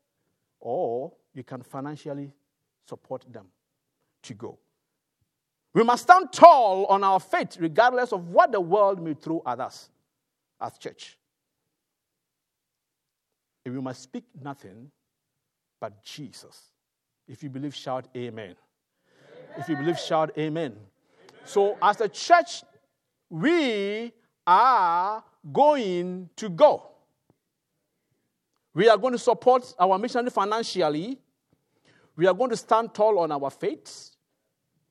or 0.59 1.11
you 1.33 1.43
can 1.43 1.61
financially 1.61 2.31
support 2.85 3.25
them 3.31 3.47
to 4.23 4.33
go. 4.33 4.57
We 5.73 5.83
must 5.83 6.03
stand 6.03 6.31
tall 6.31 6.85
on 6.85 7.03
our 7.03 7.19
faith 7.19 7.57
regardless 7.59 8.11
of 8.11 8.29
what 8.29 8.51
the 8.51 8.59
world 8.59 9.01
may 9.01 9.13
throw 9.13 9.41
at 9.45 9.59
us 9.59 9.89
as 10.59 10.77
church. 10.77 11.18
And 13.69 13.77
we 13.77 13.83
must 13.83 14.01
speak 14.01 14.23
nothing 14.41 14.89
but 15.79 16.03
Jesus. 16.03 16.71
If 17.27 17.43
you 17.43 17.51
believe, 17.51 17.75
shout 17.75 18.07
amen. 18.17 18.55
amen. 18.55 18.55
If 19.59 19.69
you 19.69 19.75
believe, 19.75 19.99
shout 19.99 20.31
amen. 20.39 20.71
amen. 20.71 20.75
So, 21.45 21.77
as 21.79 22.01
a 22.01 22.09
church, 22.09 22.63
we 23.29 24.11
are 24.47 25.23
going 25.53 26.31
to 26.35 26.49
go. 26.49 26.83
We 28.73 28.89
are 28.89 28.97
going 28.97 29.13
to 29.13 29.19
support 29.19 29.71
our 29.77 29.99
missionary 29.99 30.31
financially. 30.31 31.19
We 32.15 32.25
are 32.25 32.33
going 32.33 32.49
to 32.49 32.57
stand 32.57 32.95
tall 32.95 33.19
on 33.19 33.31
our 33.31 33.51
faith. 33.51 34.15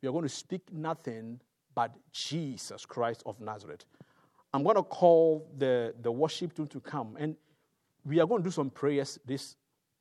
We 0.01 0.09
are 0.09 0.13
going 0.13 0.23
to 0.23 0.29
speak 0.29 0.73
nothing 0.73 1.41
but 1.75 1.97
Jesus 2.13 2.87
Christ 2.87 3.25
of 3.27 3.41
Nazareth. 3.41 3.85
I'm 4.55 4.63
going 4.63 4.77
to 4.77 4.85
call 4.85 5.51
the, 5.59 5.95
the 6.01 6.13
worship 6.13 6.55
team 6.55 6.69
to 6.69 6.79
come. 6.79 7.17
And 7.19 7.35
we 8.05 8.21
are 8.21 8.27
going 8.27 8.43
to 8.43 8.49
do 8.49 8.53
some 8.53 8.71
prayers 8.71 9.19
this, 9.25 9.57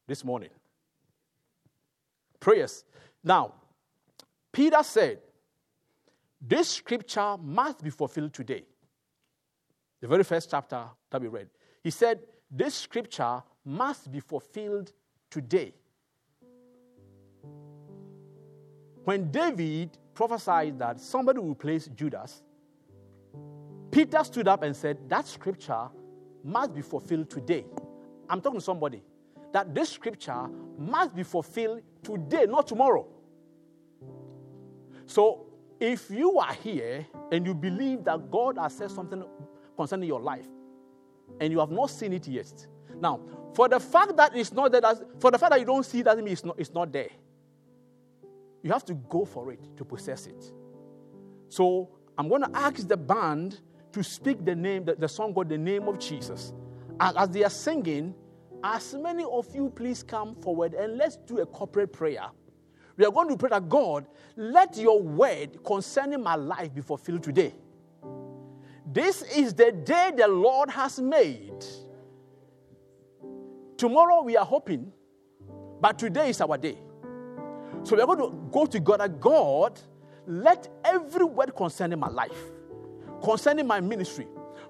this 0.08 0.24
morning. 0.24 0.50
Prayers. 2.39 2.84
Now, 3.24 3.54
Peter 4.52 4.82
said, 4.84 5.20
This 6.41 6.70
scripture 6.70 7.36
must 7.38 7.84
be 7.84 7.89
fulfilled 7.89 8.34
today. 8.34 8.64
The 10.00 10.08
very 10.08 10.24
first 10.24 10.50
chapter 10.50 10.84
that 11.10 11.22
we 11.22 11.28
read. 11.28 11.50
He 11.84 11.89
said, 11.89 12.20
This 12.50 12.76
scripture 12.76 13.41
must 13.66 14.12
be 14.12 14.20
fulfilled 14.20 14.93
today. 15.30 15.74
When 19.04 19.32
David 19.32 19.98
prophesied 20.14 20.80
that 20.80 21.00
somebody 21.00 21.39
will 21.39 21.56
place 21.56 21.88
Judas, 21.88 22.43
Peter 23.89 24.24
stood 24.24 24.48
up 24.48 24.64
and 24.64 24.76
said, 24.76 25.10
That 25.10 25.28
scripture 25.28 25.88
must 26.43 26.74
be 26.74 26.82
fulfilled 26.82 27.30
today 27.30 27.66
I'm 28.30 28.42
talking 28.42 28.60
to 28.60 28.64
somebody, 28.66 29.02
that 29.54 29.74
this 29.74 29.90
scripture 29.90 30.48
must 30.78 31.16
be 31.16 31.24
fulfilled 31.24 31.82
today, 32.04 32.46
not 32.48 32.68
tomorrow. 32.68 33.08
So 35.06 35.46
if 35.80 36.10
you 36.10 36.38
are 36.40 36.54
here 36.54 37.06
and 37.32 37.46
you 37.46 37.54
believe 37.54 38.04
that 38.06 38.30
God 38.30 38.58
has 38.58 38.76
said 38.76 38.92
something 38.92 39.24
concerning 39.76 40.08
your 40.08 40.20
life 40.20 40.48
and 41.40 41.52
you 41.52 41.60
have 41.60 41.72
not 41.72 41.90
seen 41.90 42.14
it 42.14 42.28
yet, 42.28 42.68
now, 43.00 43.22
for 43.54 43.70
the 43.70 43.80
fact 43.80 44.18
that 44.18 44.36
it's 44.36 44.52
not 44.52 44.72
there, 44.72 44.82
for 45.20 45.32
the 45.32 45.38
fact 45.38 45.52
that 45.52 45.60
you 45.60 45.66
don't 45.66 45.86
see 45.86 46.00
it 46.00 46.04
doesn't 46.04 46.24
mean 46.24 46.34
it's 46.34 46.44
not, 46.44 46.56
it's 46.60 46.74
not 46.74 46.92
there. 46.92 47.10
You 48.64 48.72
have 48.72 48.86
to 48.86 48.96
go 48.96 49.24
for 49.24 49.52
it 49.52 49.60
to 49.78 49.86
possess 49.86 50.28
it. 50.28 50.52
So 51.48 51.90
I'm 52.18 52.28
going 52.28 52.42
to 52.42 52.50
ask 52.54 52.88
the 52.88 52.98
band 52.98 53.60
to 53.92 54.04
speak 54.04 54.44
the 54.44 54.56
name, 54.56 54.86
the, 54.86 54.96
the 54.96 55.08
song 55.08 55.34
called 55.34 55.50
The 55.50 55.58
Name 55.58 55.88
of 55.88 56.00
Jesus. 56.00 56.54
As 57.00 57.30
they 57.30 57.43
are 57.43 57.50
singing, 57.50 58.16
as 58.64 58.93
many 58.95 59.24
of 59.24 59.54
you 59.56 59.70
please 59.70 60.02
come 60.04 60.36
forward 60.36 60.74
and 60.74 60.98
let's 60.98 61.18
do 61.18 61.39
a 61.39 61.45
corporate 61.45 61.93
prayer. 61.93 62.26
We 62.98 63.06
are 63.06 63.12
going 63.12 63.30
to 63.30 63.38
pray 63.38 63.50
that 63.50 63.70
God, 63.70 64.08
let 64.36 64.76
your 64.78 65.02
word 65.02 65.64
concerning 65.64 66.24
my 66.24 66.36
life 66.36 66.74
be 66.74 66.82
fulfilled 66.82 67.22
today. 67.24 67.54
This 68.91 69.22
is 69.22 69.54
the 69.54 69.72
day 69.72 70.12
the 70.16 70.28
Lord 70.28 70.72
has 70.72 71.00
made. 71.00 71.64
Tomorrow 73.78 74.24
we 74.24 74.36
are 74.36 74.45
hoping, 74.45 74.91
but 75.80 76.00
today 76.00 76.30
is 76.30 76.41
our 76.41 76.58
day. 76.58 76.80
So 77.84 77.95
we 77.95 78.02
are 78.02 78.08
going 78.08 78.20
to 78.20 78.50
go 78.52 78.66
to 78.66 78.80
God. 78.80 79.22
God, 79.22 79.80
let 80.26 80.68
every 80.84 81.26
word 81.26 81.56
concerning 81.56 82.00
my 82.00 82.10
life, 82.10 82.41
concerning 83.24 83.68
my 83.68 83.80
ministry, 83.80 84.26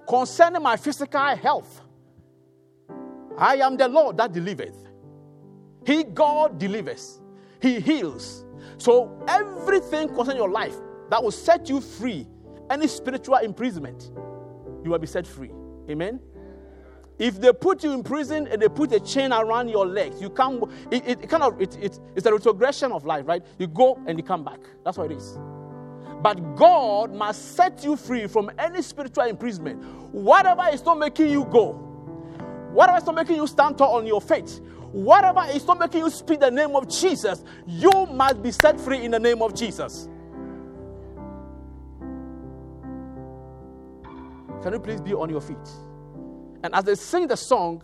concerning 0.07 0.61
my 0.61 0.75
physical 0.75 1.35
health, 1.37 1.81
I 3.37 3.57
am 3.57 3.77
the 3.77 3.87
Lord 3.87 4.17
that 4.17 4.33
delivereth. 4.33 4.75
He, 5.85 6.03
God, 6.03 6.59
delivers. 6.59 7.19
He 7.61 7.79
heals. 7.79 8.43
So 8.77 9.23
everything 9.27 10.09
concerning 10.09 10.37
your 10.37 10.49
life 10.49 10.75
that 11.09 11.23
will 11.23 11.31
set 11.31 11.69
you 11.69 11.81
free, 11.81 12.27
any 12.69 12.87
spiritual 12.87 13.37
imprisonment, 13.37 14.11
you 14.83 14.91
will 14.91 14.99
be 14.99 15.07
set 15.07 15.25
free. 15.25 15.51
Amen. 15.89 16.19
If 17.19 17.41
they 17.41 17.51
put 17.51 17.83
you 17.83 17.93
in 17.93 18.03
prison 18.03 18.47
and 18.47 18.61
they 18.61 18.69
put 18.69 18.91
a 18.91 18.99
chain 18.99 19.33
around 19.33 19.69
your 19.69 19.87
legs, 19.87 20.21
you 20.21 20.29
can't. 20.29 20.63
It, 20.91 21.07
it 21.07 21.29
kind 21.29 21.41
of 21.41 21.59
it, 21.59 21.75
it, 21.81 21.99
it's 22.15 22.25
a 22.27 22.33
retrogression 22.33 22.91
of 22.91 23.05
life, 23.05 23.25
right? 23.27 23.43
You 23.57 23.67
go 23.67 23.99
and 24.05 24.19
you 24.19 24.23
come 24.23 24.43
back. 24.43 24.59
That's 24.85 24.97
what 24.97 25.11
it 25.11 25.17
is. 25.17 25.39
But 26.21 26.55
God 26.55 27.13
must 27.13 27.55
set 27.55 27.83
you 27.83 27.95
free 27.95 28.27
from 28.27 28.51
any 28.59 28.81
spiritual 28.81 29.23
imprisonment. 29.23 29.83
Whatever 30.11 30.67
is 30.71 30.83
not 30.83 30.99
making 30.99 31.29
you 31.29 31.45
go, 31.45 31.86
whatever 32.77 32.99
is 32.99 33.05
not 33.07 33.15
making 33.15 33.35
you 33.37 33.47
stand 33.47 33.75
tall 33.75 33.95
on 33.95 34.05
your 34.05 34.21
faith, 34.21 34.59
whatever 34.91 35.43
is 35.49 35.65
not 35.65 35.79
making 35.79 35.99
you 35.99 36.11
speak 36.11 36.39
the 36.39 36.51
name 36.51 36.75
of 36.75 36.87
Jesus, 36.87 37.43
you 37.65 38.05
must 38.05 38.43
be 38.43 38.51
set 38.51 38.79
free 38.79 39.03
in 39.03 39.09
the 39.09 39.19
name 39.19 39.41
of 39.41 39.55
Jesus. 39.55 40.07
Can 44.61 44.73
you 44.73 44.79
please 44.79 45.01
be 45.01 45.15
on 45.15 45.27
your 45.27 45.41
feet? 45.41 45.57
And 46.63 46.75
as 46.75 46.83
they 46.83 46.93
sing 46.93 47.25
the 47.25 47.35
song, 47.35 47.81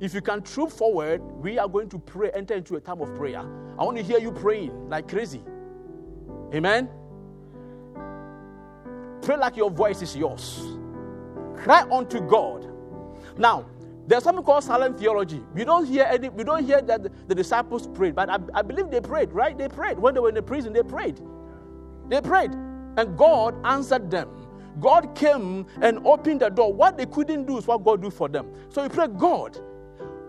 if 0.00 0.14
you 0.14 0.22
can 0.22 0.40
troop 0.40 0.72
forward, 0.72 1.20
we 1.20 1.58
are 1.58 1.68
going 1.68 1.90
to 1.90 1.98
pray, 1.98 2.30
enter 2.32 2.54
into 2.54 2.76
a 2.76 2.80
time 2.80 3.02
of 3.02 3.14
prayer. 3.16 3.40
I 3.78 3.84
want 3.84 3.98
to 3.98 4.02
hear 4.02 4.18
you 4.18 4.32
praying 4.32 4.88
like 4.88 5.08
crazy. 5.08 5.42
Amen. 6.54 6.88
Pray 9.20 9.36
like 9.36 9.58
your 9.58 9.70
voice 9.70 10.00
is 10.00 10.16
yours. 10.16 10.62
Cry 11.56 11.86
unto 11.90 12.20
God. 12.20 12.66
Now, 13.36 13.66
there's 14.06 14.22
something 14.22 14.44
called 14.44 14.64
silent 14.64 14.98
theology. 14.98 15.42
We 15.54 15.64
don't 15.64 15.86
hear 15.86 16.04
any, 16.04 16.28
we 16.28 16.44
don't 16.44 16.64
hear 16.64 16.80
that 16.82 17.28
the, 17.28 17.34
disciples 17.34 17.88
prayed, 17.88 18.14
but 18.14 18.30
I, 18.30 18.38
I 18.54 18.62
believe 18.62 18.90
they 18.90 19.00
prayed, 19.00 19.32
right? 19.32 19.56
They 19.56 19.68
prayed. 19.68 19.98
When 19.98 20.14
they 20.14 20.20
were 20.20 20.28
in 20.28 20.34
the 20.36 20.42
prison, 20.42 20.72
they 20.72 20.82
prayed. 20.82 21.20
They 22.08 22.20
prayed. 22.20 22.52
And 22.96 23.18
God 23.18 23.54
answered 23.64 24.10
them. 24.10 24.28
God 24.80 25.14
came 25.14 25.66
and 25.82 26.06
opened 26.06 26.40
the 26.40 26.50
door. 26.50 26.72
What 26.72 26.96
they 26.96 27.06
couldn't 27.06 27.46
do 27.46 27.58
is 27.58 27.66
what 27.66 27.84
God 27.84 28.02
do 28.02 28.10
for 28.10 28.28
them. 28.28 28.52
So 28.68 28.82
we 28.82 28.88
pray, 28.88 29.08
God, 29.08 29.58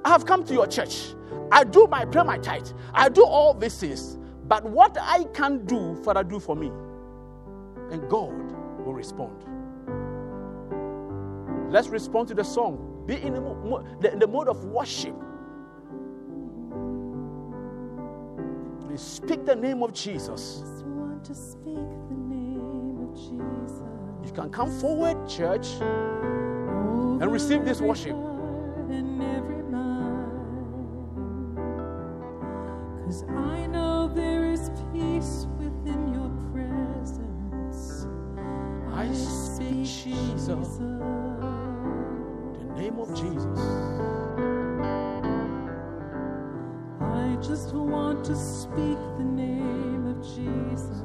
I 0.03 0.09
have 0.09 0.25
come 0.25 0.43
to 0.45 0.53
your 0.53 0.67
church. 0.67 1.13
I 1.51 1.63
do 1.63 1.87
my 1.87 2.05
prayer, 2.05 2.23
my 2.23 2.37
tithe. 2.37 2.67
I 2.93 3.09
do 3.09 3.23
all 3.25 3.53
these 3.53 3.77
things. 3.77 4.17
But 4.47 4.63
what 4.63 4.97
I 4.99 5.25
can 5.33 5.65
do, 5.65 5.95
Father, 6.03 6.23
do 6.23 6.39
for 6.39 6.55
me. 6.55 6.71
And 7.91 8.09
God 8.09 8.33
will 8.85 8.93
respond. 8.93 9.45
Let's 11.69 11.89
respond 11.89 12.29
to 12.29 12.33
the 12.33 12.43
song. 12.43 12.96
Be 13.07 13.15
in 13.21 13.33
the, 13.33 13.41
mo- 13.41 13.83
the, 14.01 14.09
the 14.09 14.27
mode 14.27 14.49
of 14.49 14.65
worship. 14.65 15.15
And 18.89 18.99
speak 18.99 19.45
the 19.45 19.55
name 19.55 19.81
of 19.81 19.93
Jesus. 19.93 20.59
Just 20.59 20.85
want 20.85 21.23
to 21.23 21.33
speak 21.33 21.87
the 22.09 22.15
name 22.15 23.09
of 23.09 23.15
Jesus. 23.15 23.81
You 24.25 24.31
can 24.33 24.49
come 24.49 24.69
forward, 24.79 25.27
church, 25.27 25.67
and 25.79 27.31
receive 27.31 27.63
this 27.65 27.79
worship. 27.81 28.15
Cause 33.05 33.23
I 33.23 33.67
know 33.67 34.09
there 34.13 34.51
is 34.51 34.69
peace 34.91 35.47
within 35.57 36.13
your 36.13 36.29
presence. 36.51 38.05
I 38.93 39.09
speak 39.13 39.85
Jesus. 39.85 40.77
The 40.77 41.36
name 42.77 42.99
of 42.99 43.09
Jesus. 43.15 43.59
I 47.01 47.35
just 47.41 47.73
want 47.73 48.23
to 48.25 48.35
speak 48.35 48.99
the 49.17 49.23
name 49.23 50.05
of 50.05 50.21
Jesus 50.21 51.03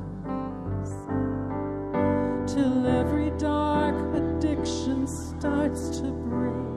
till 2.47 2.87
every 2.87 3.31
dark 3.39 3.95
addiction 4.15 5.07
starts 5.07 5.99
to 6.01 6.11
break, 6.11 6.72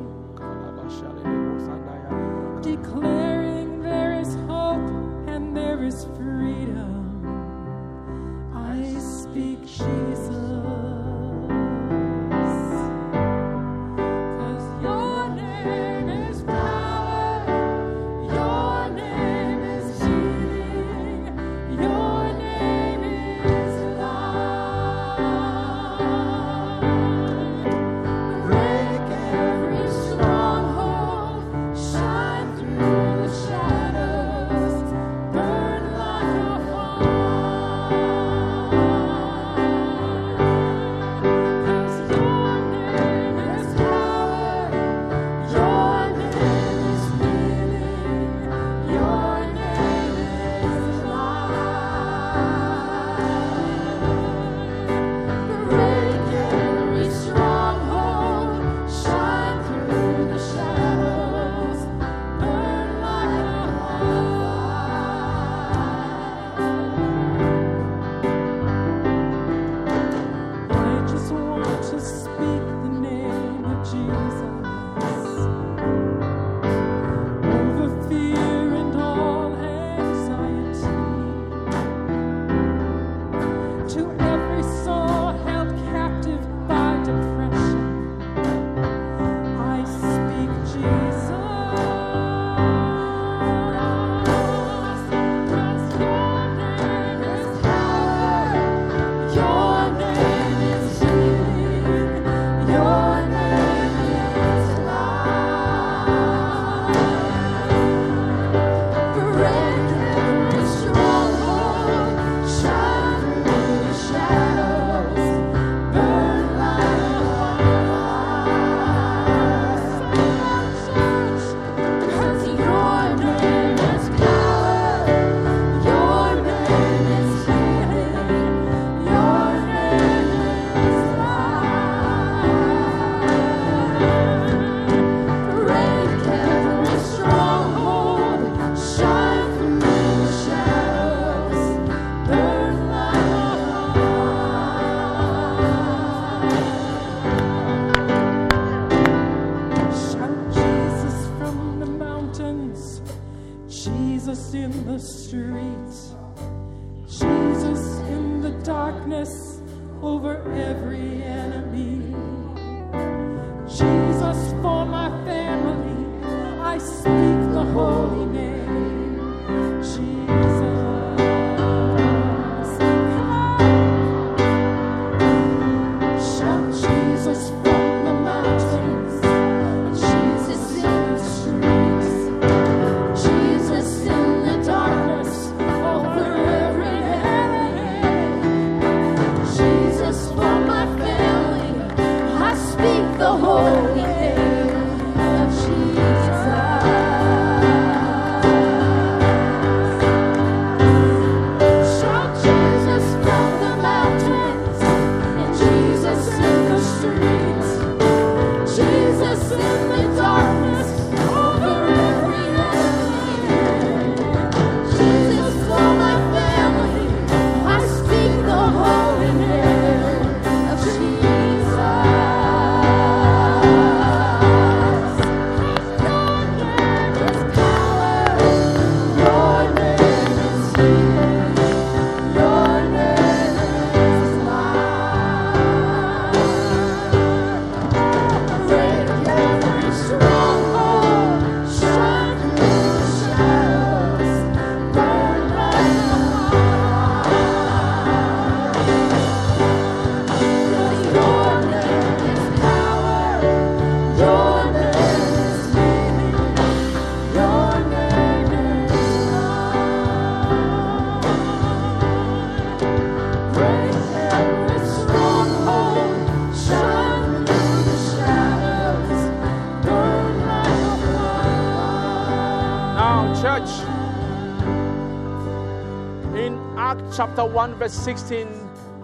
chapter 277.15 277.45
1, 277.45 277.75
verse 277.75 277.93
16, 277.93 278.47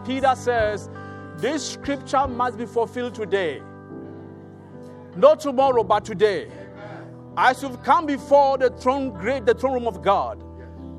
Peter 0.06 0.34
says, 0.36 0.90
This 1.38 1.74
scripture 1.74 2.28
must 2.28 2.58
be 2.58 2.66
fulfilled 2.66 3.16
today. 3.16 3.62
Not 5.16 5.40
tomorrow, 5.40 5.84
but 5.84 6.04
today. 6.04 6.50
As 7.38 7.64
you've 7.64 7.82
come 7.84 8.06
before 8.06 8.58
the 8.58 8.70
throne 8.70 9.12
great, 9.12 9.46
the 9.46 9.54
throne 9.54 9.74
room 9.74 9.88
of 9.88 10.02
God, 10.02 10.44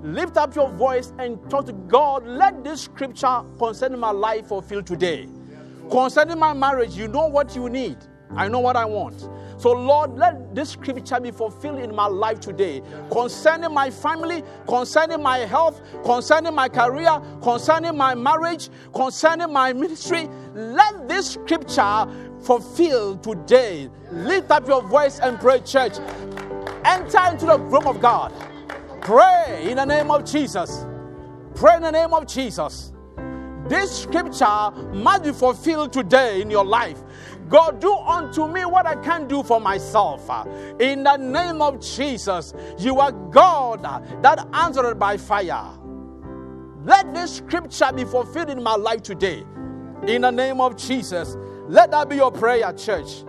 lift 0.02 0.38
up 0.38 0.54
your 0.54 0.70
voice 0.70 1.12
and 1.18 1.38
talk 1.50 1.66
to 1.66 1.72
God. 1.72 2.26
Let 2.26 2.64
this 2.64 2.82
scripture 2.82 3.42
concerning 3.58 4.00
my 4.00 4.10
life 4.10 4.46
fulfill 4.46 4.82
today. 4.82 5.28
Concerning 5.90 6.38
my 6.38 6.54
marriage, 6.54 6.96
you 6.96 7.08
know 7.08 7.26
what 7.26 7.54
you 7.54 7.68
need. 7.68 7.98
I 8.34 8.48
know 8.48 8.60
what 8.60 8.76
I 8.76 8.86
want. 8.86 9.28
So, 9.62 9.70
Lord, 9.70 10.16
let 10.16 10.56
this 10.56 10.70
scripture 10.70 11.20
be 11.20 11.30
fulfilled 11.30 11.78
in 11.78 11.94
my 11.94 12.08
life 12.08 12.40
today. 12.40 12.82
Concerning 13.12 13.72
my 13.72 13.90
family, 13.90 14.42
concerning 14.66 15.22
my 15.22 15.38
health, 15.38 15.80
concerning 16.04 16.52
my 16.52 16.68
career, 16.68 17.22
concerning 17.40 17.96
my 17.96 18.12
marriage, 18.16 18.70
concerning 18.92 19.52
my 19.52 19.72
ministry, 19.72 20.28
let 20.52 21.08
this 21.08 21.34
scripture 21.34 22.08
fulfill 22.42 23.16
today. 23.18 23.88
Lift 24.10 24.50
up 24.50 24.66
your 24.66 24.82
voice 24.82 25.20
and 25.20 25.38
pray, 25.38 25.60
church. 25.60 25.92
Enter 26.84 27.30
into 27.30 27.46
the 27.46 27.60
room 27.60 27.86
of 27.86 28.00
God. 28.00 28.32
Pray 29.02 29.68
in 29.70 29.76
the 29.76 29.84
name 29.84 30.10
of 30.10 30.24
Jesus. 30.24 30.84
Pray 31.54 31.76
in 31.76 31.82
the 31.82 31.92
name 31.92 32.12
of 32.12 32.26
Jesus. 32.26 32.91
This 33.68 34.02
scripture 34.02 34.70
must 34.92 35.24
be 35.24 35.32
fulfilled 35.32 35.92
today 35.92 36.40
in 36.42 36.50
your 36.50 36.64
life. 36.64 37.02
God, 37.48 37.80
do 37.80 37.94
unto 37.94 38.46
me 38.48 38.64
what 38.64 38.86
I 38.86 38.96
can't 38.96 39.28
do 39.28 39.42
for 39.42 39.60
myself. 39.60 40.28
In 40.80 41.04
the 41.04 41.16
name 41.16 41.60
of 41.60 41.80
Jesus, 41.80 42.54
you 42.78 42.98
are 42.98 43.12
God 43.12 43.82
that 44.22 44.48
answered 44.52 44.94
by 44.94 45.16
fire. 45.16 45.70
Let 46.84 47.14
this 47.14 47.36
scripture 47.36 47.92
be 47.92 48.04
fulfilled 48.04 48.50
in 48.50 48.62
my 48.62 48.74
life 48.74 49.02
today. 49.02 49.44
In 50.06 50.22
the 50.22 50.30
name 50.30 50.60
of 50.60 50.76
Jesus, 50.76 51.36
let 51.68 51.90
that 51.92 52.08
be 52.08 52.16
your 52.16 52.32
prayer, 52.32 52.72
church. 52.72 53.24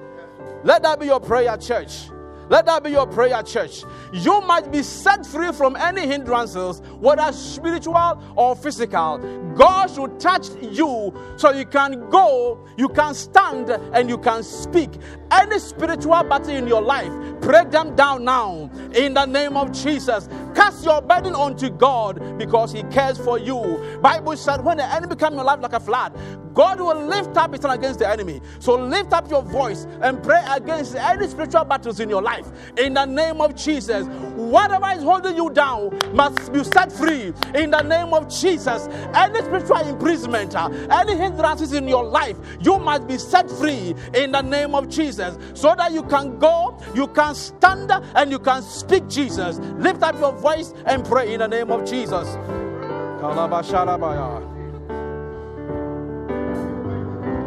Let 0.64 0.84
that 0.84 1.00
be 1.00 1.08
your 1.08 1.20
prayer, 1.20 1.56
church. 1.58 2.10
Let 2.54 2.68
that 2.68 2.84
be 2.84 2.92
your 2.92 3.08
prayer, 3.08 3.42
church. 3.42 3.84
You 4.12 4.40
might 4.42 4.72
be 4.72 4.84
set 4.84 5.26
free 5.26 5.52
from 5.52 5.76
any 5.76 6.02
hindrances, 6.02 6.84
whether 7.00 7.32
spiritual 7.32 8.22
or 8.36 8.56
physical. 8.56 9.18
God 9.56 9.88
should 9.88 10.20
touch 10.20 10.50
you 10.62 11.12
so 11.36 11.50
you 11.50 11.66
can 11.66 12.08
go, 12.12 12.64
you 12.78 12.90
can 12.90 13.16
stand, 13.16 13.72
and 13.72 14.08
you 14.08 14.20
can 14.20 14.44
speak. 14.44 14.92
Any 15.32 15.58
spiritual 15.58 16.24
battle 16.26 16.52
in 16.52 16.68
your 16.68 16.84
life, 16.84 17.12
break 17.42 17.72
them 17.72 17.96
down 17.96 18.24
now 18.24 18.70
in 18.94 19.16
the 19.16 19.26
name 19.26 19.58
of 19.58 19.72
Jesus. 19.72 20.30
Cast 20.54 20.86
your 20.86 21.02
burden 21.02 21.34
onto 21.34 21.72
God 21.72 22.38
because 22.38 22.72
He 22.72 22.84
cares 22.84 23.18
for 23.18 23.40
you. 23.40 24.00
Bible 24.00 24.38
said, 24.38 24.64
when 24.64 24.78
the 24.78 24.86
enemy 24.94 25.16
comes 25.16 25.34
in 25.34 25.38
your 25.38 25.46
life 25.46 25.60
like 25.60 25.74
a 25.74 25.80
flood, 25.80 26.16
God 26.54 26.80
will 26.80 27.06
lift 27.08 27.36
up 27.36 27.52
his 27.52 27.64
hand 27.64 27.80
against 27.80 28.00
the 28.00 28.08
enemy. 28.08 28.42
So 28.60 28.76
lift 28.76 29.12
up 29.12 29.30
your 29.30 29.42
voice 29.42 29.88
and 30.02 30.22
pray 30.22 30.44
against 30.52 30.96
any 30.96 31.28
spiritual 31.28 31.66
battles 31.66 32.00
in 32.00 32.10
your 32.10 32.22
life. 32.22 32.43
In 32.78 32.94
the 32.94 33.06
name 33.06 33.42
of 33.42 33.56
Jesus, 33.56 34.08
whatever 34.36 34.90
is 34.92 35.04
holding 35.04 35.36
you 35.36 35.50
down 35.50 35.98
must 36.14 36.52
be 36.52 36.64
set 36.64 36.92
free. 36.92 37.34
In 37.56 37.72
the 37.72 37.82
name 37.82 38.14
of 38.14 38.30
Jesus, 38.30 38.88
any 39.14 39.40
spiritual 39.40 39.78
imprisonment, 39.88 40.56
uh, 40.56 40.70
any 40.92 41.16
hindrances 41.16 41.74
in 41.74 41.88
your 41.88 42.04
life, 42.04 42.38
you 42.62 42.80
must 42.80 43.08
be 43.08 43.18
set 43.18 43.50
free. 43.50 43.96
In 44.14 44.32
the 44.32 44.42
name 44.42 44.76
of 44.76 44.90
Jesus, 44.90 45.38
so 45.54 45.76
that 45.76 45.92
you 45.92 46.04
can 46.04 46.40
go, 46.40 46.78
you 46.96 47.08
can 47.08 47.36
stand, 47.36 47.92
and 47.92 48.32
you 48.32 48.40
can 48.40 48.62
speak 48.62 49.08
Jesus. 49.08 49.60
Lift 49.78 50.04
up 50.04 50.18
your 50.20 50.34
voice 50.34 50.74
and 50.86 51.04
pray 51.06 51.34
in 51.34 51.40
the 51.40 51.48
name 51.48 51.72
of 51.72 51.86
Jesus. 51.86 52.38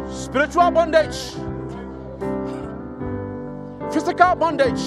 Spiritual 0.09 0.71
bondage, 0.71 1.33
physical 3.91 4.35
bondage. 4.35 4.81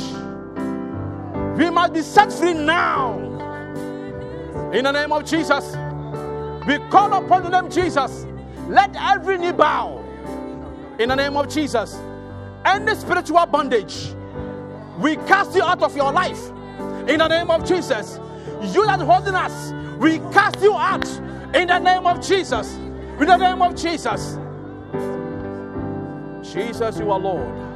We 1.59 1.71
must 1.71 1.93
be 1.93 2.03
set 2.03 2.33
free 2.33 2.55
now. 2.55 3.19
In 4.73 4.85
the 4.85 4.93
name 4.93 5.13
of 5.13 5.25
Jesus, 5.25 5.77
we 6.67 6.79
call 6.91 7.13
upon 7.13 7.43
the 7.43 7.49
name 7.61 7.71
Jesus. 7.71 8.27
Let 8.69 8.95
every 8.97 9.39
knee 9.39 9.53
bow. 9.53 9.99
In 10.99 11.09
the 11.09 11.17
name 11.17 11.37
of 11.37 11.49
Jesus, 11.49 11.99
any 12.65 12.95
spiritual 12.95 13.47
bondage, 13.47 14.15
we 14.99 15.17
cast 15.17 15.55
you 15.55 15.63
out 15.63 15.83
of 15.83 15.97
your 15.97 16.13
life. 16.13 16.51
In 17.09 17.19
the 17.19 17.29
name 17.29 17.51
of 17.51 17.67
Jesus, 17.67 18.21
you 18.63 18.85
that 18.87 19.01
holding 19.01 19.35
us, 19.35 19.73
we 19.99 20.19
cast 20.33 20.61
you 20.61 20.77
out. 20.77 21.09
In 21.55 21.69
the 21.69 21.79
name 21.79 22.07
of 22.07 22.21
Jesus. 22.21 22.75
In 22.75 23.27
the 23.27 23.37
name 23.37 23.61
of 23.61 23.75
Jesus. 23.75 24.39
Jesus, 26.43 26.99
you 26.99 27.11
are 27.11 27.19
Lord. 27.19 27.71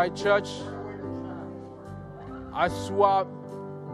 Right, 0.00 0.16
church. 0.16 0.48
As 2.54 2.88
you 2.88 3.02
are 3.02 3.26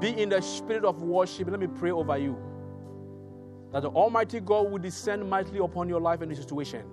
be 0.00 0.10
in 0.10 0.28
the 0.28 0.40
spirit 0.40 0.84
of 0.84 1.02
worship, 1.02 1.50
let 1.50 1.58
me 1.58 1.66
pray 1.66 1.90
over 1.90 2.16
you. 2.16 2.36
That 3.72 3.82
the 3.82 3.88
Almighty 3.88 4.40
God 4.40 4.70
will 4.70 4.78
descend 4.78 5.28
mightily 5.28 5.58
upon 5.58 5.88
your 5.88 6.00
life 6.00 6.20
and 6.20 6.30
your 6.30 6.40
situation. 6.40 6.84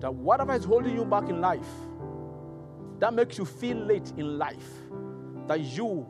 That 0.00 0.12
whatever 0.12 0.54
is 0.54 0.64
holding 0.64 0.94
you 0.94 1.04
back 1.04 1.28
in 1.28 1.40
life, 1.40 1.66
that 2.98 3.14
makes 3.14 3.38
you 3.38 3.44
feel 3.44 3.78
late 3.78 4.12
in 4.16 4.38
life, 4.38 4.68
that 5.46 5.60
you 5.60 6.06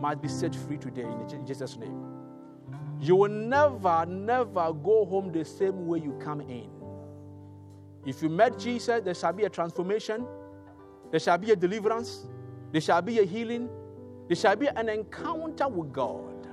might 0.00 0.22
be 0.22 0.28
set 0.28 0.54
free 0.54 0.76
today 0.76 1.02
in 1.02 1.46
Jesus' 1.46 1.76
name. 1.76 2.04
You 3.00 3.16
will 3.16 3.30
never, 3.30 4.06
never 4.06 4.72
go 4.72 5.06
home 5.06 5.32
the 5.32 5.44
same 5.44 5.86
way 5.86 5.98
you 5.98 6.16
come 6.22 6.40
in. 6.42 6.70
If 8.06 8.22
you 8.22 8.28
met 8.28 8.58
Jesus, 8.58 9.00
there 9.02 9.14
shall 9.14 9.32
be 9.32 9.44
a 9.44 9.50
transformation, 9.50 10.26
there 11.14 11.20
shall 11.20 11.38
be 11.38 11.52
a 11.52 11.54
deliverance, 11.54 12.26
there 12.72 12.80
shall 12.80 13.00
be 13.00 13.20
a 13.20 13.22
healing, 13.22 13.68
there 14.26 14.34
shall 14.34 14.56
be 14.56 14.66
an 14.66 14.88
encounter 14.88 15.68
with 15.68 15.92
God. 15.92 16.48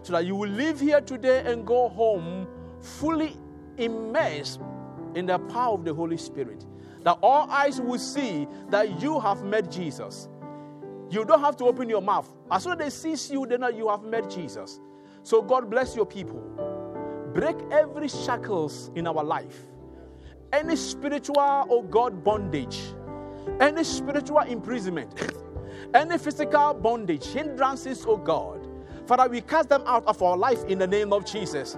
So 0.00 0.14
that 0.14 0.24
you 0.24 0.34
will 0.36 0.48
live 0.48 0.80
here 0.80 1.02
today 1.02 1.42
and 1.44 1.66
go 1.66 1.90
home 1.90 2.48
fully 2.80 3.36
immersed 3.76 4.58
in 5.14 5.26
the 5.26 5.38
power 5.38 5.74
of 5.74 5.84
the 5.84 5.92
Holy 5.92 6.16
Spirit. 6.16 6.64
That 7.02 7.18
all 7.22 7.50
eyes 7.50 7.78
will 7.78 7.98
see 7.98 8.48
that 8.70 9.02
you 9.02 9.20
have 9.20 9.44
met 9.44 9.70
Jesus. 9.70 10.30
You 11.10 11.26
don't 11.26 11.40
have 11.40 11.58
to 11.58 11.66
open 11.66 11.90
your 11.90 12.00
mouth. 12.00 12.34
As 12.50 12.62
soon 12.62 12.80
as 12.80 13.02
they 13.02 13.16
see 13.16 13.34
you, 13.34 13.44
they 13.44 13.58
know 13.58 13.68
you 13.68 13.90
have 13.90 14.02
met 14.02 14.30
Jesus. 14.30 14.80
So 15.24 15.42
God 15.42 15.68
bless 15.68 15.94
your 15.94 16.06
people. 16.06 16.40
Break 17.34 17.56
every 17.70 18.08
shackles 18.08 18.90
in 18.94 19.06
our 19.06 19.22
life. 19.22 19.66
Any 20.54 20.74
spiritual, 20.76 21.66
or 21.68 21.84
God, 21.84 22.24
bondage, 22.24 22.80
any 23.60 23.84
spiritual 23.84 24.40
imprisonment, 24.40 25.30
any 25.94 26.18
physical 26.18 26.74
bondage, 26.74 27.26
hindrances, 27.26 28.04
oh 28.06 28.16
God. 28.16 28.66
Father, 29.06 29.28
we 29.28 29.40
cast 29.40 29.68
them 29.68 29.82
out 29.86 30.06
of 30.06 30.22
our 30.22 30.36
life 30.36 30.62
in 30.64 30.78
the 30.78 30.86
name 30.86 31.12
of 31.12 31.24
Jesus. 31.24 31.76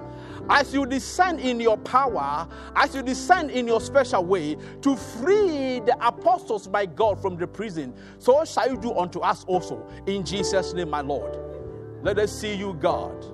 As 0.50 0.74
you 0.74 0.84
descend 0.84 1.40
in 1.40 1.60
your 1.60 1.78
power, 1.78 2.46
as 2.76 2.94
you 2.94 3.02
descend 3.02 3.50
in 3.50 3.66
your 3.66 3.80
special 3.80 4.24
way 4.24 4.56
to 4.82 4.96
free 4.96 5.80
the 5.80 5.96
apostles 6.06 6.66
by 6.66 6.84
God 6.84 7.22
from 7.22 7.36
the 7.36 7.46
prison, 7.46 7.94
so 8.18 8.44
shall 8.44 8.68
you 8.68 8.76
do 8.76 8.92
unto 8.94 9.20
us 9.20 9.44
also. 9.44 9.86
In 10.06 10.24
Jesus' 10.24 10.74
name, 10.74 10.90
my 10.90 11.00
Lord. 11.00 11.38
Let 12.02 12.18
us 12.18 12.32
see 12.32 12.54
you, 12.54 12.74
God. 12.74 13.24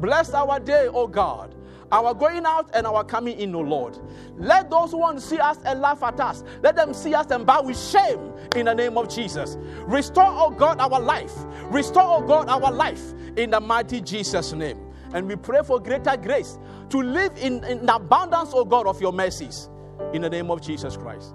Bless 0.00 0.34
our 0.34 0.60
day, 0.60 0.88
O 0.88 1.06
God. 1.06 1.54
Our 1.92 2.14
going 2.14 2.44
out 2.44 2.70
and 2.74 2.86
our 2.86 3.04
coming 3.04 3.38
in, 3.38 3.54
O 3.54 3.60
Lord. 3.60 3.98
Let 4.36 4.70
those 4.70 4.90
who 4.90 4.98
want 4.98 5.18
to 5.18 5.24
see 5.24 5.38
us 5.38 5.58
and 5.64 5.80
laugh 5.80 6.02
at 6.02 6.18
us, 6.20 6.42
let 6.62 6.76
them 6.76 6.92
see 6.92 7.14
us 7.14 7.30
and 7.30 7.46
bow 7.46 7.62
with 7.62 7.78
shame 7.78 8.32
in 8.56 8.66
the 8.66 8.74
name 8.74 8.98
of 8.98 9.08
Jesus. 9.08 9.56
Restore, 9.86 10.28
O 10.28 10.50
God, 10.50 10.80
our 10.80 11.00
life. 11.00 11.32
Restore, 11.64 12.18
O 12.18 12.26
God, 12.26 12.48
our 12.48 12.72
life 12.72 13.14
in 13.36 13.50
the 13.50 13.60
mighty 13.60 14.00
Jesus' 14.00 14.52
name. 14.52 14.80
And 15.12 15.28
we 15.28 15.36
pray 15.36 15.62
for 15.62 15.80
greater 15.80 16.16
grace 16.16 16.58
to 16.90 16.98
live 16.98 17.32
in, 17.38 17.62
in 17.64 17.88
abundance, 17.88 18.50
O 18.52 18.64
God, 18.64 18.86
of 18.86 19.00
your 19.00 19.12
mercies 19.12 19.68
in 20.12 20.22
the 20.22 20.30
name 20.30 20.50
of 20.50 20.60
Jesus 20.60 20.96
Christ. 20.96 21.34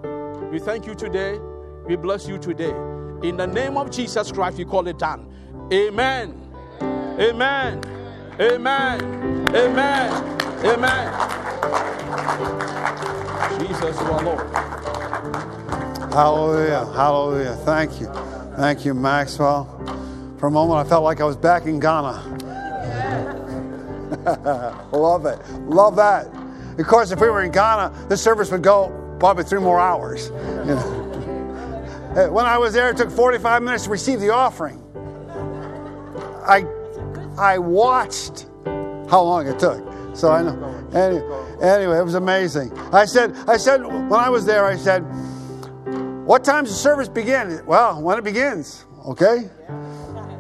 We 0.52 0.60
thank 0.60 0.86
you 0.86 0.96
today. 0.96 1.40
We 1.88 1.96
bless 1.96 2.28
you 2.28 2.38
today. 2.38 2.76
In 3.24 3.38
the 3.38 3.48
name 3.48 3.78
of 3.78 3.90
Jesus 3.92 4.32
Christ, 4.32 4.58
we 4.58 4.66
call 4.66 4.88
it 4.88 5.00
done. 5.00 5.32
Amen. 5.72 6.50
Amen. 6.82 7.20
Amen. 7.20 8.01
Amen. 8.42 9.00
Amen. 9.56 10.12
Amen. 10.66 11.14
Jesus, 13.60 14.00
you 14.00 14.08
Lord. 14.08 14.52
Hallelujah. 16.12 16.86
Hallelujah. 16.96 17.54
Thank 17.58 18.02
you. 18.02 18.08
Thank 18.58 18.84
you, 18.84 18.96
Maxwell. 18.96 19.66
For 20.40 20.48
a 20.48 20.52
moment, 20.52 20.84
I 20.84 20.90
felt 20.90 21.04
like 21.04 21.22
I 21.22 21.24
was 21.24 21.38
back 21.38 21.68
in 21.68 21.80
Ghana. 21.80 22.40
Love 24.92 25.28
it. 25.28 25.40
Love 25.68 25.96
that. 25.98 26.26
Of 26.80 26.88
course, 26.88 27.12
if 27.12 27.22
we 27.22 27.30
were 27.30 27.44
in 27.44 27.52
Ghana, 27.52 28.08
the 28.10 28.18
service 28.18 28.50
would 28.50 28.64
go 28.64 28.90
probably 29.20 29.44
three 29.44 29.62
more 29.62 29.80
hours. 29.80 30.32
When 32.12 32.46
I 32.46 32.58
was 32.58 32.74
there, 32.74 32.90
it 32.90 32.98
took 32.98 33.10
45 33.10 33.64
minutes 33.64 33.86
to 33.86 33.90
receive 33.90 34.20
the 34.20 34.32
offering. 34.32 34.84
I, 36.46 36.66
I 37.42 37.58
watched 37.58 38.46
how 39.10 39.24
long 39.24 39.48
it 39.48 39.58
took. 39.58 39.84
So 40.16 40.32
I 40.32 40.44
know. 40.44 40.54
Anyway, 40.94 41.60
anyway, 41.60 41.98
it 41.98 42.04
was 42.04 42.14
amazing. 42.14 42.72
I 42.94 43.06
said, 43.06 43.36
I 43.48 43.58
said 43.58 43.84
when 43.84 44.14
I 44.14 44.30
was 44.30 44.46
there, 44.46 44.66
I 44.66 44.76
said, 44.76 45.00
"What 46.26 46.44
time's 46.44 46.70
the 46.70 46.76
service 46.76 47.10
begin?" 47.10 47.66
Well, 47.66 48.00
when 48.00 48.20
it 48.20 48.24
begins, 48.24 48.86
okay. 49.08 49.50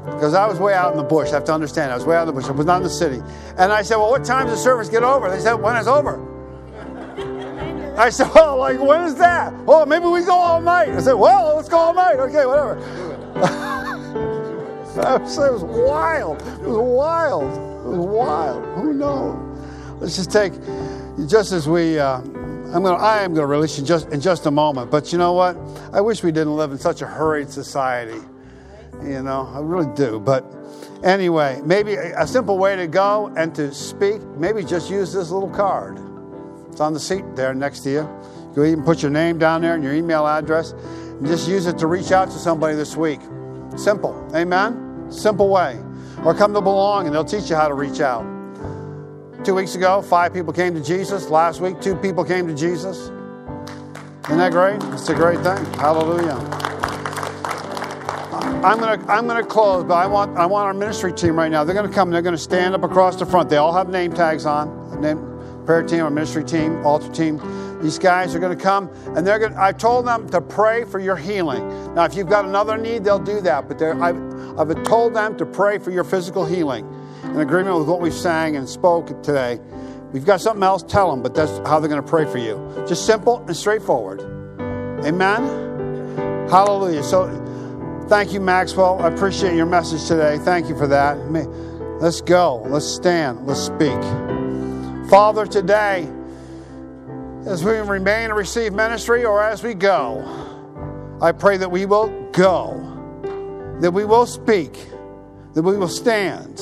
Because 0.05 0.35
I 0.35 0.45
was 0.45 0.59
way 0.59 0.75
out 0.75 0.91
in 0.91 0.97
the 0.97 1.03
bush. 1.03 1.29
I 1.29 1.35
have 1.35 1.43
to 1.45 1.53
understand. 1.53 1.91
I 1.91 1.95
was 1.95 2.05
way 2.05 2.15
out 2.15 2.27
in 2.27 2.27
the 2.27 2.39
bush. 2.39 2.47
I 2.47 2.51
was 2.51 2.67
not 2.67 2.77
in 2.77 2.83
the 2.83 2.89
city. 2.89 3.19
And 3.57 3.73
I 3.73 3.81
said, 3.81 3.95
"Well, 3.95 4.11
what 4.11 4.23
time 4.23 4.45
does 4.45 4.57
the 4.57 4.63
service 4.63 4.87
get 4.87 5.01
over?" 5.01 5.27
They 5.31 5.39
said, 5.39 5.55
"When 5.55 5.75
it's 5.75 5.87
over." 5.87 6.21
I 7.97 8.11
said, 8.11 8.29
"Well, 8.35 8.57
like 8.57 8.79
when 8.79 9.05
is 9.05 9.15
that?" 9.15 9.53
Well, 9.65 9.87
maybe 9.87 10.05
we 10.05 10.23
go 10.23 10.35
all 10.35 10.61
night. 10.61 10.89
I 10.89 10.99
said, 10.99 11.13
"Well, 11.13 11.55
let's 11.55 11.67
go 11.67 11.77
all 11.77 11.93
night." 11.95 12.17
Okay, 12.19 12.45
whatever. 12.45 12.77
it 14.97 15.53
was 15.53 15.63
wild. 15.63 16.41
It 16.41 16.67
was 16.67 16.77
wild. 16.77 17.43
It 17.43 17.97
was 17.97 18.05
wild. 18.05 18.65
Who 18.77 18.93
knows? 18.93 19.37
Let's 19.99 20.15
just 20.15 20.31
take, 20.31 20.53
just 21.27 21.51
as 21.51 21.67
we, 21.67 21.99
uh, 21.99 22.17
I'm 22.17 22.83
gonna, 22.83 22.95
I 22.95 23.21
am 23.21 23.33
going 23.33 23.43
to 23.43 23.47
release 23.47 23.77
you 23.77 23.85
just 23.85 24.09
in 24.09 24.21
just 24.21 24.45
a 24.45 24.51
moment. 24.51 24.89
But 24.89 25.11
you 25.11 25.17
know 25.17 25.33
what? 25.33 25.57
I 25.93 26.01
wish 26.01 26.23
we 26.23 26.31
didn't 26.31 26.55
live 26.55 26.71
in 26.71 26.77
such 26.77 27.01
a 27.01 27.07
hurried 27.07 27.49
society. 27.49 28.19
You 29.03 29.23
know, 29.23 29.51
I 29.53 29.59
really 29.59 29.93
do. 29.95 30.19
But 30.19 30.45
anyway, 31.03 31.61
maybe 31.65 31.95
a 31.95 32.25
simple 32.25 32.57
way 32.57 32.75
to 32.75 32.87
go 32.87 33.33
and 33.35 33.53
to 33.55 33.73
speak, 33.73 34.21
maybe 34.37 34.63
just 34.63 34.89
use 34.89 35.11
this 35.11 35.31
little 35.31 35.49
card. 35.49 35.99
It's 36.69 36.79
on 36.79 36.93
the 36.93 36.99
seat 36.99 37.25
there 37.35 37.53
next 37.53 37.81
to 37.81 37.89
you. 37.89 38.09
You 38.55 38.75
can 38.75 38.83
put 38.83 39.01
your 39.01 39.11
name 39.11 39.37
down 39.37 39.61
there 39.61 39.75
and 39.75 39.83
your 39.83 39.93
email 39.93 40.27
address, 40.27 40.71
and 40.71 41.25
just 41.25 41.47
use 41.47 41.65
it 41.65 41.77
to 41.79 41.87
reach 41.87 42.11
out 42.11 42.29
to 42.31 42.37
somebody 42.37 42.75
this 42.75 42.95
week. 42.95 43.19
Simple. 43.77 44.29
Amen? 44.35 45.07
Simple 45.11 45.49
way. 45.49 45.79
Or 46.23 46.33
come 46.33 46.53
to 46.53 46.61
Belong 46.61 47.05
and 47.05 47.15
they'll 47.15 47.25
teach 47.25 47.49
you 47.49 47.55
how 47.55 47.67
to 47.67 47.73
reach 47.73 47.99
out. 47.99 48.23
Two 49.43 49.55
weeks 49.55 49.75
ago, 49.75 50.01
five 50.01 50.33
people 50.33 50.53
came 50.53 50.73
to 50.75 50.83
Jesus. 50.83 51.29
Last 51.29 51.61
week, 51.61 51.81
two 51.81 51.95
people 51.95 52.23
came 52.23 52.47
to 52.47 52.53
Jesus. 52.53 53.09
Isn't 54.25 54.37
that 54.37 54.51
great? 54.51 54.81
It's 54.93 55.09
a 55.09 55.15
great 55.15 55.39
thing. 55.39 55.65
Hallelujah. 55.73 56.37
I'm 58.63 58.79
gonna 58.79 59.03
I'm 59.07 59.25
gonna 59.25 59.43
close, 59.43 59.83
but 59.83 59.95
I 59.95 60.05
want 60.05 60.37
I 60.37 60.45
want 60.45 60.67
our 60.67 60.73
ministry 60.75 61.11
team 61.11 61.35
right 61.35 61.49
now. 61.49 61.63
They're 61.63 61.73
gonna 61.73 61.91
come. 61.91 62.11
They're 62.11 62.21
gonna 62.21 62.37
stand 62.37 62.75
up 62.75 62.83
across 62.83 63.15
the 63.15 63.25
front. 63.25 63.49
They 63.49 63.57
all 63.57 63.73
have 63.73 63.89
name 63.89 64.13
tags 64.13 64.45
on. 64.45 65.01
Name, 65.01 65.17
prayer 65.65 65.81
team, 65.81 66.03
our 66.03 66.11
ministry 66.11 66.43
team, 66.43 66.85
altar 66.85 67.11
team. 67.11 67.39
These 67.81 67.99
guys 67.99 68.35
are 68.35 68.39
going 68.39 68.55
to 68.55 68.63
come, 68.63 68.89
and 69.15 69.25
they're 69.25 69.39
going. 69.39 69.55
I 69.55 69.71
told 69.71 70.05
them 70.05 70.29
to 70.29 70.41
pray 70.41 70.85
for 70.85 70.99
your 70.99 71.15
healing. 71.15 71.67
Now, 71.95 72.05
if 72.05 72.15
you've 72.15 72.29
got 72.29 72.45
another 72.45 72.77
need, 72.77 73.03
they'll 73.03 73.19
do 73.19 73.41
that. 73.41 73.67
But 73.67 73.81
I've, 73.81 74.59
I've 74.59 74.83
told 74.83 75.15
them 75.15 75.37
to 75.37 75.45
pray 75.45 75.79
for 75.79 75.91
your 75.91 76.03
physical 76.03 76.45
healing 76.45 76.87
in 77.23 77.39
agreement 77.39 77.77
with 77.77 77.87
what 77.87 78.01
we 78.01 78.11
sang 78.11 78.55
and 78.55 78.69
spoke 78.69 79.07
today. 79.23 79.59
We've 80.11 80.25
got 80.25 80.41
something 80.41 80.63
else, 80.63 80.83
tell 80.83 81.09
them, 81.09 81.23
but 81.23 81.33
that's 81.33 81.57
how 81.67 81.79
they're 81.79 81.89
going 81.89 82.03
to 82.03 82.07
pray 82.07 82.25
for 82.25 82.37
you. 82.37 82.85
Just 82.87 83.05
simple 83.05 83.39
and 83.47 83.55
straightforward. 83.55 84.21
Amen? 85.05 86.47
Hallelujah. 86.49 87.03
So 87.03 87.29
thank 88.09 88.33
you, 88.33 88.41
Maxwell. 88.41 89.01
I 89.01 89.07
appreciate 89.07 89.55
your 89.55 89.65
message 89.65 90.05
today. 90.05 90.37
Thank 90.39 90.67
you 90.67 90.77
for 90.77 90.87
that. 90.87 91.17
Let's 92.01 92.19
go. 92.19 92.57
Let's 92.67 92.85
stand. 92.85 93.47
Let's 93.47 93.61
speak. 93.61 94.01
Father, 95.09 95.45
today, 95.45 96.09
as 97.45 97.63
we 97.63 97.71
remain 97.73 98.25
and 98.25 98.35
receive 98.35 98.73
ministry 98.73 99.25
or 99.25 99.43
as 99.43 99.63
we 99.63 99.73
go, 99.73 100.23
I 101.21 101.31
pray 101.31 101.57
that 101.57 101.69
we 101.69 101.85
will 101.85 102.09
go, 102.31 103.77
that 103.81 103.91
we 103.91 104.05
will 104.05 104.27
speak, 104.27 104.73
that 105.53 105.63
we 105.63 105.75
will 105.75 105.87
stand 105.87 106.59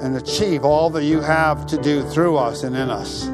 and 0.00 0.16
achieve 0.16 0.64
all 0.64 0.90
that 0.90 1.04
you 1.04 1.20
have 1.20 1.66
to 1.66 1.80
do 1.80 2.02
through 2.10 2.36
us 2.36 2.64
and 2.64 2.76
in 2.76 2.90
us. 2.90 3.26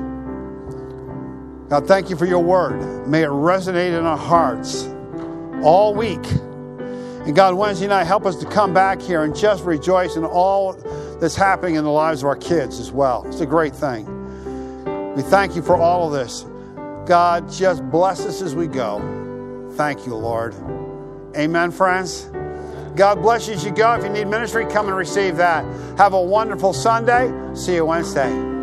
God, 1.68 1.88
thank 1.88 2.08
you 2.08 2.16
for 2.16 2.26
your 2.26 2.42
word. 2.42 3.08
May 3.08 3.24
it 3.24 3.28
resonate 3.28 3.98
in 3.98 4.04
our 4.04 4.16
hearts 4.16 4.84
all 5.64 5.94
week. 5.94 6.24
And 7.26 7.34
God, 7.34 7.54
Wednesday 7.54 7.88
night, 7.88 8.04
help 8.04 8.24
us 8.26 8.36
to 8.36 8.46
come 8.46 8.72
back 8.72 9.00
here 9.02 9.24
and 9.24 9.34
just 9.34 9.64
rejoice 9.64 10.14
in 10.14 10.24
all 10.24 10.74
that's 11.20 11.34
happening 11.34 11.74
in 11.74 11.82
the 11.82 11.90
lives 11.90 12.22
of 12.22 12.28
our 12.28 12.36
kids 12.36 12.78
as 12.78 12.92
well. 12.92 13.24
It's 13.26 13.40
a 13.40 13.46
great 13.46 13.74
thing. 13.74 14.15
We 15.16 15.22
thank 15.22 15.56
you 15.56 15.62
for 15.62 15.76
all 15.76 16.06
of 16.06 16.12
this. 16.12 16.44
God, 17.08 17.50
just 17.50 17.82
bless 17.90 18.20
us 18.26 18.42
as 18.42 18.54
we 18.54 18.66
go. 18.66 19.72
Thank 19.74 20.06
you, 20.06 20.14
Lord. 20.14 20.54
Amen, 21.34 21.70
friends. 21.70 22.30
God 22.96 23.22
bless 23.22 23.48
you 23.48 23.54
as 23.54 23.64
you 23.64 23.70
go. 23.70 23.94
If 23.94 24.04
you 24.04 24.10
need 24.10 24.26
ministry, 24.26 24.66
come 24.66 24.88
and 24.88 24.96
receive 24.96 25.36
that. 25.36 25.64
Have 25.96 26.12
a 26.12 26.22
wonderful 26.22 26.74
Sunday. 26.74 27.32
See 27.54 27.76
you 27.76 27.86
Wednesday. 27.86 28.55